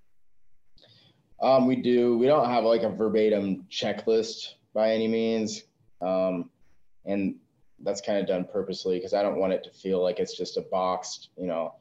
Um, 1.41 1.67
we 1.67 1.77
do. 1.77 2.17
We 2.17 2.27
don't 2.27 2.49
have 2.49 2.63
like 2.63 2.83
a 2.83 2.89
verbatim 2.89 3.65
checklist 3.71 4.55
by 4.73 4.91
any 4.91 5.07
means. 5.07 5.63
Um, 6.01 6.49
and 7.05 7.35
that's 7.81 8.01
kind 8.01 8.19
of 8.19 8.27
done 8.27 8.45
purposely 8.51 8.97
because 8.97 9.13
I 9.13 9.23
don't 9.23 9.39
want 9.39 9.53
it 9.53 9.63
to 9.63 9.71
feel 9.71 10.03
like 10.03 10.19
it's 10.19 10.35
just 10.35 10.57
a 10.57 10.61
boxed, 10.61 11.29
you 11.37 11.47
know, 11.47 11.75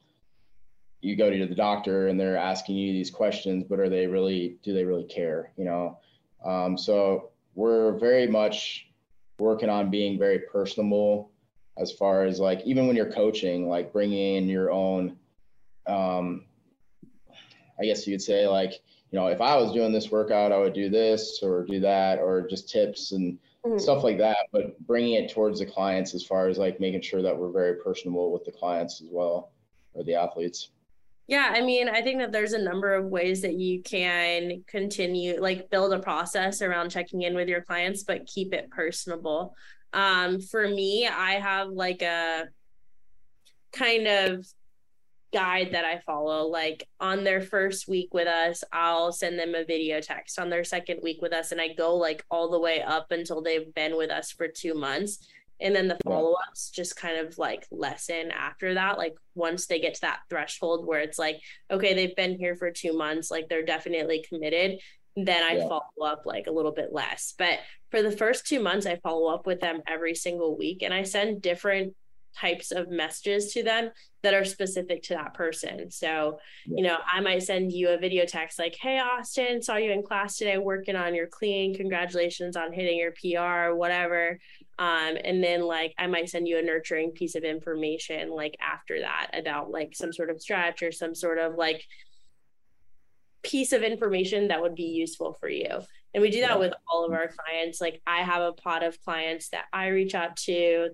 you 1.01 1.15
go 1.15 1.29
to 1.29 1.45
the 1.45 1.55
doctor 1.55 2.07
and 2.07 2.19
they're 2.19 2.37
asking 2.37 2.75
you 2.75 2.93
these 2.93 3.11
questions, 3.11 3.63
but 3.63 3.79
are 3.79 3.89
they 3.89 4.07
really, 4.07 4.57
do 4.63 4.73
they 4.73 4.83
really 4.83 5.05
care? 5.05 5.51
You 5.57 5.65
know? 5.65 5.99
Um, 6.45 6.77
so 6.77 7.31
we're 7.55 7.97
very 7.99 8.27
much 8.27 8.87
working 9.39 9.69
on 9.69 9.89
being 9.89 10.17
very 10.17 10.39
personable 10.39 11.31
as 11.77 11.91
far 11.91 12.25
as 12.25 12.39
like, 12.39 12.61
even 12.65 12.87
when 12.87 12.95
you're 12.95 13.11
coaching, 13.11 13.69
like 13.69 13.93
bringing 13.93 14.35
in 14.35 14.49
your 14.49 14.71
own 14.71 15.17
um, 15.87 16.45
I 17.79 17.85
guess 17.85 18.05
you'd 18.07 18.21
say 18.21 18.47
like, 18.47 18.73
you 19.11 19.19
know, 19.19 19.27
if 19.27 19.41
I 19.41 19.55
was 19.55 19.73
doing 19.73 19.91
this 19.91 20.11
workout, 20.11 20.51
I 20.51 20.57
would 20.57 20.73
do 20.73 20.89
this 20.89 21.39
or 21.41 21.65
do 21.65 21.79
that, 21.79 22.19
or 22.19 22.47
just 22.47 22.69
tips 22.69 23.11
and 23.11 23.39
mm-hmm. 23.65 23.77
stuff 23.79 24.03
like 24.03 24.17
that. 24.19 24.37
But 24.51 24.79
bringing 24.85 25.13
it 25.13 25.31
towards 25.31 25.59
the 25.59 25.65
clients 25.65 26.13
as 26.13 26.23
far 26.23 26.47
as 26.47 26.57
like 26.57 26.79
making 26.79 27.01
sure 27.01 27.21
that 27.21 27.37
we're 27.37 27.51
very 27.51 27.75
personable 27.75 28.31
with 28.31 28.45
the 28.45 28.51
clients 28.51 29.01
as 29.01 29.07
well, 29.11 29.51
or 29.93 30.03
the 30.03 30.15
athletes. 30.15 30.71
Yeah, 31.27 31.53
I 31.53 31.61
mean, 31.61 31.87
I 31.89 32.01
think 32.01 32.17
that 32.21 32.31
there's 32.31 32.53
a 32.53 32.61
number 32.61 32.95
of 32.95 33.05
ways 33.05 33.43
that 33.43 33.53
you 33.53 33.83
can 33.83 34.63
continue, 34.65 35.39
like, 35.39 35.69
build 35.69 35.93
a 35.93 35.99
process 35.99 36.63
around 36.63 36.89
checking 36.89 37.21
in 37.21 37.35
with 37.35 37.47
your 37.47 37.61
clients, 37.61 38.01
but 38.01 38.25
keep 38.25 38.51
it 38.51 38.71
personable. 38.71 39.53
Um, 39.93 40.41
for 40.41 40.67
me, 40.67 41.07
I 41.07 41.33
have 41.33 41.69
like 41.69 42.01
a 42.01 42.45
kind 43.71 44.07
of 44.07 44.47
guide 45.31 45.69
that 45.73 45.85
I 45.85 45.99
follow. 45.99 46.47
Like 46.47 46.87
on 46.99 47.23
their 47.23 47.41
first 47.41 47.87
week 47.87 48.13
with 48.13 48.27
us, 48.27 48.63
I'll 48.71 49.11
send 49.11 49.39
them 49.39 49.55
a 49.55 49.65
video 49.65 50.01
text. 50.01 50.39
On 50.39 50.49
their 50.49 50.63
second 50.63 50.99
week 51.03 51.21
with 51.21 51.33
us, 51.33 51.51
and 51.51 51.61
I 51.61 51.73
go 51.73 51.95
like 51.95 52.23
all 52.29 52.49
the 52.49 52.59
way 52.59 52.81
up 52.81 53.11
until 53.11 53.41
they've 53.41 53.73
been 53.73 53.97
with 53.97 54.11
us 54.11 54.31
for 54.31 54.47
two 54.47 54.73
months. 54.73 55.27
And 55.61 55.75
then 55.75 55.89
the 55.89 55.97
follow 56.05 56.35
ups 56.47 56.69
just 56.69 56.95
kind 56.95 57.17
of 57.17 57.37
like 57.37 57.67
lessen 57.69 58.31
after 58.31 58.75
that. 58.75 58.97
Like 58.97 59.15
once 59.35 59.67
they 59.67 59.79
get 59.79 59.95
to 59.95 60.01
that 60.01 60.21
threshold 60.29 60.87
where 60.87 61.01
it's 61.01 61.19
like, 61.19 61.41
okay, 61.69 61.93
they've 61.93 62.15
been 62.15 62.37
here 62.37 62.55
for 62.55 62.71
two 62.71 62.97
months, 62.97 63.29
like 63.29 63.49
they're 63.49 63.65
definitely 63.65 64.23
committed. 64.27 64.79
Then 65.17 65.43
I 65.43 65.57
yeah. 65.57 65.67
follow 65.67 66.05
up 66.09 66.21
like 66.25 66.47
a 66.47 66.51
little 66.51 66.71
bit 66.71 66.93
less. 66.93 67.33
But 67.37 67.59
for 67.91 68.01
the 68.01 68.11
first 68.11 68.47
two 68.47 68.61
months, 68.61 68.85
I 68.85 68.99
follow 69.03 69.33
up 69.33 69.45
with 69.45 69.59
them 69.59 69.81
every 69.85 70.15
single 70.15 70.57
week 70.57 70.81
and 70.81 70.93
I 70.93 71.03
send 71.03 71.41
different 71.41 71.93
types 72.37 72.71
of 72.71 72.89
messages 72.89 73.53
to 73.53 73.63
them 73.63 73.91
that 74.21 74.33
are 74.33 74.45
specific 74.45 75.01
to 75.03 75.13
that 75.13 75.33
person. 75.33 75.89
So, 75.91 76.39
you 76.65 76.83
know, 76.83 76.97
I 77.11 77.21
might 77.21 77.43
send 77.43 77.71
you 77.71 77.89
a 77.89 77.97
video 77.97 78.25
text 78.25 78.59
like, 78.59 78.75
Hey, 78.79 78.99
Austin, 78.99 79.61
saw 79.61 79.77
you 79.77 79.91
in 79.91 80.03
class 80.03 80.37
today 80.37 80.57
working 80.57 80.95
on 80.95 81.15
your 81.15 81.27
clean. 81.27 81.75
Congratulations 81.75 82.55
on 82.55 82.73
hitting 82.73 82.97
your 82.97 83.11
PR, 83.11 83.75
whatever. 83.75 84.39
Um, 84.77 85.17
and 85.23 85.43
then, 85.43 85.61
like, 85.61 85.93
I 85.97 86.07
might 86.07 86.29
send 86.29 86.47
you 86.47 86.57
a 86.57 86.61
nurturing 86.61 87.11
piece 87.11 87.35
of 87.35 87.43
information, 87.43 88.29
like, 88.29 88.55
after 88.61 89.01
that 89.01 89.31
about 89.33 89.71
like 89.71 89.95
some 89.95 90.13
sort 90.13 90.29
of 90.29 90.41
stretch 90.41 90.83
or 90.83 90.91
some 90.91 91.13
sort 91.15 91.37
of 91.37 91.55
like 91.55 91.83
piece 93.43 93.71
of 93.73 93.83
information 93.83 94.49
that 94.49 94.61
would 94.61 94.75
be 94.75 94.83
useful 94.83 95.33
for 95.33 95.49
you. 95.49 95.81
And 96.13 96.21
we 96.21 96.31
do 96.31 96.41
that 96.41 96.59
with 96.59 96.73
all 96.87 97.05
of 97.05 97.13
our 97.13 97.27
clients. 97.27 97.79
Like, 97.79 98.01
I 98.05 98.21
have 98.23 98.41
a 98.41 98.53
pot 98.53 98.83
of 98.83 98.99
clients 99.01 99.49
that 99.49 99.65
I 99.71 99.87
reach 99.87 100.15
out 100.15 100.37
to 100.37 100.89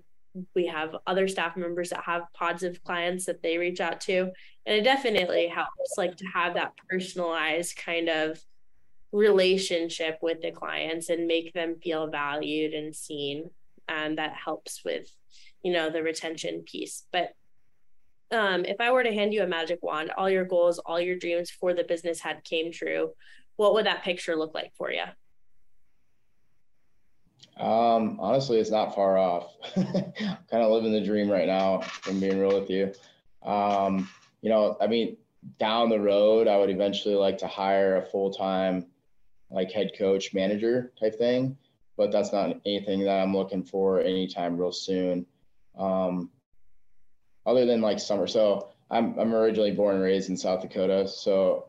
we 0.54 0.66
have 0.66 0.96
other 1.06 1.28
staff 1.28 1.56
members 1.56 1.90
that 1.90 2.04
have 2.04 2.22
pods 2.34 2.62
of 2.62 2.82
clients 2.82 3.26
that 3.26 3.42
they 3.42 3.58
reach 3.58 3.80
out 3.80 4.00
to. 4.02 4.30
And 4.66 4.76
it 4.76 4.82
definitely 4.82 5.48
helps 5.48 5.96
like 5.96 6.16
to 6.16 6.26
have 6.26 6.54
that 6.54 6.72
personalized 6.88 7.76
kind 7.76 8.08
of 8.08 8.38
relationship 9.12 10.18
with 10.22 10.42
the 10.42 10.50
clients 10.50 11.08
and 11.08 11.26
make 11.26 11.52
them 11.52 11.76
feel 11.82 12.08
valued 12.08 12.74
and 12.74 12.94
seen 12.94 13.50
and 13.88 14.18
that 14.18 14.34
helps 14.34 14.84
with 14.84 15.08
you 15.62 15.72
know 15.72 15.90
the 15.90 16.02
retention 16.02 16.62
piece. 16.62 17.04
But 17.12 17.30
um, 18.32 18.64
if 18.64 18.80
i 18.80 18.90
were 18.90 19.04
to 19.04 19.14
hand 19.14 19.32
you 19.32 19.42
a 19.42 19.46
magic 19.46 19.78
wand 19.82 20.10
all 20.16 20.28
your 20.28 20.44
goals 20.44 20.78
all 20.80 21.00
your 21.00 21.16
dreams 21.16 21.50
for 21.50 21.74
the 21.74 21.84
business 21.84 22.20
had 22.20 22.42
came 22.44 22.72
true 22.72 23.12
what 23.56 23.74
would 23.74 23.86
that 23.86 24.02
picture 24.02 24.36
look 24.36 24.54
like 24.54 24.72
for 24.76 24.90
you 24.90 25.04
um, 27.58 28.18
honestly, 28.20 28.58
it's 28.58 28.70
not 28.70 28.94
far 28.94 29.16
off. 29.16 29.54
kind 29.74 30.44
of 30.52 30.70
living 30.70 30.92
the 30.92 31.04
dream 31.04 31.30
right 31.30 31.46
now, 31.46 31.82
I'm 32.06 32.20
being 32.20 32.38
real 32.38 32.60
with 32.60 32.68
you. 32.68 32.92
Um, 33.42 34.08
you 34.42 34.50
know, 34.50 34.76
I 34.80 34.86
mean, 34.86 35.16
down 35.58 35.88
the 35.88 36.00
road, 36.00 36.48
I 36.48 36.58
would 36.58 36.70
eventually 36.70 37.14
like 37.14 37.38
to 37.38 37.46
hire 37.46 37.96
a 37.96 38.02
full 38.02 38.30
time, 38.30 38.86
like 39.50 39.72
head 39.72 39.92
coach, 39.96 40.34
manager 40.34 40.92
type 41.00 41.16
thing, 41.16 41.56
but 41.96 42.12
that's 42.12 42.32
not 42.32 42.60
anything 42.66 43.04
that 43.04 43.22
I'm 43.22 43.34
looking 43.34 43.64
for 43.64 44.00
anytime 44.00 44.58
real 44.58 44.72
soon. 44.72 45.24
Um, 45.78 46.30
other 47.46 47.64
than 47.64 47.80
like 47.80 48.00
summer. 48.00 48.26
So 48.26 48.70
I'm, 48.90 49.18
I'm 49.18 49.34
originally 49.34 49.70
born 49.70 49.94
and 49.94 50.04
raised 50.04 50.28
in 50.28 50.36
South 50.36 50.60
Dakota. 50.60 51.08
So 51.08 51.68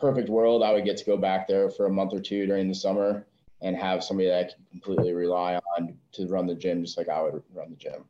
perfect 0.00 0.28
world, 0.28 0.62
I 0.62 0.72
would 0.72 0.84
get 0.84 0.96
to 0.96 1.04
go 1.04 1.16
back 1.16 1.46
there 1.46 1.70
for 1.70 1.86
a 1.86 1.92
month 1.92 2.14
or 2.14 2.20
two 2.20 2.46
during 2.46 2.68
the 2.68 2.74
summer 2.74 3.26
and 3.62 3.76
have 3.76 4.04
somebody 4.04 4.28
that 4.28 4.38
I 4.38 4.42
can 4.44 4.64
completely 4.70 5.12
rely 5.12 5.58
on 5.76 5.96
to 6.12 6.26
run 6.26 6.46
the 6.46 6.54
gym 6.54 6.84
just 6.84 6.98
like 6.98 7.08
I 7.08 7.22
would 7.22 7.42
run 7.54 7.70
the 7.70 7.76
gym. 7.76 8.04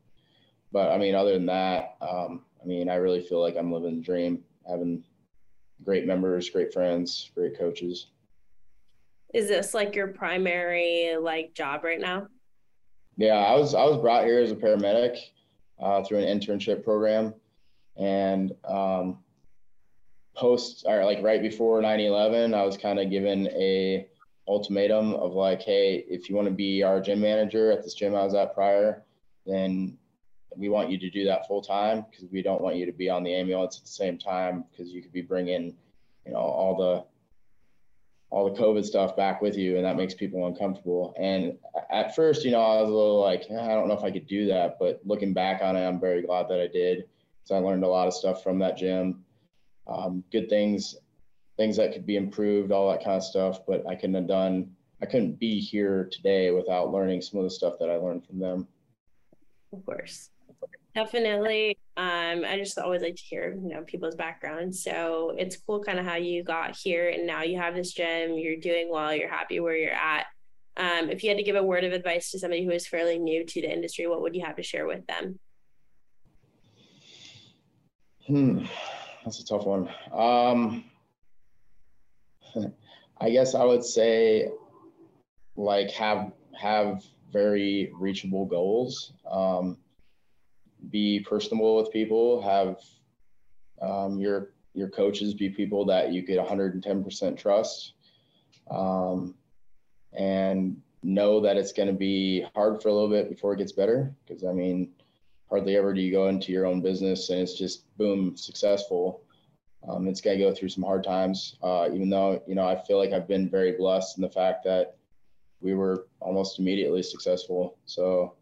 But 0.73 0.91
I 0.91 0.99
mean, 0.99 1.15
other 1.15 1.33
than 1.33 1.47
that, 1.47 1.97
um, 2.01 2.45
I 2.63 2.67
mean, 2.67 2.89
I 2.89 2.97
really 2.97 3.23
feel 3.23 3.41
like 3.41 3.57
I'm 3.57 3.73
living 3.73 3.97
the 3.97 4.03
dream, 4.03 4.43
having 4.69 5.05
great 5.85 6.07
members, 6.07 6.51
great 6.51 6.73
friends, 6.73 7.31
great 7.35 7.57
coaches. 7.57 8.09
Is 9.33 9.49
this 9.49 9.75
like 9.75 9.95
your 9.95 10.09
primary 10.09 11.17
like 11.21 11.55
job 11.55 11.85
right 11.85 12.01
now? 12.01 12.27
Yeah, 13.17 13.35
I 13.35 13.55
was 13.57 13.75
I 13.75 13.85
was 13.85 13.99
brought 13.99 14.25
here 14.25 14.41
as 14.41 14.51
a 14.51 14.57
paramedic 14.57 15.17
uh, 15.81 16.03
through 16.03 16.19
an 16.19 16.39
internship 16.39 16.85
program, 16.85 17.35
and 17.97 18.53
um, 18.69 19.19
post 20.37 20.85
or 20.87 21.05
like 21.05 21.23
right 21.23 21.41
before 21.41 21.81
9-11 21.81 22.55
i 22.55 22.63
was 22.63 22.77
kind 22.77 23.01
of 23.01 23.11
given 23.11 23.49
a 23.49 24.07
ultimatum 24.49 25.15
of 25.15 25.33
like 25.33 25.63
hey 25.63 26.05
if 26.09 26.29
you 26.29 26.37
want 26.37 26.47
to 26.47 26.55
be 26.55 26.83
our 26.83 27.01
gym 27.01 27.21
manager 27.21 27.73
at 27.73 27.83
this 27.83 27.95
gym 27.95 28.15
i 28.15 28.23
was 28.23 28.35
at 28.35 28.55
prior 28.55 29.03
then 29.45 29.97
we 30.57 30.69
want 30.69 30.91
you 30.91 30.99
to 30.99 31.11
do 31.11 31.25
that 31.25 31.47
full 31.47 31.61
time 31.61 32.05
because 32.11 32.27
we 32.31 32.43
don't 32.43 32.61
want 32.61 32.77
you 32.77 32.87
to 32.87 32.93
be 32.93 33.11
on 33.11 33.23
the 33.23 33.35
ambulance 33.35 33.77
at 33.77 33.83
the 33.83 33.91
same 33.91 34.17
time 34.17 34.65
because 34.71 34.91
you 34.93 35.03
could 35.03 35.13
be 35.13 35.23
bringing 35.23 35.75
you 36.25 36.33
know 36.33 36.39
all 36.39 36.77
the 36.77 37.05
all 38.31 38.51
the 38.51 38.61
covid 38.61 38.85
stuff 38.85 39.17
back 39.17 39.43
with 39.43 39.57
you 39.57 39.77
and 39.77 39.85
that 39.85 39.97
makes 39.97 40.15
people 40.15 40.47
uncomfortable. 40.47 41.15
And 41.19 41.57
at 41.91 42.15
first 42.15 42.45
you 42.45 42.51
know 42.51 42.61
i 42.61 42.81
was 42.81 42.91
a 42.91 42.95
little 42.95 43.21
like 43.21 43.45
eh, 43.51 43.61
i 43.61 43.75
don't 43.75 43.89
know 43.89 43.95
if 43.95 44.03
i 44.03 44.11
could 44.11 44.27
do 44.27 44.47
that 44.47 44.77
but 44.81 45.01
looking 45.05 45.33
back 45.33 45.63
on 45.63 45.77
it 45.77 45.87
i'm 45.87 46.01
very 46.01 46.23
glad 46.23 46.49
that 46.49 46.61
i 46.61 46.67
did 46.67 47.05
so 47.47 47.55
i 47.55 47.59
learned 47.59 47.85
a 47.85 47.89
lot 47.89 48.09
of 48.09 48.15
stuff 48.15 48.43
from 48.43 48.59
that 48.59 48.77
gym. 48.77 49.25
Um, 49.87 50.25
good 50.33 50.49
things, 50.49 50.97
things 51.57 51.77
that 51.77 51.93
could 51.93 52.07
be 52.07 52.17
improved, 52.17 52.73
all 52.73 52.91
that 52.91 53.05
kind 53.05 53.17
of 53.17 53.25
stuff. 53.25 53.61
But 53.67 53.87
I 53.89 53.95
couldn't 53.95 54.15
have 54.15 54.29
done, 54.29 54.71
I 55.03 55.07
couldn't 55.07 55.39
be 55.39 55.61
here 55.61 56.09
today 56.13 56.51
without 56.51 56.93
learning 56.93 57.23
some 57.23 57.39
of 57.39 57.45
the 57.45 57.51
stuff 57.51 57.75
that 57.81 57.91
I 57.91 57.97
learned 57.97 58.27
from 58.27 58.39
them. 58.39 58.69
Of 59.73 59.85
course. 59.85 60.31
Definitely. 60.95 61.77
Um, 61.99 62.45
I 62.47 62.57
just 62.57 62.79
always 62.79 63.03
like 63.03 63.17
to 63.17 63.23
hear, 63.23 63.53
you 63.63 63.69
know, 63.69 63.83
people's 63.83 64.15
backgrounds. 64.15 64.83
So 64.83 65.35
it's 65.39 65.57
cool 65.57 65.85
kind 65.85 65.99
of 65.99 66.07
how 66.07 66.15
you 66.15 66.43
got 66.43 66.75
here 66.75 67.11
and 67.11 67.27
now 67.27 67.43
you 67.43 67.59
have 67.59 67.75
this 67.75 67.93
gym, 67.93 68.39
you're 68.39 68.57
doing 68.57 68.91
well, 68.91 69.15
you're 69.15 69.29
happy 69.29 69.61
where 69.61 69.77
you're 69.77 69.93
at. 69.93 70.25
Um, 70.79 71.11
if 71.11 71.23
you 71.23 71.29
had 71.29 71.39
to 71.39 71.45
give 71.45 71.57
a 71.57 71.63
word 71.63 71.85
of 71.85 71.93
advice 71.93 72.31
to 72.31 72.39
somebody 72.39 72.65
who 72.65 72.71
is 72.71 72.87
fairly 72.87 73.19
new 73.19 73.45
to 73.45 73.61
the 73.61 73.71
industry, 73.71 74.07
what 74.07 74.23
would 74.23 74.35
you 74.35 74.45
have 74.45 74.57
to 74.57 74.63
share 74.63 74.87
with 74.87 75.07
them? 75.07 75.39
Hmm. 78.27 78.65
That's 79.25 79.41
a 79.41 79.45
tough 79.45 79.67
one. 79.67 79.89
Um, 80.13 80.85
I 83.21 83.31
guess 83.31 83.55
I 83.55 83.65
would 83.65 83.85
say 83.85 84.51
like 85.57 85.91
have 85.93 86.33
have 86.59 87.03
very 87.33 87.91
reachable 87.95 88.47
goals. 88.47 89.13
Um, 89.31 89.79
be 90.91 91.21
personable 91.21 91.77
with 91.77 91.91
people. 91.93 92.41
Have 92.43 92.79
um, 93.83 94.19
your 94.19 94.53
your 94.75 94.89
coaches 94.89 95.35
be 95.35 95.49
people 95.49 95.87
that 95.87 96.13
you 96.13 96.23
could 96.23 96.39
110% 96.39 97.37
trust, 97.39 97.95
um, 98.71 99.35
and 100.13 100.81
know 101.03 101.41
that 101.41 101.57
it's 101.57 101.73
going 101.73 101.89
to 101.89 101.95
be 101.95 102.45
hard 102.55 102.83
for 102.83 102.89
a 102.89 102.93
little 102.93 103.09
bit 103.09 103.31
before 103.31 103.55
it 103.55 103.59
gets 103.59 103.73
better. 103.73 104.15
Because 104.27 104.45
I 104.45 104.53
mean, 104.53 104.91
hardly 105.49 105.77
ever 105.77 105.95
do 105.95 106.01
you 106.01 106.13
go 106.13 106.29
into 106.29 106.53
your 106.53 106.67
own 106.67 106.81
business 106.81 107.31
and 107.31 107.41
it's 107.41 107.59
just 107.59 107.85
boom 107.97 108.37
successful. 108.37 109.23
Um, 109.89 110.09
it's 110.09 110.21
going 110.21 110.39
to 110.39 110.45
go 110.45 110.53
through 110.55 110.69
some 110.71 110.83
hard 110.83 111.05
times. 111.05 111.57
Uh, 111.63 111.89
even 111.93 112.11
though 112.11 112.43
you 112.47 112.55
know 112.55 112.67
I 112.67 112.81
feel 112.83 112.99
like 112.99 113.13
I've 113.13 113.29
been 113.29 113.49
very 113.49 113.73
blessed 113.73 114.19
in 114.19 114.23
the 114.23 114.31
fact 114.31 114.65
that 114.65 114.97
we 115.61 115.75
were 115.75 116.07
almost 116.21 116.59
immediately 116.59 117.03
successful. 117.03 117.79
So 117.87 118.35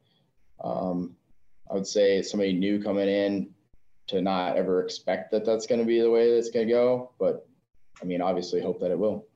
um, 0.63 1.15
I 1.71 1.75
would 1.75 1.87
say 1.87 2.23
somebody 2.23 2.53
new 2.53 2.83
coming 2.83 3.09
in 3.09 3.51
to 4.09 4.21
not 4.21 4.57
ever 4.57 4.83
expect 4.83 5.31
that 5.31 5.45
that's 5.45 5.67
going 5.67 5.81
to 5.81 5.87
be 5.87 6.01
the 6.01 6.11
way 6.11 6.35
that's 6.35 6.51
going 6.51 6.67
to 6.67 6.73
go, 6.73 7.13
but 7.19 7.47
I 8.03 8.05
mean 8.05 8.21
obviously 8.21 8.61
hope 8.61 8.81
that 8.81 8.91
it 8.91 8.99
will. 8.99 9.27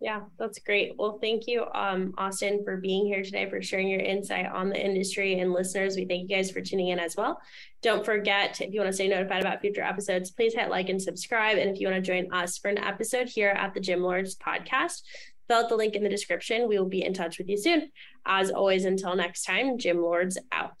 Yeah, 0.00 0.20
that's 0.38 0.60
great. 0.60 0.92
Well, 0.96 1.18
thank 1.20 1.48
you, 1.48 1.64
um, 1.74 2.14
Austin, 2.16 2.62
for 2.62 2.76
being 2.76 3.06
here 3.06 3.24
today, 3.24 3.50
for 3.50 3.60
sharing 3.60 3.88
your 3.88 4.00
insight 4.00 4.46
on 4.46 4.68
the 4.68 4.80
industry. 4.80 5.40
And 5.40 5.52
listeners, 5.52 5.96
we 5.96 6.04
thank 6.04 6.30
you 6.30 6.36
guys 6.36 6.52
for 6.52 6.60
tuning 6.60 6.88
in 6.88 7.00
as 7.00 7.16
well. 7.16 7.40
Don't 7.82 8.04
forget, 8.04 8.60
if 8.60 8.72
you 8.72 8.78
want 8.78 8.90
to 8.90 8.92
stay 8.94 9.08
notified 9.08 9.40
about 9.40 9.60
future 9.60 9.82
episodes, 9.82 10.30
please 10.30 10.54
hit 10.54 10.70
like 10.70 10.88
and 10.88 11.02
subscribe. 11.02 11.58
And 11.58 11.68
if 11.68 11.80
you 11.80 11.88
want 11.88 12.04
to 12.04 12.12
join 12.12 12.32
us 12.32 12.58
for 12.58 12.68
an 12.68 12.78
episode 12.78 13.28
here 13.28 13.50
at 13.50 13.74
the 13.74 13.80
Gym 13.80 14.00
Lords 14.00 14.36
podcast, 14.36 15.02
fill 15.48 15.64
out 15.64 15.68
the 15.68 15.76
link 15.76 15.96
in 15.96 16.04
the 16.04 16.08
description. 16.08 16.68
We 16.68 16.78
will 16.78 16.88
be 16.88 17.04
in 17.04 17.12
touch 17.12 17.38
with 17.38 17.48
you 17.48 17.56
soon. 17.56 17.90
As 18.24 18.52
always, 18.52 18.84
until 18.84 19.16
next 19.16 19.42
time, 19.42 19.78
Gym 19.78 20.00
Lords 20.00 20.38
out. 20.52 20.80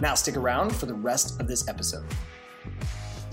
Now 0.00 0.14
stick 0.14 0.36
around 0.36 0.74
for 0.74 0.86
the 0.86 0.94
rest 0.94 1.40
of 1.40 1.48
this 1.48 1.68
episode. 1.68 2.06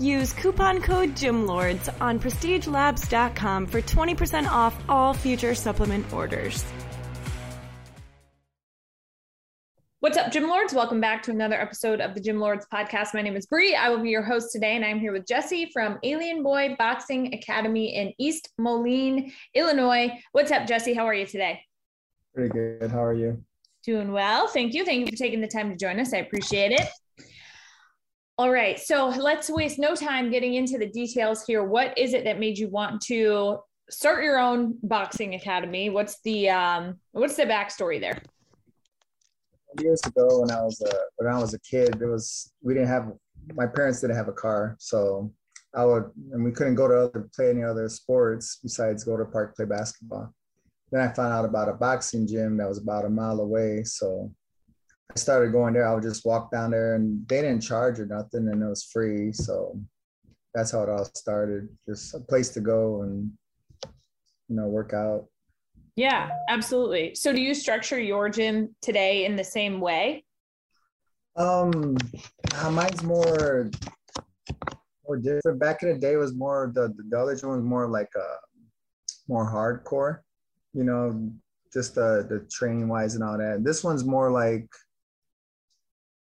Use 0.00 0.32
coupon 0.32 0.82
code 0.82 1.10
GYMLORDS 1.14 2.00
on 2.00 2.18
prestigelabs.com 2.18 3.66
for 3.66 3.80
20% 3.80 4.46
off 4.46 4.76
all 4.88 5.14
future 5.14 5.54
supplement 5.54 6.12
orders. 6.12 6.64
What's 10.00 10.18
up, 10.18 10.30
Gym 10.30 10.48
Lords? 10.48 10.74
Welcome 10.74 11.00
back 11.00 11.22
to 11.22 11.30
another 11.30 11.58
episode 11.58 12.02
of 12.02 12.14
the 12.14 12.20
Gym 12.20 12.38
Lords 12.38 12.66
podcast. 12.70 13.14
My 13.14 13.22
name 13.22 13.36
is 13.36 13.46
Bree. 13.46 13.74
I 13.74 13.88
will 13.88 14.02
be 14.02 14.10
your 14.10 14.22
host 14.22 14.52
today, 14.52 14.76
and 14.76 14.84
I'm 14.84 15.00
here 15.00 15.12
with 15.12 15.26
Jesse 15.26 15.70
from 15.72 15.98
Alien 16.02 16.42
Boy 16.42 16.76
Boxing 16.78 17.32
Academy 17.32 17.94
in 17.94 18.12
East 18.18 18.50
Moline, 18.58 19.32
Illinois. 19.54 20.10
What's 20.32 20.50
up, 20.50 20.66
Jesse? 20.66 20.92
How 20.92 21.06
are 21.06 21.14
you 21.14 21.24
today? 21.24 21.62
Pretty 22.34 22.50
good. 22.50 22.90
How 22.90 23.02
are 23.02 23.14
you? 23.14 23.42
Doing 23.84 24.12
well. 24.12 24.48
Thank 24.48 24.72
you. 24.72 24.84
Thank 24.84 25.00
you 25.00 25.06
for 25.06 25.16
taking 25.16 25.40
the 25.40 25.48
time 25.48 25.70
to 25.70 25.76
join 25.76 26.00
us. 26.00 26.14
I 26.14 26.18
appreciate 26.18 26.72
it. 26.72 26.88
All 28.38 28.50
right. 28.50 28.80
So 28.80 29.08
let's 29.08 29.50
waste 29.50 29.78
no 29.78 29.94
time 29.94 30.30
getting 30.30 30.54
into 30.54 30.78
the 30.78 30.86
details 30.86 31.44
here. 31.46 31.62
What 31.62 31.96
is 31.96 32.14
it 32.14 32.24
that 32.24 32.40
made 32.40 32.58
you 32.58 32.68
want 32.68 33.00
to 33.02 33.58
start 33.90 34.24
your 34.24 34.38
own 34.38 34.78
boxing 34.82 35.34
academy? 35.34 35.90
What's 35.90 36.20
the 36.22 36.48
um 36.48 36.98
what's 37.12 37.36
the 37.36 37.44
backstory 37.44 38.00
there? 38.00 38.20
Years 39.80 40.00
ago 40.06 40.40
when 40.40 40.50
I 40.50 40.62
was 40.62 40.80
a 40.80 40.92
when 41.16 41.32
I 41.32 41.38
was 41.38 41.54
a 41.54 41.60
kid, 41.60 41.94
there 41.98 42.10
was 42.10 42.52
we 42.62 42.74
didn't 42.74 42.88
have 42.88 43.12
my 43.54 43.66
parents 43.66 44.00
didn't 44.00 44.16
have 44.16 44.28
a 44.28 44.32
car. 44.32 44.76
So 44.78 45.32
I 45.76 45.84
would 45.84 46.10
and 46.32 46.42
we 46.42 46.52
couldn't 46.52 46.74
go 46.74 46.88
to 46.88 46.94
other 46.94 47.28
play 47.36 47.50
any 47.50 47.62
other 47.62 47.88
sports 47.88 48.58
besides 48.62 49.04
go 49.04 49.16
to 49.16 49.24
park 49.26 49.54
play 49.54 49.66
basketball. 49.66 50.34
Then 50.94 51.08
I 51.08 51.12
found 51.12 51.32
out 51.32 51.44
about 51.44 51.68
a 51.68 51.72
boxing 51.72 52.24
gym 52.24 52.56
that 52.58 52.68
was 52.68 52.78
about 52.78 53.04
a 53.04 53.10
mile 53.10 53.40
away. 53.40 53.82
So 53.82 54.30
I 55.10 55.18
started 55.18 55.50
going 55.50 55.74
there. 55.74 55.88
I 55.88 55.92
would 55.92 56.04
just 56.04 56.24
walk 56.24 56.52
down 56.52 56.70
there 56.70 56.94
and 56.94 57.26
they 57.26 57.42
didn't 57.42 57.62
charge 57.62 57.98
or 57.98 58.06
nothing 58.06 58.46
and 58.46 58.62
it 58.62 58.68
was 58.68 58.84
free. 58.84 59.32
So 59.32 59.76
that's 60.54 60.70
how 60.70 60.84
it 60.84 60.88
all 60.88 61.04
started. 61.16 61.68
Just 61.88 62.14
a 62.14 62.20
place 62.20 62.50
to 62.50 62.60
go 62.60 63.02
and, 63.02 63.32
you 64.48 64.54
know, 64.54 64.68
work 64.68 64.92
out. 64.92 65.26
Yeah, 65.96 66.30
absolutely. 66.48 67.16
So 67.16 67.32
do 67.32 67.40
you 67.40 67.54
structure 67.54 67.98
your 67.98 68.28
gym 68.28 68.76
today 68.80 69.24
in 69.24 69.34
the 69.34 69.42
same 69.42 69.80
way? 69.80 70.24
Um, 71.34 71.96
uh, 72.54 72.70
mine's 72.70 73.02
more, 73.02 73.68
more 75.04 75.16
different. 75.16 75.58
Back 75.58 75.82
in 75.82 75.88
the 75.88 75.98
day 75.98 76.14
was 76.14 76.36
more, 76.36 76.70
the, 76.72 76.94
the 77.08 77.18
other 77.18 77.34
gym 77.34 77.48
was 77.48 77.64
more 77.64 77.88
like 77.88 78.10
a, 78.14 78.20
uh, 78.20 78.36
more 79.26 79.50
hardcore 79.50 80.20
you 80.74 80.84
know, 80.84 81.30
just 81.72 81.94
the 81.94 82.26
the 82.28 82.46
training 82.50 82.88
wise 82.88 83.14
and 83.14 83.24
all 83.24 83.38
that. 83.38 83.64
This 83.64 83.82
one's 83.82 84.04
more 84.04 84.30
like 84.30 84.68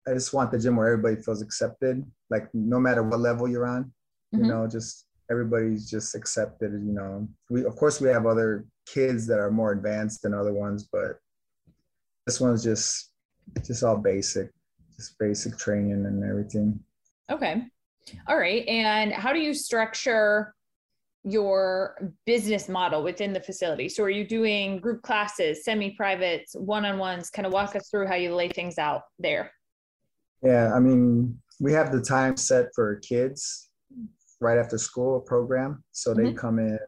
I 0.07 0.13
just 0.13 0.35
want 0.35 0.51
the 0.51 0.59
gym 0.59 0.77
where 0.77 0.93
everybody 0.93 1.23
feels 1.23 1.41
accepted, 1.41 2.05
like 2.31 2.49
no 2.53 2.79
matter 2.79 3.03
what 3.03 3.21
level 3.21 3.49
you're 3.49 3.67
on, 3.67 3.85
mm-hmm. 3.85 4.45
you 4.45 4.51
know, 4.51 4.67
just 4.67 5.07
everybody's 5.31 5.89
just 5.91 6.15
accepted. 6.15 6.73
You 6.73 6.93
know, 6.93 7.29
we 7.49 7.65
of 7.65 7.77
course 7.77 8.01
we 8.01 8.09
have 8.09 8.27
other 8.27 8.67
kids 8.87 9.27
that 9.29 9.39
are 9.39 9.51
more 9.51 9.73
advanced 9.73 10.23
than 10.23 10.35
other 10.35 10.53
ones, 10.53 10.89
but 10.93 11.19
this 12.27 12.41
one's 12.41 12.63
just 12.63 13.11
just 13.65 13.83
all 13.83 13.97
basic, 13.97 14.51
just 14.97 15.19
basic 15.19 15.57
training 15.57 16.07
and 16.07 16.25
everything. 16.25 16.79
Okay. 17.31 17.65
All 18.27 18.37
right. 18.37 18.67
And 18.69 19.13
how 19.13 19.33
do 19.33 19.41
you 19.41 19.55
structure 19.55 20.55
your 21.25 22.13
business 22.27 22.69
model 22.69 23.03
within 23.03 23.33
the 23.33 23.41
facility? 23.41 23.89
So 23.89 24.05
are 24.05 24.11
you 24.11 24.27
doing 24.27 24.79
group 24.79 25.03
classes, 25.03 25.65
semi-privates, 25.65 26.55
one-on-ones? 26.55 27.31
Kind 27.31 27.47
of 27.47 27.53
walk 27.53 27.75
us 27.75 27.89
through 27.89 28.07
how 28.07 28.15
you 28.15 28.35
lay 28.35 28.51
things 28.51 28.79
out 28.79 29.03
there. 29.19 29.51
Yeah, 30.43 30.75
I 30.75 30.81
mean, 30.81 31.41
we 31.61 31.73
have 31.73 31.93
the 31.93 32.03
time 32.03 32.37
set 32.37 32.67
for 32.75 32.97
kids 32.97 33.71
right 34.41 34.59
after 34.59 34.77
school 34.77 35.21
program. 35.21 35.83
So 35.93 36.13
they 36.13 36.33
Mhm. 36.33 36.37
come 36.37 36.59
in, 36.59 36.79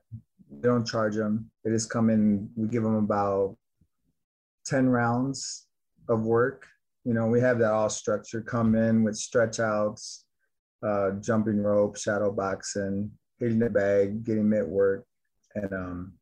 they 0.50 0.68
don't 0.68 0.86
charge 0.86 1.16
them. 1.16 1.50
They 1.64 1.70
just 1.70 1.88
come 1.88 2.10
in, 2.10 2.50
we 2.56 2.68
give 2.68 2.82
them 2.82 2.96
about 2.96 3.56
10 4.66 4.88
rounds 4.90 5.66
of 6.08 6.26
work. 6.26 6.66
You 7.04 7.14
know, 7.14 7.26
we 7.28 7.40
have 7.40 7.58
that 7.60 7.72
all 7.72 7.88
structured, 7.88 8.46
come 8.46 8.74
in 8.74 9.02
with 9.02 9.16
stretch 9.16 9.60
outs, 9.60 10.26
uh, 10.82 11.12
jumping 11.12 11.62
rope, 11.62 11.96
shadow 11.96 12.30
boxing, 12.30 13.10
hitting 13.38 13.58
the 13.58 13.70
bag, 13.70 14.24
getting 14.24 14.48
mitt 14.48 14.66
work. 14.66 15.04
And 15.54 15.72
um, 15.72 16.12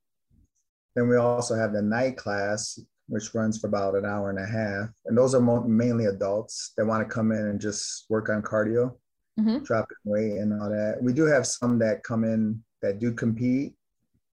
then 0.95 1.09
we 1.09 1.17
also 1.17 1.55
have 1.55 1.73
the 1.73 1.83
night 1.83 2.17
class, 2.17 2.79
which 3.09 3.35
runs 3.35 3.59
for 3.59 3.67
about 3.67 3.95
an 3.97 4.05
hour 4.05 4.31
and 4.31 4.39
a 4.39 4.47
half. 4.47 4.89
And 5.07 5.17
those 5.17 5.35
are 5.35 5.41
mo- 5.41 5.65
mainly 5.65 6.07
adults 6.07 6.73
that 6.77 6.87
want 6.87 7.07
to 7.07 7.13
come 7.15 7.33
in 7.33 7.47
and 7.49 7.61
just 7.61 8.07
work 8.09 8.29
on 8.29 8.43
cardio, 8.43 8.97
Mhm. 9.39 9.65
dropping 9.65 9.97
weight 10.05 10.39
and 10.39 10.53
all 10.61 10.71
that. 10.71 11.03
We 11.03 11.13
do 11.13 11.25
have 11.25 11.47
some 11.47 11.79
that 11.81 12.05
come 12.05 12.25
in 12.25 12.63
that 12.83 12.99
do 13.01 13.13
compete. 13.13 13.75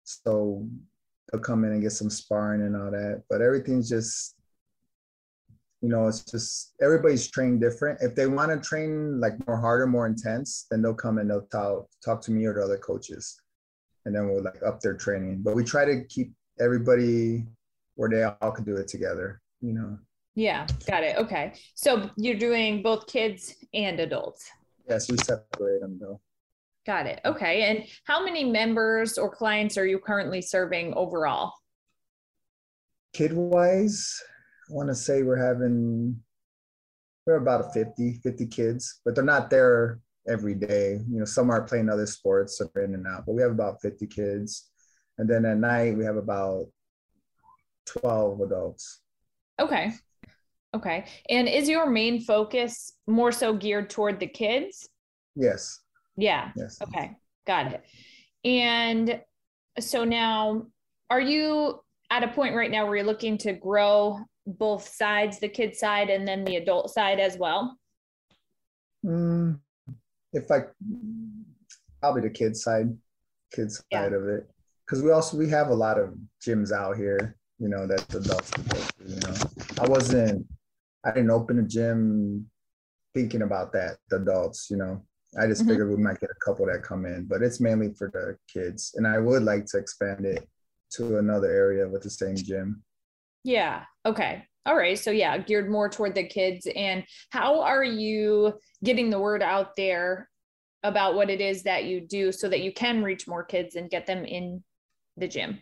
So 0.04 0.68
they'll 1.32 1.42
come 1.42 1.64
in 1.66 1.72
and 1.72 1.82
get 1.82 1.92
some 1.92 2.10
sparring 2.10 2.62
and 2.62 2.76
all 2.76 2.92
that. 2.92 3.24
But 3.30 3.42
everything's 3.42 3.90
just, 3.90 4.36
you 5.82 5.90
know, 5.90 6.08
it's 6.08 6.24
just 6.24 6.74
everybody's 6.82 7.30
trained 7.30 7.60
different. 7.60 8.00
If 8.02 8.16
they 8.16 8.28
want 8.28 8.52
to 8.52 8.68
train 8.68 9.20
like 9.20 9.34
more 9.48 9.60
harder, 9.60 9.88
more 9.88 10.06
intense, 10.06 10.68
then 10.70 10.82
they'll 10.82 10.94
come 10.94 11.18
and 11.18 11.30
they'll 11.30 11.48
talk, 11.48 11.88
talk 12.06 12.22
to 12.22 12.32
me 12.32 12.46
or 12.46 12.54
the 12.54 12.64
other 12.64 12.78
coaches. 12.78 13.42
And 14.06 14.16
then 14.16 14.30
we'll 14.30 14.44
like 14.44 14.62
up 14.66 14.80
their 14.80 14.94
training. 14.94 15.42
But 15.44 15.56
we 15.56 15.64
try 15.64 15.86
to 15.86 16.04
keep 16.06 16.34
everybody 16.60 17.46
where 17.96 18.10
they 18.10 18.24
all 18.24 18.52
can 18.52 18.64
do 18.64 18.76
it 18.78 18.88
together, 18.88 19.42
you 19.60 19.74
know. 19.74 19.98
Yeah, 20.36 20.68
got 20.88 21.04
it. 21.04 21.18
Okay. 21.18 21.54
So 21.76 22.10
you're 22.16 22.38
doing 22.38 22.84
both 22.84 23.08
kids 23.08 23.56
and 23.74 24.00
adults. 24.00 24.50
Yes, 24.88 25.10
we 25.10 25.18
separate 25.18 25.82
them 25.82 25.98
though. 26.00 26.22
Got 26.86 27.08
it. 27.08 27.22
Okay. 27.26 27.64
And 27.64 27.86
how 28.06 28.24
many 28.24 28.44
members 28.44 29.18
or 29.18 29.30
clients 29.30 29.78
are 29.78 29.86
you 29.86 30.00
currently 30.00 30.42
serving 30.42 30.94
overall? 30.96 31.54
Kid 33.14 33.34
wise, 33.34 34.22
want 34.72 34.90
to 34.90 34.96
say 34.96 35.24
we're 35.24 35.36
having, 35.36 36.18
we're 37.26 37.36
about 37.36 37.66
a 37.66 37.72
50, 37.72 38.20
50 38.24 38.46
kids, 38.48 39.02
but 39.06 39.16
they're 39.16 39.24
not 39.24 39.50
there 39.50 40.00
every 40.28 40.56
day. 40.56 41.00
You 41.10 41.20
know, 41.20 41.26
some 41.26 41.50
are 41.50 41.64
playing 41.64 41.90
other 41.90 42.06
sports, 42.06 42.58
so 42.58 42.70
they're 42.74 42.84
in 42.86 42.94
and 42.94 43.08
out, 43.08 43.26
but 43.26 43.34
we 43.34 43.42
have 43.42 43.52
about 43.52 43.82
50 43.82 44.08
kids. 44.08 44.70
And 45.18 45.30
then 45.30 45.46
at 45.46 45.58
night, 45.58 45.98
we 45.98 46.06
have 46.06 46.16
about 46.16 46.68
12 47.86 48.42
adults. 48.42 49.02
Okay. 49.60 49.92
Okay. 50.74 51.06
And 51.30 51.48
is 51.50 51.68
your 51.68 51.90
main 51.90 52.22
focus 52.22 52.94
more 53.08 53.32
so 53.32 53.54
geared 53.54 53.90
toward 53.90 54.20
the 54.20 54.28
kids? 54.28 54.88
Yes, 55.36 55.80
Yeah. 56.18 56.52
yes. 56.56 56.78
Okay. 56.82 57.12
Got 57.46 57.74
it. 57.74 57.84
And 58.46 59.22
so 59.80 60.04
now, 60.04 60.68
are 61.10 61.22
you 61.22 61.80
at 62.10 62.24
a 62.24 62.28
point 62.30 62.56
right 62.56 62.72
now 62.72 62.86
where 62.86 62.98
you're 62.98 63.06
looking 63.06 63.38
to 63.40 63.54
grow 63.54 64.20
both 64.48 64.88
sides, 64.88 65.40
the 65.40 65.50
kid 65.50 65.76
side 65.76 66.10
and 66.10 66.28
then 66.28 66.44
the 66.44 66.56
adult 66.58 66.92
side 66.92 67.20
as 67.20 67.38
well? 67.38 67.78
Mm, 69.06 69.60
if 70.34 70.50
I, 70.52 70.64
probably 72.00 72.22
the 72.22 72.30
kids 72.30 72.64
side, 72.64 72.96
kids 73.52 73.84
Yeah. 73.92 74.04
side 74.04 74.14
of 74.14 74.28
it, 74.28 74.50
because 74.86 75.04
we 75.04 75.12
also 75.12 75.38
we 75.38 75.50
have 75.50 75.70
a 75.70 75.74
lot 75.74 76.00
of 76.00 76.14
gyms 76.46 76.72
out 76.72 76.98
here, 76.98 77.36
you 77.60 77.68
know, 77.70 77.88
that 77.88 78.08
the 78.10 78.18
adults 78.20 78.52
can 78.52 78.64
go 78.66 78.80
to. 78.80 79.10
You 79.10 79.20
know, 79.22 79.34
I 79.80 79.88
wasn't, 79.88 80.48
I 81.04 81.12
didn't 81.12 81.32
open 81.32 81.60
a 81.60 81.64
gym 81.64 82.50
thinking 83.14 83.42
about 83.42 83.74
that, 83.74 83.98
the 84.10 84.18
adults. 84.18 84.70
You 84.70 84.78
know, 84.78 85.06
I 85.40 85.48
just 85.48 85.64
Mhm. 85.64 85.70
figured 85.70 85.90
we 85.90 85.98
might 85.98 86.20
get 86.20 86.30
a 86.30 86.46
couple 86.46 86.66
that 86.68 86.84
come 86.84 87.06
in, 87.06 87.26
but 87.26 87.42
it's 87.42 87.60
mainly 87.60 87.94
for 87.94 88.10
the 88.12 88.38
kids, 88.52 88.94
and 88.96 89.08
I 89.08 89.18
would 89.18 89.44
like 89.44 89.66
to 89.68 89.78
expand 89.78 90.26
it 90.26 90.48
to 90.92 91.18
another 91.18 91.50
area 91.50 91.88
with 91.88 92.04
the 92.04 92.10
same 92.10 92.36
gym. 92.36 92.84
Yeah. 93.44 93.84
Okay. 94.06 94.44
All 94.66 94.76
right. 94.76 94.98
So 94.98 95.12
yeah, 95.12 95.38
geared 95.38 95.70
more 95.70 95.90
toward 95.90 96.16
the 96.16 96.24
kids. 96.24 96.68
And 96.76 97.04
how 97.30 97.62
are 97.62 97.84
you 97.84 98.54
getting 98.84 99.10
the 99.10 99.20
word 99.20 99.42
out 99.42 99.76
there 99.76 100.30
about 100.84 101.16
what 101.16 101.30
it 101.30 101.42
is 101.42 101.64
that 101.64 101.86
you 101.86 102.02
do 102.02 102.32
so 102.32 102.48
that 102.50 102.62
you 102.62 102.72
can 102.72 103.04
reach 103.04 103.28
more 103.28 103.44
kids 103.44 103.76
and 103.76 103.90
get 103.90 104.06
them 104.06 104.26
in 104.26 104.64
the 105.18 105.28
gym? 105.28 105.62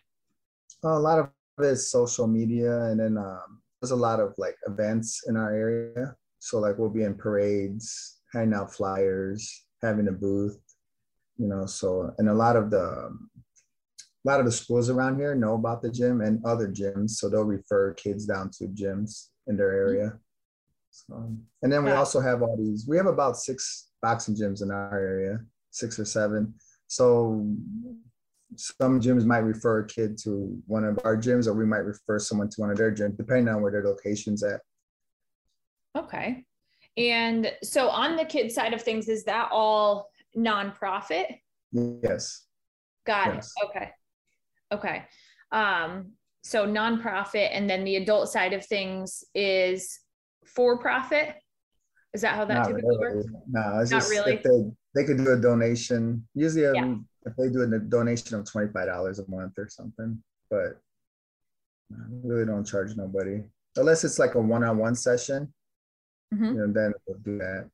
A 0.84 0.88
lot 0.88 1.20
of 1.20 1.30
it 1.60 1.66
is 1.66 1.92
social 1.92 2.28
media, 2.28 2.86
and 2.86 3.00
then 3.00 3.18
um, 3.18 3.62
there's 3.82 3.92
a 3.92 3.96
lot 3.96 4.20
of 4.20 4.34
like 4.38 4.56
events 4.66 5.24
in 5.28 5.36
our 5.36 5.54
area. 5.54 6.16
So 6.40 6.60
like 6.60 6.78
we'll 6.78 6.90
be 6.90 7.04
in 7.04 7.16
parades, 7.16 8.20
handing 8.34 8.58
out 8.58 8.74
flyers, 8.74 9.66
having 9.82 10.08
a 10.08 10.12
booth, 10.12 10.58
you 11.38 11.48
know. 11.48 11.66
So 11.66 12.14
and 12.18 12.30
a 12.30 12.34
lot 12.34 12.56
of 12.56 12.72
the 12.72 13.08
um, 13.08 13.30
a 14.30 14.32
lot 14.32 14.40
of 14.40 14.46
the 14.46 14.52
schools 14.52 14.90
around 14.90 15.18
here 15.18 15.34
know 15.34 15.56
about 15.56 15.82
the 15.82 15.92
gym 15.92 16.22
and 16.22 16.44
other 16.46 16.68
gyms, 16.68 17.12
so 17.12 17.30
they'll 17.30 17.44
refer 17.44 17.94
kids 17.94 18.26
down 18.26 18.52
to 18.52 18.66
gyms 18.68 19.30
in 19.48 19.58
their 19.58 19.72
mm-hmm. 19.72 19.90
area. 19.90 20.20
So, 20.92 21.36
and 21.64 21.72
then 21.72 21.84
we 21.84 21.92
also 21.92 22.20
have 22.20 22.42
all 22.42 22.56
these. 22.56 22.86
We 22.88 22.98
have 22.98 23.08
about 23.08 23.38
six 23.38 23.90
boxing 24.02 24.36
gyms 24.36 24.62
in 24.62 24.72
our 24.72 25.00
area, 25.00 25.40
six 25.72 26.00
or 26.00 26.06
seven. 26.06 26.54
So 26.88 27.46
some 28.56 29.00
gyms 29.00 29.26
might 29.26 29.40
refer 29.40 29.80
a 29.80 29.88
kid 29.88 30.18
to 30.24 30.62
one 30.68 30.84
of 30.84 31.00
our 31.04 31.18
gyms, 31.18 31.48
or 31.48 31.54
we 31.54 31.66
might 31.66 31.86
refer 31.86 32.20
someone 32.20 32.50
to 32.50 32.62
one 32.62 32.70
of 32.70 32.78
their 32.78 32.92
gyms, 32.92 33.18
depending 33.18 33.48
on 33.48 33.62
where 33.62 33.72
their 33.72 33.84
location's 33.84 34.44
at. 34.44 34.62
Okay. 35.98 36.46
And 36.98 37.52
so 37.64 37.90
on 37.90 38.16
the 38.16 38.26
kid 38.26 38.52
side 38.52 38.74
of 38.74 38.82
things, 38.82 39.10
is 39.10 39.24
that 39.26 39.50
all 39.52 40.12
nonprofit? 40.38 41.40
Yes. 41.72 42.46
Got 43.06 43.36
Yes. 43.36 43.54
it. 43.58 43.66
Okay. 43.66 43.92
Okay. 44.72 45.04
Um, 45.52 46.12
so 46.44 46.66
nonprofit, 46.66 47.50
and 47.52 47.70
then 47.70 47.84
the 47.84 47.98
adult 47.98 48.30
side 48.30 48.54
of 48.54 48.66
things 48.66 49.24
is 49.36 50.00
for 50.46 50.78
profit. 50.80 51.36
Is 52.14 52.22
that 52.22 52.36
how 52.36 52.46
that 52.46 52.54
Not 52.54 52.68
typically 52.68 52.98
really. 52.98 53.16
works? 53.18 53.28
No, 53.50 53.80
it's 53.80 53.92
Not 53.92 53.98
just 54.00 54.10
really? 54.10 54.34
if 54.36 54.44
they 54.44 54.72
they 54.96 55.04
could 55.06 55.18
do 55.18 55.32
a 55.32 55.38
donation. 55.38 56.28
Usually, 56.34 56.66
um, 56.66 56.76
Yeah. 56.76 57.32
if 57.32 57.36
they 57.38 57.50
do 57.50 57.62
a 57.62 57.80
donation 57.80 58.36
of 58.40 58.50
twenty 58.50 58.72
five 58.72 58.88
dollars 58.88 59.20
a 59.20 59.30
month 59.30 59.54
or 59.58 59.68
something, 59.70 60.24
but 60.50 60.80
I 61.92 62.04
really 62.24 62.46
don't 62.46 62.66
charge 62.66 62.96
nobody 62.96 63.44
unless 63.76 64.04
it's 64.04 64.20
like 64.20 64.36
a 64.36 64.42
one 64.42 64.64
on 64.64 64.78
one 64.78 64.96
session. 64.96 65.54
Mhm. 66.34 66.46
You 66.46 66.54
know, 66.68 66.74
then 66.74 66.94
we'll 67.08 67.18
do 67.20 67.38
that. 67.40 67.70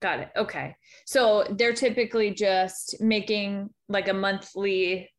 Got 0.00 0.20
it. 0.20 0.30
Okay. 0.36 0.76
So 1.06 1.44
they're 1.56 1.72
typically 1.72 2.32
just 2.32 3.00
making 3.00 3.70
like 3.88 4.08
a 4.08 4.12
monthly 4.14 5.10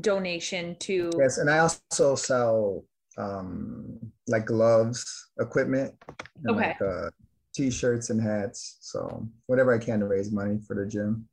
donation 0.00 0.76
to. 0.80 1.10
Yes, 1.18 1.38
and 1.38 1.50
I 1.50 1.58
also 1.58 2.14
sell 2.14 2.84
um 3.16 3.98
like 4.26 4.46
gloves, 4.46 5.30
equipment, 5.38 5.94
and 6.44 6.56
Okay. 6.56 6.68
like 6.68 6.82
uh, 6.82 7.10
t-shirts 7.54 8.10
and 8.10 8.20
hats. 8.20 8.78
So 8.80 9.28
whatever 9.46 9.72
I 9.74 9.78
can 9.78 10.00
to 10.00 10.06
raise 10.06 10.32
money 10.32 10.58
for 10.66 10.74
the 10.74 10.86
gym. 10.86 11.28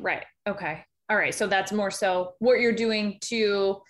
Right. 0.00 0.24
Okay. 0.48 0.84
All 1.10 1.16
right. 1.16 1.34
So 1.34 1.46
that's 1.46 1.72
more 1.72 1.90
so 1.90 2.34
what 2.38 2.58
you're 2.60 2.74
doing 2.74 3.18
to 3.22 3.80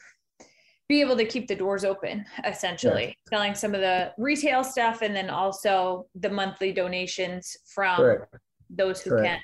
be 0.88 1.00
able 1.00 1.16
to 1.16 1.24
keep 1.24 1.46
the 1.46 1.54
doors 1.54 1.84
open, 1.84 2.26
essentially, 2.44 3.16
selling 3.30 3.54
some 3.54 3.74
of 3.74 3.80
the 3.80 4.12
retail 4.18 4.62
stuff 4.62 5.00
and 5.00 5.16
then 5.16 5.30
also 5.30 6.06
the 6.16 6.28
monthly 6.28 6.72
donations 6.72 7.56
from 7.64 7.96
Correct. 7.96 8.34
those 8.68 9.00
who 9.00 9.10
Correct. 9.10 9.26
can 9.26 9.40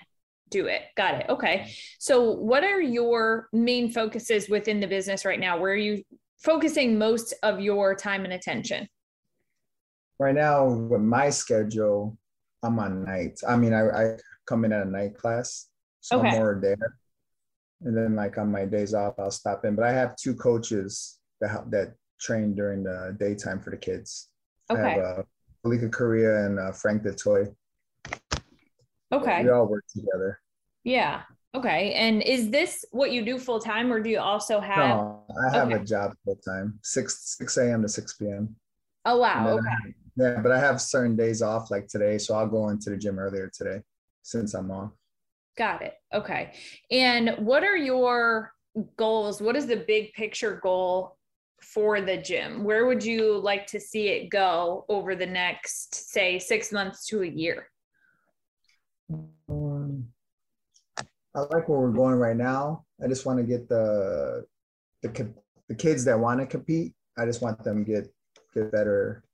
do 0.50 0.66
it. 0.66 0.82
Got 0.96 1.20
it. 1.20 1.26
Okay. 1.28 1.72
So, 1.98 2.32
what 2.32 2.64
are 2.64 2.80
your 2.80 3.48
main 3.52 3.90
focuses 3.90 4.48
within 4.48 4.80
the 4.80 4.86
business 4.86 5.24
right 5.24 5.40
now? 5.40 5.58
Where 5.58 5.72
are 5.72 5.76
you 5.76 6.02
focusing 6.38 6.98
most 6.98 7.34
of 7.42 7.60
your 7.60 7.94
time 7.94 8.24
and 8.24 8.32
attention? 8.32 8.88
Right 10.18 10.34
now, 10.34 10.66
with 10.66 11.00
my 11.00 11.30
schedule, 11.30 12.16
I'm 12.62 12.78
on 12.78 13.04
nights. 13.04 13.44
I 13.46 13.56
mean, 13.56 13.72
I, 13.72 13.88
I 13.88 14.16
come 14.46 14.64
in 14.64 14.72
at 14.72 14.86
a 14.86 14.90
night 14.90 15.16
class, 15.16 15.68
so 16.00 16.18
Okay. 16.18 16.28
I'm 16.28 16.34
more 16.34 16.58
there. 16.60 16.76
And 17.84 17.96
then, 17.96 18.16
like 18.16 18.38
on 18.38 18.50
my 18.50 18.64
days 18.64 18.94
off, 18.94 19.14
I'll 19.18 19.30
stop 19.30 19.64
in. 19.64 19.76
But 19.76 19.84
I 19.84 19.92
have 19.92 20.16
two 20.16 20.34
coaches 20.34 21.18
that 21.40 21.50
help, 21.50 21.70
that 21.70 21.94
train 22.20 22.54
during 22.54 22.82
the 22.82 23.16
daytime 23.20 23.60
for 23.60 23.70
the 23.70 23.76
kids. 23.76 24.30
I 24.68 24.74
Okay. 24.74 24.94
have 24.94 24.98
uh, 25.18 25.22
Malika 25.64 25.88
Korea 25.88 26.46
and 26.46 26.58
uh, 26.58 26.72
Frank 26.72 27.04
the 27.04 27.14
Toy. 27.14 27.46
Okay. 29.12 29.42
We 29.42 29.50
all 29.50 29.66
work 29.66 29.84
together. 29.88 30.40
Yeah. 30.84 31.22
Okay. 31.54 31.94
And 31.94 32.22
is 32.22 32.50
this 32.50 32.84
what 32.90 33.12
you 33.12 33.24
do 33.24 33.38
full 33.38 33.58
time 33.58 33.92
or 33.92 34.00
do 34.00 34.10
you 34.10 34.20
also 34.20 34.60
have? 34.60 34.98
No, 34.98 35.22
I 35.50 35.56
have 35.56 35.68
okay. 35.68 35.76
a 35.76 35.84
job 35.84 36.12
full 36.24 36.36
time, 36.36 36.78
six 36.82 37.36
six 37.38 37.56
a.m. 37.56 37.82
to 37.82 37.88
six 37.88 38.14
p.m. 38.14 38.54
Oh, 39.04 39.18
wow. 39.18 39.48
Okay. 39.58 39.66
I- 39.66 39.94
yeah, 40.16 40.40
but 40.40 40.50
I 40.50 40.58
have 40.58 40.80
certain 40.80 41.14
days 41.14 41.42
off, 41.42 41.70
like 41.70 41.86
today, 41.86 42.18
so 42.18 42.34
I'll 42.34 42.48
go 42.48 42.70
into 42.70 42.90
the 42.90 42.96
gym 42.96 43.20
earlier 43.20 43.48
today 43.54 43.82
since 44.22 44.52
I'm 44.52 44.68
off. 44.72 44.90
Got 45.56 45.82
it. 45.82 45.94
Okay. 46.12 46.54
And 46.90 47.36
what 47.38 47.62
are 47.62 47.76
your 47.76 48.52
goals? 48.96 49.40
What 49.40 49.54
is 49.54 49.66
the 49.66 49.76
big 49.76 50.12
picture 50.14 50.58
goal 50.60 51.16
for 51.62 52.00
the 52.00 52.16
gym? 52.16 52.64
Where 52.64 52.86
would 52.86 53.04
you 53.04 53.38
like 53.38 53.68
to 53.68 53.78
see 53.78 54.08
it 54.08 54.28
go 54.28 54.84
over 54.88 55.14
the 55.14 55.26
next, 55.26 56.10
say, 56.10 56.40
six 56.40 56.72
months 56.72 57.06
to 57.06 57.22
a 57.22 57.26
year? 57.26 57.70
Um, 59.10 60.08
I 61.34 61.40
like 61.40 61.68
where 61.68 61.78
we're 61.78 61.92
going 61.92 62.16
right 62.16 62.36
now. 62.36 62.84
I 63.02 63.08
just 63.08 63.26
want 63.26 63.38
to 63.38 63.44
get 63.44 63.68
the 63.68 64.44
the 65.02 65.32
the 65.68 65.74
kids 65.74 66.04
that 66.04 66.18
want 66.18 66.40
to 66.40 66.46
compete. 66.46 66.94
I 67.16 67.24
just 67.24 67.42
want 67.42 67.62
them 67.62 67.84
to 67.84 67.90
get 67.90 68.08
get 68.54 68.72
better 68.72 69.24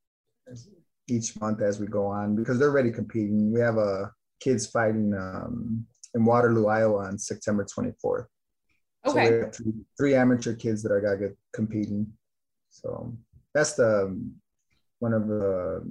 each 1.07 1.39
month 1.39 1.61
as 1.61 1.79
we 1.79 1.87
go 1.87 2.05
on 2.05 2.35
because 2.35 2.59
they're 2.59 2.69
already 2.69 2.91
competing. 2.91 3.51
We 3.51 3.59
have 3.59 3.77
a 3.77 3.79
uh, 3.79 4.07
kids 4.39 4.67
fighting 4.67 5.13
um, 5.13 5.85
in 6.13 6.25
Waterloo, 6.25 6.67
Iowa 6.67 7.05
on 7.05 7.17
September 7.17 7.65
24th. 7.65 8.25
Okay. 9.05 9.41
So 9.41 9.49
three, 9.51 9.73
three, 9.97 10.15
amateur 10.15 10.55
kids 10.55 10.81
that 10.83 10.91
are 10.91 11.01
got 11.01 11.19
good 11.19 11.35
competing. 11.53 12.07
So 12.69 13.15
that's 13.53 13.73
the 13.73 14.19
one 14.99 15.13
of 15.13 15.27
the 15.27 15.83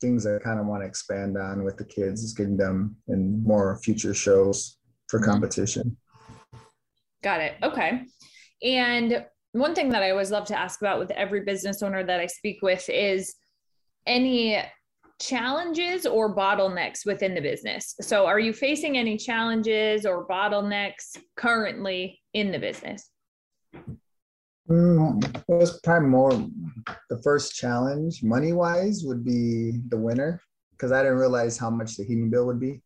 things 0.00 0.26
I 0.26 0.38
kind 0.38 0.60
of 0.60 0.66
want 0.66 0.82
to 0.82 0.86
expand 0.86 1.36
on 1.36 1.64
with 1.64 1.76
the 1.76 1.84
kids 1.84 2.22
is 2.22 2.32
getting 2.32 2.56
them 2.56 2.96
in 3.08 3.42
more 3.42 3.78
future 3.82 4.14
shows 4.14 4.78
for 5.08 5.20
mm-hmm. 5.20 5.30
competition. 5.30 5.96
Got 7.22 7.40
it. 7.40 7.54
Okay. 7.62 8.02
And 8.62 9.24
one 9.52 9.74
thing 9.74 9.90
that 9.90 10.02
I 10.02 10.10
always 10.10 10.30
love 10.30 10.46
to 10.46 10.58
ask 10.58 10.80
about 10.80 10.98
with 10.98 11.10
every 11.10 11.40
business 11.40 11.82
owner 11.82 12.04
that 12.04 12.20
I 12.20 12.26
speak 12.26 12.62
with 12.62 12.88
is 12.88 13.34
any 14.06 14.62
challenges 15.20 16.06
or 16.06 16.34
bottlenecks 16.34 17.04
within 17.04 17.34
the 17.34 17.40
business. 17.40 17.94
So, 18.00 18.26
are 18.26 18.38
you 18.38 18.52
facing 18.52 18.96
any 18.96 19.16
challenges 19.16 20.06
or 20.06 20.26
bottlenecks 20.26 21.16
currently 21.36 22.20
in 22.32 22.52
the 22.52 22.58
business? 22.58 23.10
Mm, 24.70 25.24
it 25.24 25.44
was 25.48 25.80
probably 25.80 26.08
more 26.08 26.30
the 27.10 27.20
first 27.22 27.54
challenge, 27.54 28.22
money 28.22 28.52
wise, 28.52 29.02
would 29.04 29.24
be 29.24 29.80
the 29.88 29.96
winter 29.96 30.40
because 30.72 30.92
I 30.92 31.02
didn't 31.02 31.18
realize 31.18 31.58
how 31.58 31.70
much 31.70 31.96
the 31.96 32.04
heating 32.04 32.30
bill 32.30 32.46
would 32.46 32.60
be, 32.60 32.80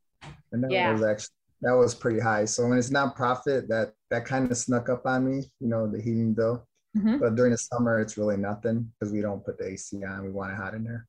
and 0.53 0.65
that 0.65 0.71
yeah. 0.71 0.91
was 0.93 1.03
actually 1.03 1.35
that 1.61 1.73
was 1.73 1.95
pretty 1.95 2.21
high. 2.21 2.45
So 2.45 2.67
when 2.67 2.79
it's 2.79 2.91
nonprofit, 2.91 3.69
that 3.69 3.93
that 4.11 4.25
kind 4.25 4.51
of 4.51 4.57
snuck 4.57 4.89
up 4.89 5.07
on 5.07 5.31
me, 5.31 5.45
you 5.61 5.69
know, 5.69 5.87
the 5.87 6.01
heating 6.01 6.33
bill. 6.35 6.67
Mm-hmm. 6.97 7.19
But 7.19 7.35
during 7.35 7.53
the 7.53 7.59
summer, 7.59 8.01
it's 8.01 8.17
really 8.17 8.37
nothing 8.37 8.91
because 8.99 9.13
we 9.13 9.21
don't 9.21 9.45
put 9.45 9.59
the 9.59 9.67
AC 9.67 10.05
on. 10.05 10.25
We 10.25 10.31
want 10.31 10.53
it 10.53 10.57
hot 10.57 10.75
in 10.75 10.85
there. 10.85 11.07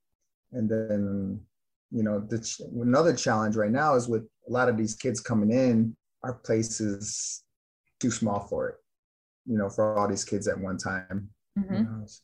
And 0.51 0.69
then, 0.69 1.39
you 1.91 2.03
know, 2.03 2.19
the 2.19 2.39
ch- 2.39 2.61
another 2.61 3.13
challenge 3.13 3.55
right 3.55 3.71
now 3.71 3.95
is 3.95 4.07
with 4.07 4.23
a 4.47 4.51
lot 4.51 4.69
of 4.69 4.77
these 4.77 4.95
kids 4.95 5.19
coming 5.19 5.51
in, 5.51 5.95
our 6.23 6.33
place 6.33 6.79
is 6.79 7.43
too 7.99 8.09
small 8.09 8.39
for 8.39 8.69
it, 8.69 8.75
you 9.45 9.57
know, 9.57 9.69
for 9.69 9.97
all 9.97 10.07
these 10.07 10.23
kids 10.23 10.47
at 10.47 10.59
one 10.59 10.77
time. 10.77 11.29
Mm-hmm. 11.57 11.73
You 11.73 11.83
know, 11.83 12.03
so 12.05 12.23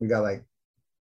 we 0.00 0.08
got 0.08 0.22
like 0.22 0.44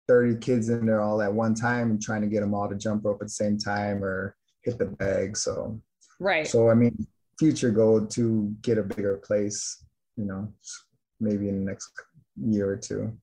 30 0.07 0.39
kids 0.39 0.69
in 0.69 0.85
there 0.85 1.01
all 1.01 1.21
at 1.21 1.31
one 1.31 1.53
time 1.53 1.91
and 1.91 2.01
trying 2.01 2.21
to 2.21 2.27
get 2.27 2.41
them 2.41 2.53
all 2.53 2.69
to 2.69 2.75
jump 2.75 3.05
rope 3.05 3.21
at 3.21 3.27
the 3.27 3.33
same 3.33 3.57
time 3.57 4.03
or 4.03 4.35
hit 4.63 4.77
the 4.77 4.85
bag. 4.85 5.37
So, 5.37 5.79
right. 6.19 6.47
So, 6.47 6.69
I 6.69 6.73
mean, 6.73 7.07
future 7.37 7.71
goal 7.71 8.05
to 8.07 8.55
get 8.61 8.77
a 8.77 8.83
bigger 8.83 9.17
place, 9.17 9.83
you 10.15 10.25
know, 10.25 10.51
maybe 11.19 11.49
in 11.49 11.59
the 11.59 11.71
next 11.71 11.91
year 12.41 12.69
or 12.69 12.77
two. 12.77 13.15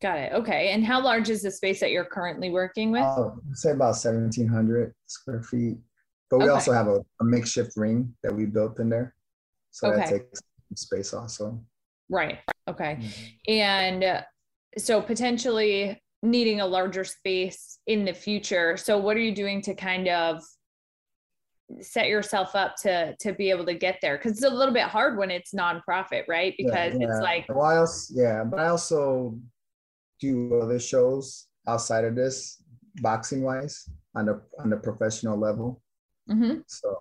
Got 0.00 0.18
it. 0.18 0.32
Okay. 0.32 0.70
And 0.70 0.84
how 0.84 1.00
large 1.00 1.30
is 1.30 1.42
the 1.42 1.50
space 1.50 1.78
that 1.80 1.92
you're 1.92 2.04
currently 2.04 2.50
working 2.50 2.90
with? 2.90 3.02
Uh, 3.02 3.30
say 3.52 3.70
about 3.70 3.90
1,700 3.90 4.92
square 5.06 5.42
feet. 5.42 5.76
But 6.28 6.38
we 6.38 6.44
okay. 6.44 6.54
also 6.54 6.72
have 6.72 6.88
a, 6.88 7.04
a, 7.20 7.24
makeshift 7.24 7.76
ring 7.76 8.14
that 8.22 8.34
we 8.34 8.46
built 8.46 8.80
in 8.80 8.88
there. 8.88 9.14
So 9.70 9.88
okay. 9.88 9.98
that 9.98 10.08
takes 10.08 10.40
space 10.76 11.12
also. 11.12 11.60
Right. 12.08 12.38
Okay. 12.68 12.98
Mm-hmm. 13.00 13.52
And 13.52 14.24
so 14.78 15.00
potentially 15.00 16.00
needing 16.22 16.60
a 16.60 16.66
larger 16.66 17.04
space 17.04 17.78
in 17.86 18.04
the 18.04 18.12
future. 18.12 18.76
So 18.76 18.98
what 18.98 19.16
are 19.16 19.20
you 19.20 19.34
doing 19.34 19.60
to 19.62 19.74
kind 19.74 20.08
of 20.08 20.42
set 21.80 22.08
yourself 22.08 22.54
up 22.54 22.76
to 22.76 23.16
to 23.18 23.32
be 23.32 23.50
able 23.50 23.64
to 23.64 23.74
get 23.74 23.98
there 24.02 24.16
because 24.16 24.32
it's 24.32 24.44
a 24.44 24.50
little 24.50 24.74
bit 24.74 24.84
hard 24.84 25.16
when 25.16 25.30
it's 25.30 25.54
nonprofit 25.54 26.24
right 26.28 26.54
because 26.58 26.92
yeah, 26.92 26.98
yeah. 27.00 27.06
it's 27.08 27.20
like 27.20 27.46
well, 27.48 27.62
I 27.62 27.76
also, 27.78 28.14
yeah 28.14 28.44
but 28.44 28.60
i 28.60 28.68
also 28.68 29.38
do 30.20 30.60
other 30.60 30.78
shows 30.78 31.46
outside 31.66 32.04
of 32.04 32.14
this 32.14 32.62
boxing 33.00 33.42
wise 33.42 33.88
on 34.14 34.26
the 34.26 34.42
on 34.58 34.68
the 34.68 34.76
professional 34.76 35.38
level 35.38 35.80
mm-hmm. 36.28 36.58
so 36.66 37.00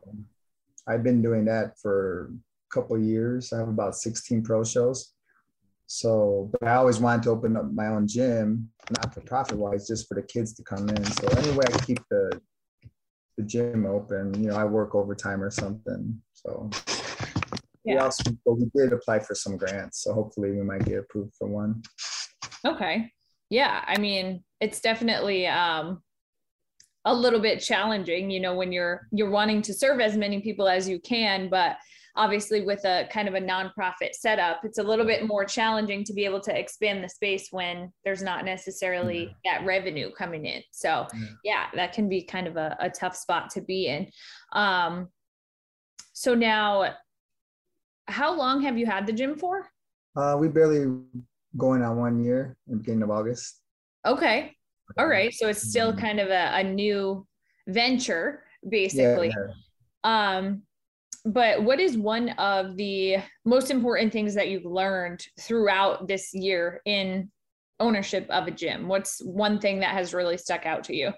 i've 0.88 1.03
been 1.03 1.22
doing 1.22 1.43
that 1.45 1.78
for 1.82 2.32
couple 2.72 2.97
years 2.97 3.53
i 3.53 3.57
have 3.57 3.67
about 3.67 3.95
16 3.95 4.43
pro 4.43 4.63
shows 4.63 5.13
so 5.88 6.49
but 6.51 6.67
i 6.67 6.76
always 6.76 6.99
wanted 6.99 7.24
to 7.24 7.30
open 7.30 7.57
up 7.57 7.72
my 7.74 7.88
own 7.88 8.07
gym 8.07 8.69
not 8.97 9.13
for 9.13 9.22
profit 9.22 9.57
wise 9.57 9.88
just 9.88 10.07
for 10.07 10.15
the 10.15 10.24
kids 10.24 10.53
to 10.53 10.63
come 10.63 10.89
in 10.89 11.03
so 11.03 11.28
anyway 11.39 11.65
i 11.74 11.78
keep 11.80 11.99
the 12.09 12.41
the 13.38 13.47
gym 13.47 13.86
open. 13.86 14.34
You 14.41 14.49
know, 14.49 14.55
I 14.55 14.65
work 14.65 14.95
overtime 14.95 15.41
or 15.41 15.51
something. 15.51 16.22
So 16.34 16.69
yeah. 17.84 17.95
we 17.95 17.97
also 17.97 18.32
but 18.45 18.53
we 18.53 18.69
did 18.76 18.93
apply 18.93 19.19
for 19.19 19.36
some 19.36 19.57
grants. 19.57 20.03
So 20.03 20.13
hopefully 20.13 20.51
we 20.51 20.61
might 20.61 20.86
get 20.86 20.99
approved 20.99 21.34
for 21.38 21.47
one. 21.47 21.82
Okay. 22.65 23.11
Yeah. 23.49 23.84
I 23.88 23.97
mean, 23.97 24.43
it's 24.59 24.82
definitely 24.82 25.47
um 25.47 26.01
a 27.05 27.13
little 27.13 27.39
bit 27.39 27.59
challenging, 27.59 28.30
you 28.30 28.39
know, 28.39 28.53
when 28.53 28.72
you're 28.72 29.07
you're 29.11 29.32
wanting 29.32 29.61
to 29.63 29.74
serve 29.74 29.99
as 29.99 30.15
many 30.15 30.41
people 30.41 30.67
as 30.67 30.88
you 30.88 30.99
can, 30.99 31.49
but 31.49 31.78
obviously 32.16 32.62
with 32.62 32.84
a 32.86 33.07
kind 33.12 33.28
of 33.28 33.36
a 33.36 33.39
nonprofit 33.39 34.14
setup 34.14 34.64
it's 34.64 34.78
a 34.78 34.84
little 34.84 35.05
bit 35.05 35.26
more 35.26 35.45
challenging 35.45 36.03
to 36.03 36.14
be 36.14 36.26
able 36.26 36.39
to 36.39 36.57
expand 36.57 37.03
the 37.03 37.09
space 37.09 37.47
when 37.51 37.91
there's 38.03 38.22
not 38.22 38.45
necessarily 38.45 39.36
yeah. 39.43 39.59
that 39.59 39.66
revenue 39.66 40.12
coming 40.12 40.45
in 40.45 40.62
so 40.72 41.07
yeah. 41.14 41.28
yeah, 41.43 41.66
that 41.74 41.93
can 41.93 42.09
be 42.09 42.22
kind 42.22 42.47
of 42.47 42.57
a, 42.57 42.76
a 42.80 42.89
tough 42.89 43.16
spot 43.16 43.49
to 43.49 43.62
be 43.62 43.88
in 43.88 44.07
um, 44.53 45.07
so 46.14 46.36
now 46.36 46.93
how 48.07 48.36
long 48.36 48.62
have 48.62 48.78
you 48.78 48.86
had 48.86 49.05
the 49.05 49.14
gym 49.14 49.36
for 49.36 49.70
uh, 50.16 50.36
we 50.38 50.47
barely 50.47 50.86
going 51.57 51.82
on 51.82 51.97
one 51.97 52.24
year 52.24 52.57
in 52.68 52.74
the 52.74 52.80
beginning 52.80 53.03
of 53.03 53.12
august 53.12 53.62
okay 54.05 54.53
all 54.97 55.07
right 55.07 55.34
so 55.34 55.47
it's 55.47 55.70
still 55.70 55.91
mm-hmm. 55.91 56.01
kind 56.01 56.20
of 56.20 56.30
a, 56.30 56.51
a 56.55 56.64
new 56.64 57.26
venture 57.68 58.43
basically 58.70 59.28
yeah, 59.28 59.53
yeah. 60.03 60.38
um 60.38 60.62
but 61.26 61.63
what 61.63 61.80
is 61.80 61.97
one 61.97 62.30
of 62.30 62.78
the 62.78 63.17
most 63.45 63.69
important 63.69 64.11
things 64.11 64.34
that 64.36 64.49
you've 64.49 64.65
learned 64.65 65.24
throughout 65.39 66.07
this 66.07 66.34
year 66.34 66.82
in 66.86 67.30
ownership 67.80 68.28
of 68.30 68.47
a 68.47 68.51
gym? 68.51 68.88
What's 68.88 69.22
one 69.24 69.59
thing 69.59 69.80
that 69.82 69.93
has 69.93 70.13
really 70.13 70.38
stuck 70.38 70.65
out 70.65 70.84
to 70.86 70.95
you? 70.95 71.11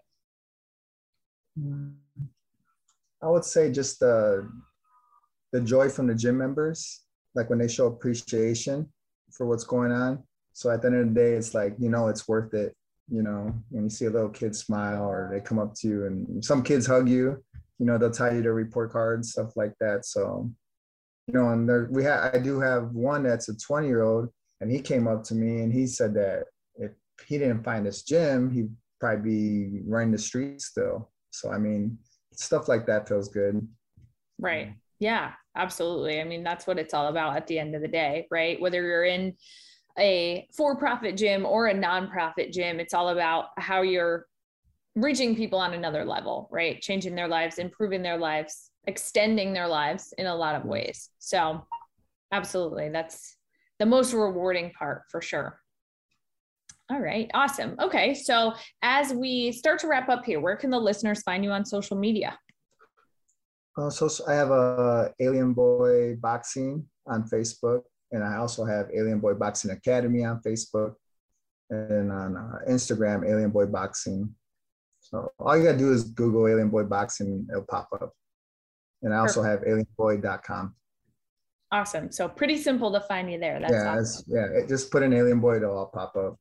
I 3.22 3.30
would 3.30 3.46
say 3.46 3.72
just 3.72 4.00
the 4.00 4.50
the 5.54 5.62
joy 5.62 5.88
from 5.88 6.08
the 6.08 6.16
gym 6.16 6.38
members, 6.38 7.02
like 7.36 7.50
when 7.50 7.60
they 7.60 7.68
show 7.68 7.88
appreciation 7.88 8.92
for 9.32 9.46
what's 9.46 9.64
going 9.64 9.92
on. 9.92 10.24
So 10.54 10.72
at 10.72 10.82
the 10.82 10.88
end 10.88 10.98
of 10.98 11.08
the 11.10 11.14
day, 11.14 11.34
it's 11.34 11.54
like 11.54 11.76
you 11.80 11.90
know 11.90 12.08
it's 12.08 12.28
worth 12.28 12.54
it. 12.54 12.76
You 13.10 13.22
know 13.22 13.54
when 13.70 13.84
you 13.84 13.90
see 13.90 14.06
a 14.06 14.10
little 14.10 14.30
kid 14.30 14.56
smile 14.56 15.04
or 15.04 15.30
they 15.32 15.40
come 15.40 15.60
up 15.60 15.76
to 15.76 15.88
you 15.88 16.06
and 16.08 16.44
some 16.44 16.64
kids 16.64 16.86
hug 16.86 17.08
you, 17.08 17.44
you 17.80 17.86
know, 17.86 17.98
they'll 17.98 18.12
tell 18.12 18.34
you 18.34 18.42
their 18.42 18.54
report 18.54 18.92
cards, 18.92 19.32
stuff 19.32 19.56
like 19.56 19.74
that. 19.80 20.06
So, 20.06 20.50
you 21.28 21.34
know, 21.34 21.50
and 21.50 21.68
there 21.68 21.88
we 21.92 22.04
have 22.04 22.34
I 22.34 22.38
do 22.38 22.60
have 22.60 22.92
one 22.92 23.24
that's 23.24 23.50
a 23.50 23.58
20 23.58 23.88
year 23.88 24.04
old, 24.04 24.30
and 24.62 24.72
he 24.72 24.80
came 24.80 25.08
up 25.08 25.24
to 25.26 25.36
me 25.36 25.62
and 25.62 25.74
he 25.74 25.88
said 25.88 26.14
that 26.16 26.46
if 26.76 26.92
he 27.28 27.38
didn't 27.38 27.64
find 27.64 27.86
this 27.86 28.04
gym, 28.04 28.52
he'd 28.52 28.70
probably 29.00 29.22
be 29.22 29.82
running 29.86 30.12
the 30.12 30.18
streets 30.18 30.66
still. 30.66 31.12
So 31.32 31.52
I 31.52 31.58
mean, 31.58 31.98
stuff 32.34 32.68
like 32.68 32.86
that 32.88 33.08
feels 33.08 33.30
good. 33.30 33.68
Right. 34.40 34.76
Yeah, 35.00 35.34
absolutely. 35.56 36.22
I 36.22 36.24
mean, 36.24 36.44
that's 36.44 36.68
what 36.68 36.80
it's 36.80 36.94
all 36.94 37.08
about 37.08 37.36
at 37.36 37.48
the 37.48 37.60
end 37.60 37.76
of 37.76 37.82
the 37.82 37.88
day, 37.88 38.28
right? 38.32 38.60
Whether 38.62 38.82
you're 38.82 39.06
in 39.06 39.36
a 40.00 40.48
for-profit 40.56 41.18
gym 41.18 41.46
or 41.46 41.68
a 41.68 41.74
nonprofit 41.74 42.52
gym, 42.52 42.80
it's 42.80 42.94
all 42.94 43.10
about 43.10 43.48
how 43.58 43.82
you're 43.82 44.26
reaching 44.96 45.36
people 45.36 45.60
on 45.60 45.74
another 45.74 46.06
level, 46.06 46.48
right? 46.52 46.82
Changing 46.82 47.16
their 47.16 47.28
lives, 47.28 47.58
improving 47.58 48.02
their 48.02 48.18
lives, 48.18 48.70
extending 48.86 49.54
their 49.54 49.68
lives 49.68 50.14
in 50.18 50.28
a 50.28 50.36
lot 50.36 50.56
of 50.56 50.66
ways. 50.66 51.10
So, 51.20 51.66
absolutely, 52.32 52.90
that's 52.90 53.38
the 53.80 53.86
most 53.86 54.14
rewarding 54.14 54.72
part 54.72 55.04
for 55.10 55.22
sure. 55.22 55.60
All 56.92 57.00
right, 57.00 57.30
awesome. 57.34 57.76
Okay, 57.82 58.14
so 58.14 58.54
as 58.82 59.14
we 59.14 59.52
start 59.52 59.80
to 59.80 59.88
wrap 59.88 60.10
up 60.10 60.26
here, 60.26 60.40
where 60.40 60.58
can 60.58 60.70
the 60.70 60.80
listeners 60.80 61.24
find 61.24 61.44
you 61.44 61.52
on 61.52 61.66
social 61.66 61.98
media? 61.98 62.38
Uh, 63.78 63.90
so, 63.90 64.08
I 64.28 64.34
have 64.34 64.52
a 64.52 65.12
Alien 65.20 65.54
Boy 65.54 66.16
Boxing 66.18 66.86
on 67.08 67.24
Facebook, 67.24 67.82
and 68.12 68.24
I 68.24 68.36
also 68.36 68.64
have 68.66 68.90
Alien 68.94 69.20
Boy 69.20 69.34
Boxing 69.34 69.72
Academy 69.72 70.24
on 70.24 70.40
Facebook, 70.46 70.94
and 71.72 72.12
on 72.12 72.38
uh, 72.38 72.70
Instagram, 72.70 73.28
Alien 73.28 73.50
Boy 73.50 73.66
Boxing. 73.66 74.36
So 75.14 75.32
all 75.38 75.56
you 75.56 75.64
gotta 75.64 75.78
do 75.78 75.92
is 75.92 76.06
Google 76.06 76.48
Alien 76.48 76.70
Boy 76.70 76.84
Boxing, 76.84 77.46
it'll 77.52 77.64
pop 77.64 77.88
up. 77.94 78.14
And 79.04 79.14
I 79.14 79.18
also 79.18 79.44
have 79.44 79.62
alienboy.com. 79.62 80.74
Awesome. 81.72 82.12
So 82.12 82.28
pretty 82.28 82.58
simple 82.58 82.92
to 82.92 83.02
find 83.02 83.32
you 83.32 83.40
there. 83.40 83.60
That's 83.60 83.74
yeah, 83.74 84.00
awesome. 84.00 84.26
yeah. 84.28 84.46
It, 84.46 84.68
just 84.68 84.92
put 84.92 85.04
in 85.04 85.14
Alien 85.14 85.40
Boy, 85.40 85.58
it'll 85.58 85.78
all 85.78 85.92
pop 85.94 86.16
up. 86.16 86.38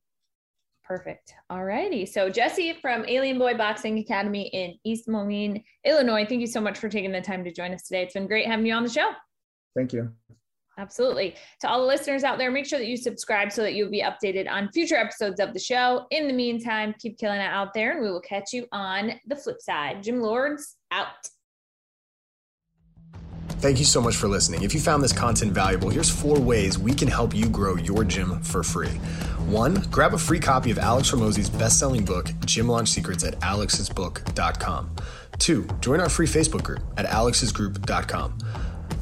Perfect. 0.83 1.35
All 1.51 1.63
righty. 1.63 2.05
So 2.07 2.29
Jesse 2.29 2.73
from 2.81 3.05
Alien 3.07 3.37
Boy 3.37 3.53
Boxing 3.53 3.99
Academy 3.99 4.47
in 4.47 4.75
East 4.83 5.07
Moline, 5.07 5.63
Illinois. 5.85 6.25
Thank 6.25 6.41
you 6.41 6.47
so 6.47 6.59
much 6.59 6.79
for 6.79 6.89
taking 6.89 7.11
the 7.11 7.21
time 7.21 7.43
to 7.43 7.53
join 7.53 7.73
us 7.73 7.83
today. 7.83 8.01
It's 8.03 8.13
been 8.15 8.27
great 8.27 8.47
having 8.47 8.65
you 8.65 8.73
on 8.73 8.83
the 8.83 8.89
show. 8.89 9.11
Thank 9.75 9.93
you. 9.93 10.11
Absolutely. 10.77 11.35
To 11.61 11.69
all 11.69 11.81
the 11.81 11.85
listeners 11.85 12.23
out 12.23 12.37
there, 12.39 12.49
make 12.49 12.65
sure 12.65 12.79
that 12.79 12.87
you 12.87 12.97
subscribe 12.97 13.51
so 13.51 13.61
that 13.61 13.75
you'll 13.75 13.91
be 13.91 14.01
updated 14.01 14.49
on 14.49 14.71
future 14.71 14.95
episodes 14.95 15.39
of 15.39 15.53
the 15.53 15.59
show. 15.59 16.07
In 16.09 16.27
the 16.27 16.33
meantime, 16.33 16.95
keep 16.97 17.17
killing 17.17 17.39
it 17.39 17.43
out 17.43 17.73
there, 17.73 17.91
and 17.91 18.01
we 18.01 18.09
will 18.09 18.21
catch 18.21 18.53
you 18.53 18.65
on 18.71 19.13
the 19.27 19.35
flip 19.35 19.61
side. 19.61 20.01
Gym 20.01 20.19
Lords 20.19 20.77
out. 20.91 21.29
Thank 23.63 23.79
you 23.79 23.85
so 23.85 24.01
much 24.01 24.15
for 24.17 24.27
listening. 24.27 24.63
If 24.63 24.73
you 24.73 24.81
found 24.81 25.01
this 25.03 25.13
content 25.13 25.53
valuable, 25.53 25.89
here's 25.89 26.09
four 26.09 26.39
ways 26.39 26.77
we 26.77 26.93
can 26.93 27.07
help 27.07 27.33
you 27.33 27.47
grow 27.47 27.75
your 27.75 28.03
gym 28.03 28.41
for 28.41 28.63
free. 28.63 28.89
One, 29.47 29.75
grab 29.91 30.13
a 30.13 30.17
free 30.17 30.39
copy 30.39 30.71
of 30.71 30.79
Alex 30.79 31.11
Hormozi's 31.11 31.49
best-selling 31.49 32.03
book, 32.03 32.29
Gym 32.45 32.67
Launch 32.67 32.89
Secrets 32.89 33.23
at 33.23 33.39
alexsbook.com. 33.39 34.95
Two, 35.37 35.67
join 35.79 36.01
our 36.01 36.09
free 36.09 36.27
Facebook 36.27 36.63
group 36.63 36.81
at 36.97 37.05
alexsgroup.com. 37.05 38.37